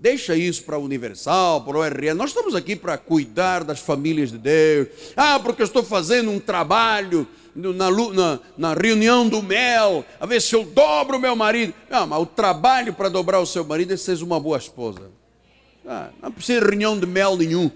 Deixa 0.00 0.34
isso 0.34 0.64
para 0.64 0.76
a 0.76 0.80
Universal, 0.80 1.62
para 1.62 1.78
o 1.78 1.84
RN. 1.84 2.14
Nós 2.16 2.30
estamos 2.30 2.54
aqui 2.54 2.74
para 2.74 2.98
cuidar 2.98 3.62
das 3.62 3.78
famílias 3.78 4.32
de 4.32 4.38
Deus. 4.38 4.88
Ah, 5.14 5.38
porque 5.38 5.62
eu 5.62 5.66
estou 5.66 5.84
fazendo 5.84 6.30
um 6.30 6.40
trabalho 6.40 7.28
na, 7.54 7.90
na, 7.90 8.40
na, 8.56 8.74
reunião 8.74 9.28
do 9.28 9.42
mel, 9.42 10.04
a 10.18 10.26
ver 10.26 10.40
se 10.40 10.54
eu 10.54 10.64
dobro 10.64 11.16
o 11.16 11.20
meu 11.20 11.36
marido. 11.36 11.74
Não, 11.90 12.06
mas 12.06 12.20
o 12.20 12.26
trabalho 12.26 12.92
para 12.94 13.08
dobrar 13.08 13.40
o 13.40 13.46
seu 13.46 13.64
marido 13.64 13.92
é 13.92 13.96
ser 13.96 14.22
uma 14.22 14.40
boa 14.40 14.58
esposa. 14.58 15.10
Ah, 15.86 16.08
não 16.22 16.32
precisa 16.32 16.60
de 16.60 16.66
reunião 16.66 16.98
de 16.98 17.06
mel 17.06 17.36
nenhum. 17.36 17.70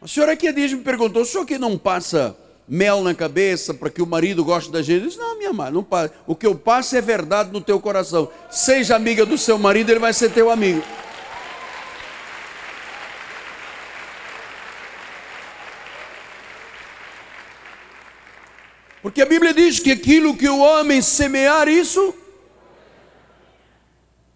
A 0.00 0.06
senhora 0.06 0.32
aqui 0.32 0.48
a 0.48 0.52
dias 0.52 0.72
me 0.72 0.80
perguntou: 0.80 1.22
o 1.22 1.26
senhor 1.26 1.44
que 1.44 1.58
não 1.58 1.76
passa 1.76 2.36
mel 2.70 3.02
na 3.02 3.12
cabeça 3.12 3.74
para 3.74 3.90
que 3.90 4.00
o 4.00 4.06
marido 4.06 4.44
goste 4.44 4.70
da 4.70 4.80
gente? 4.80 5.02
Eu 5.02 5.08
disse, 5.08 5.18
não, 5.18 5.36
minha 5.36 5.52
mãe, 5.52 5.72
não 5.72 5.82
passa. 5.82 6.14
O 6.26 6.36
que 6.36 6.46
eu 6.46 6.54
passo 6.54 6.96
é 6.96 7.00
verdade 7.00 7.50
no 7.52 7.60
teu 7.60 7.80
coração. 7.80 8.28
Seja 8.48 8.94
amiga 8.94 9.26
do 9.26 9.36
seu 9.36 9.58
marido, 9.58 9.90
ele 9.90 9.98
vai 9.98 10.12
ser 10.12 10.30
teu 10.30 10.50
amigo. 10.50 10.82
Porque 19.02 19.22
a 19.22 19.26
Bíblia 19.26 19.54
diz 19.54 19.78
que 19.78 19.90
aquilo 19.90 20.36
que 20.36 20.48
o 20.48 20.58
homem 20.58 21.00
semear, 21.00 21.68
isso. 21.68 22.14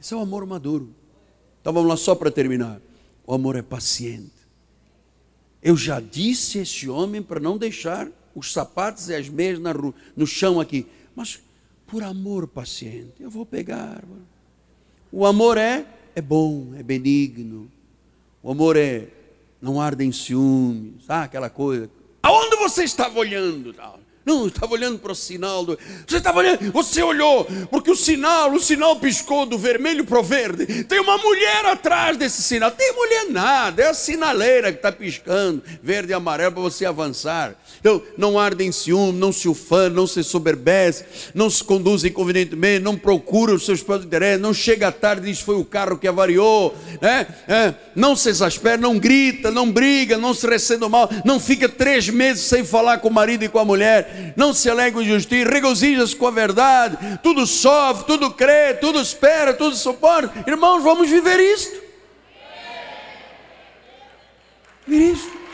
Isso 0.00 0.14
é 0.14 0.16
o 0.16 0.20
amor 0.20 0.46
maduro. 0.46 0.94
Então 1.60 1.72
vamos 1.72 1.88
lá, 1.88 1.96
só 1.96 2.14
para 2.14 2.30
terminar. 2.30 2.80
O 3.26 3.34
amor 3.34 3.56
é 3.56 3.62
paciente. 3.62 4.32
Eu 5.62 5.76
já 5.76 6.00
disse 6.00 6.58
a 6.58 6.62
esse 6.62 6.88
homem 6.88 7.22
para 7.22 7.40
não 7.40 7.56
deixar 7.56 8.08
os 8.34 8.52
sapatos 8.52 9.08
e 9.08 9.14
as 9.14 9.28
meias 9.28 9.58
no 10.16 10.26
chão 10.26 10.60
aqui. 10.60 10.86
Mas 11.14 11.40
por 11.86 12.02
amor 12.02 12.46
paciente, 12.46 13.14
eu 13.20 13.30
vou 13.30 13.46
pegar. 13.46 14.02
O 15.12 15.24
amor 15.24 15.56
é, 15.56 15.86
é 16.14 16.20
bom, 16.20 16.74
é 16.76 16.82
benigno. 16.82 17.70
O 18.42 18.50
amor 18.50 18.76
é, 18.76 19.08
não 19.60 19.80
arde 19.80 20.04
em 20.04 20.12
ciúmes, 20.12 21.08
ah, 21.08 21.22
aquela 21.22 21.48
coisa. 21.48 21.88
Aonde 22.22 22.56
você 22.56 22.84
estava 22.84 23.18
olhando? 23.18 23.72
Tal? 23.72 24.00
Não, 24.24 24.46
estava 24.46 24.72
olhando 24.72 24.98
para 24.98 25.12
o 25.12 25.14
sinal. 25.14 25.66
Do... 25.66 25.78
Você 26.06 26.16
estava 26.16 26.38
olhando, 26.38 26.72
você 26.72 27.02
olhou, 27.02 27.46
porque 27.70 27.90
o 27.90 27.96
sinal, 27.96 28.50
o 28.52 28.60
sinal 28.60 28.96
piscou 28.96 29.44
do 29.44 29.58
vermelho 29.58 30.04
para 30.04 30.18
o 30.18 30.22
verde. 30.22 30.84
Tem 30.84 30.98
uma 30.98 31.18
mulher 31.18 31.66
atrás 31.66 32.16
desse 32.16 32.42
sinal. 32.42 32.70
Tem 32.70 32.94
mulher 32.94 33.26
nada, 33.30 33.82
é 33.82 33.88
a 33.88 33.94
sinaleira 33.94 34.72
que 34.72 34.78
está 34.78 34.90
piscando, 34.90 35.62
verde 35.82 36.12
e 36.12 36.14
amarelo, 36.14 36.52
para 36.52 36.62
você 36.62 36.86
avançar. 36.86 37.54
Então, 37.80 38.00
não 38.16 38.38
arde 38.38 38.64
em 38.64 38.72
ciúme, 38.72 39.18
não 39.18 39.30
se 39.30 39.46
ufane, 39.46 39.94
não 39.94 40.06
se 40.06 40.24
soberbece, 40.24 41.04
não 41.34 41.50
se 41.50 41.62
conduz 41.62 42.02
inconvenientemente, 42.02 42.82
não 42.82 42.96
procura 42.96 43.52
os 43.52 43.66
seus 43.66 43.82
próprios 43.82 44.06
interesses, 44.06 44.40
não 44.40 44.54
chega 44.54 44.90
tarde 44.90 45.28
e 45.28 45.32
diz 45.32 45.40
foi 45.40 45.56
o 45.56 45.64
carro 45.64 45.98
que 45.98 46.08
avariou, 46.08 46.74
né? 47.02 47.26
É, 47.46 47.74
não 47.94 48.16
se 48.16 48.30
exaspera, 48.30 48.78
não 48.78 48.98
grita, 48.98 49.50
não 49.50 49.70
briga, 49.70 50.16
não 50.16 50.32
se 50.32 50.46
recebe 50.46 50.88
mal, 50.88 51.10
não 51.26 51.38
fica 51.38 51.68
três 51.68 52.08
meses 52.08 52.44
sem 52.44 52.64
falar 52.64 52.98
com 52.98 53.08
o 53.08 53.12
marido 53.12 53.44
e 53.44 53.48
com 53.48 53.58
a 53.58 53.64
mulher 53.64 54.13
não 54.36 54.52
se 54.52 54.68
alegra 54.68 55.02
em 55.02 55.06
justiça, 55.06 55.50
regozija-se 55.50 56.16
com 56.16 56.26
a 56.26 56.30
verdade, 56.30 57.18
tudo 57.22 57.46
sofre, 57.46 58.06
tudo 58.06 58.30
crê, 58.30 58.74
tudo 58.74 59.00
espera, 59.00 59.54
tudo 59.54 59.76
suporta. 59.76 60.32
Irmãos, 60.48 60.82
vamos 60.82 61.08
viver 61.08 61.40
isto. 61.40 61.82
Viver 64.86 65.12
isto. 65.12 65.44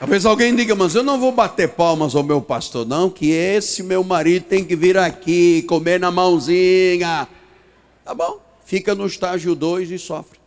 Talvez 0.00 0.24
alguém 0.24 0.56
diga, 0.56 0.74
mas 0.74 0.94
eu 0.94 1.02
não 1.02 1.20
vou 1.20 1.30
bater 1.30 1.68
palmas 1.68 2.14
ao 2.14 2.22
meu 2.22 2.40
pastor, 2.40 2.86
não, 2.86 3.10
que 3.10 3.32
esse 3.32 3.82
meu 3.82 4.02
marido 4.02 4.46
tem 4.46 4.64
que 4.64 4.74
vir 4.74 4.96
aqui, 4.96 5.62
comer 5.68 6.00
na 6.00 6.10
mãozinha. 6.10 7.28
Tá 8.02 8.14
bom, 8.14 8.40
fica 8.64 8.94
no 8.94 9.06
estágio 9.06 9.54
2 9.54 9.90
e 9.90 9.98
sofre. 9.98 10.39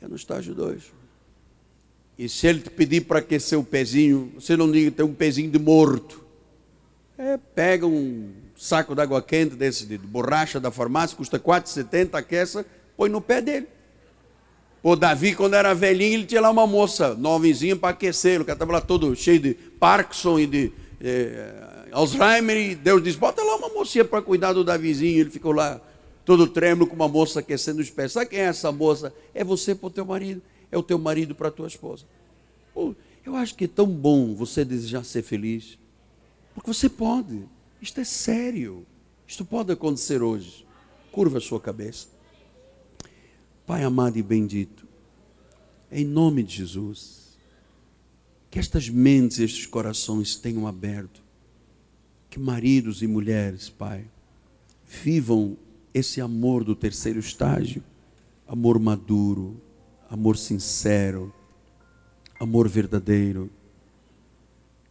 É 0.00 0.06
no 0.06 0.16
estágio 0.16 0.54
2. 0.54 0.82
E 2.18 2.28
se 2.28 2.46
ele 2.46 2.60
te 2.60 2.70
pedir 2.70 3.02
para 3.02 3.20
aquecer 3.20 3.58
o 3.58 3.64
pezinho, 3.64 4.32
você 4.34 4.56
não 4.56 4.70
diga 4.70 4.90
tem 4.90 5.04
um 5.04 5.14
pezinho 5.14 5.50
de 5.50 5.58
morto. 5.58 6.24
É, 7.16 7.36
pega 7.36 7.86
um 7.86 8.32
saco 8.56 8.94
de 8.94 9.00
água 9.00 9.22
quente 9.22 9.54
desse 9.54 9.86
de 9.86 9.98
borracha 9.98 10.58
da 10.58 10.70
farmácia, 10.70 11.16
custa 11.16 11.38
4,70, 11.38 12.14
aqueça, 12.14 12.66
põe 12.96 13.08
no 13.08 13.20
pé 13.20 13.40
dele. 13.40 13.66
O 14.82 14.94
Davi, 14.94 15.34
quando 15.34 15.54
era 15.54 15.74
velhinho, 15.74 16.14
ele 16.14 16.26
tinha 16.26 16.40
lá 16.40 16.50
uma 16.50 16.66
moça 16.66 17.14
novinha 17.14 17.76
para 17.76 17.90
aquecer. 17.90 18.40
O 18.40 18.44
cara 18.44 18.54
estava 18.54 18.72
lá 18.72 18.80
todo 18.80 19.14
cheio 19.16 19.40
de 19.40 19.54
Parkinson 19.54 20.38
e 20.38 20.46
de 20.46 20.72
eh, 21.00 21.88
Alzheimer. 21.90 22.56
E 22.56 22.74
Deus 22.76 23.02
disse: 23.02 23.18
bota 23.18 23.42
lá 23.42 23.56
uma 23.56 23.68
mocinha 23.68 24.04
para 24.04 24.22
cuidar 24.22 24.52
do 24.52 24.62
Davizinho. 24.62 25.20
Ele 25.20 25.30
ficou 25.30 25.50
lá 25.50 25.80
todo 26.28 26.46
trêmulo 26.46 26.86
com 26.86 26.94
uma 26.94 27.08
moça 27.08 27.40
aquecendo 27.40 27.80
os 27.80 27.88
pés. 27.88 28.12
Sabe 28.12 28.26
quem 28.26 28.40
é 28.40 28.42
essa 28.42 28.70
moça? 28.70 29.14
É 29.32 29.42
você 29.42 29.74
para 29.74 29.86
o 29.86 29.90
teu 29.90 30.04
marido, 30.04 30.42
é 30.70 30.76
o 30.76 30.82
teu 30.82 30.98
marido 30.98 31.34
para 31.34 31.48
a 31.48 31.50
tua 31.50 31.66
esposa. 31.66 32.04
Pô, 32.74 32.94
eu 33.24 33.34
acho 33.34 33.54
que 33.54 33.64
é 33.64 33.66
tão 33.66 33.86
bom 33.86 34.34
você 34.34 34.62
desejar 34.62 35.04
ser 35.04 35.22
feliz, 35.22 35.78
porque 36.52 36.70
você 36.70 36.86
pode. 36.86 37.48
Isto 37.80 38.00
é 38.00 38.04
sério. 38.04 38.86
Isto 39.26 39.42
pode 39.42 39.72
acontecer 39.72 40.22
hoje. 40.22 40.66
Curva 41.10 41.38
a 41.38 41.40
sua 41.40 41.58
cabeça. 41.58 42.08
Pai 43.66 43.82
amado 43.82 44.18
e 44.18 44.22
bendito, 44.22 44.86
em 45.90 46.04
nome 46.04 46.42
de 46.42 46.56
Jesus, 46.56 47.38
que 48.50 48.58
estas 48.58 48.90
mentes, 48.90 49.38
estes 49.38 49.64
corações 49.64 50.36
tenham 50.36 50.66
aberto, 50.66 51.22
que 52.28 52.38
maridos 52.38 53.00
e 53.00 53.06
mulheres, 53.06 53.70
Pai, 53.70 54.04
vivam 54.84 55.56
esse 55.92 56.20
amor 56.20 56.64
do 56.64 56.74
terceiro 56.74 57.18
estágio, 57.18 57.82
amor 58.46 58.78
maduro, 58.78 59.60
amor 60.10 60.36
sincero, 60.36 61.32
amor 62.40 62.68
verdadeiro, 62.68 63.50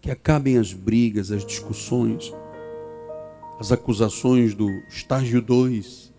que 0.02 0.12
acabem 0.12 0.58
as 0.58 0.74
brigas, 0.74 1.32
as 1.32 1.46
discussões, 1.46 2.34
as 3.60 3.72
acusações 3.72 4.54
do 4.54 4.70
estágio 4.88 5.42
2, 5.42 6.14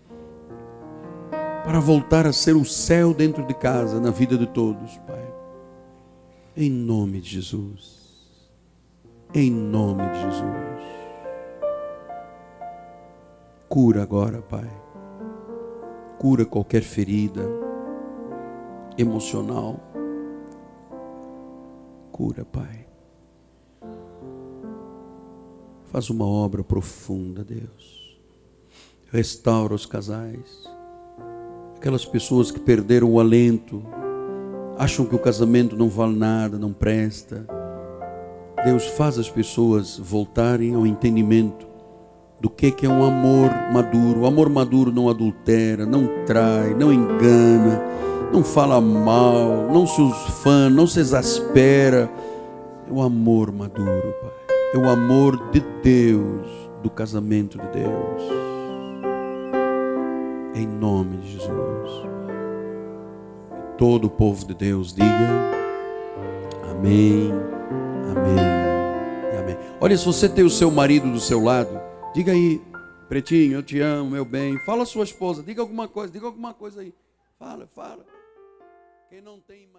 para 1.63 1.79
voltar 1.79 2.25
a 2.25 2.33
ser 2.33 2.55
o 2.55 2.65
céu 2.65 3.13
dentro 3.13 3.45
de 3.45 3.53
casa, 3.53 3.99
na 3.99 4.11
vida 4.11 4.37
de 4.37 4.47
todos, 4.47 4.97
Pai. 5.07 5.33
Em 6.57 6.69
nome 6.69 7.21
de 7.21 7.29
Jesus. 7.29 7.99
Em 9.33 9.51
nome 9.51 10.03
de 10.09 10.21
Jesus. 10.21 10.98
Cura 13.69 14.01
agora, 14.01 14.41
Pai. 14.41 14.67
Cura 16.17 16.43
qualquer 16.43 16.81
ferida 16.81 17.45
emocional. 18.97 19.79
Cura, 22.11 22.43
Pai. 22.43 22.87
Faz 25.85 26.09
uma 26.09 26.25
obra 26.25 26.63
profunda, 26.63 27.43
Deus. 27.43 28.19
Restaura 29.11 29.75
os 29.75 29.85
casais. 29.85 30.67
Aquelas 31.77 32.03
pessoas 32.03 32.49
que 32.49 32.59
perderam 32.59 33.11
o 33.11 33.19
alento, 33.19 33.83
acham 34.79 35.05
que 35.05 35.13
o 35.13 35.19
casamento 35.19 35.77
não 35.77 35.89
vale 35.89 36.15
nada, 36.15 36.57
não 36.57 36.73
presta. 36.73 37.45
Deus 38.65 38.87
faz 38.87 39.19
as 39.19 39.29
pessoas 39.29 39.99
voltarem 39.99 40.73
ao 40.73 40.87
entendimento 40.87 41.68
do 42.39 42.49
que, 42.49 42.71
que 42.71 42.85
é 42.85 42.89
um 42.89 43.03
amor 43.03 43.51
maduro. 43.73 44.21
O 44.21 44.25
amor 44.25 44.49
maduro 44.49 44.91
não 44.91 45.09
adultera, 45.09 45.85
não 45.85 46.07
trai, 46.25 46.73
não 46.73 46.91
engana, 46.93 47.81
não 48.31 48.43
fala 48.43 48.79
mal, 48.79 49.67
não 49.71 49.85
se 49.85 50.01
ufana, 50.01 50.69
não 50.69 50.87
se 50.87 50.99
exaspera. 50.99 52.09
É 52.87 52.91
o 52.91 53.01
amor 53.01 53.51
maduro, 53.51 54.13
Pai. 54.21 54.31
É 54.73 54.77
o 54.77 54.87
amor 54.87 55.49
de 55.51 55.63
Deus, 55.83 56.47
do 56.81 56.89
casamento 56.89 57.57
de 57.57 57.67
Deus. 57.67 58.23
Em 60.55 60.67
nome 60.67 61.17
de 61.17 61.31
Jesus. 61.33 62.09
Todo 63.77 64.05
o 64.05 64.09
povo 64.09 64.45
de 64.45 64.53
Deus 64.53 64.93
diga 64.93 65.07
amém, 66.69 67.31
amém 68.11 69.33
e 69.33 69.37
amém. 69.37 69.57
Olha, 69.79 69.97
se 69.97 70.05
você 70.05 70.27
tem 70.27 70.43
o 70.43 70.49
seu 70.49 70.69
marido 70.69 71.09
do 71.11 71.19
seu 71.19 71.41
lado, 71.41 71.78
Diga 72.11 72.31
aí, 72.31 72.59
pretinho, 73.07 73.53
eu 73.53 73.63
te 73.63 73.79
amo, 73.79 74.09
meu 74.09 74.25
bem. 74.25 74.57
Fala 74.65 74.83
sua 74.83 75.03
esposa, 75.03 75.43
diga 75.43 75.61
alguma 75.61 75.87
coisa, 75.87 76.11
diga 76.11 76.25
alguma 76.25 76.55
coisa 76.55 76.81
aí. 76.81 76.93
Fala, 77.37 77.67
fala. 77.67 78.03
Quem 79.09 79.21
não 79.21 79.39
tem, 79.39 79.65
imagina. 79.65 79.78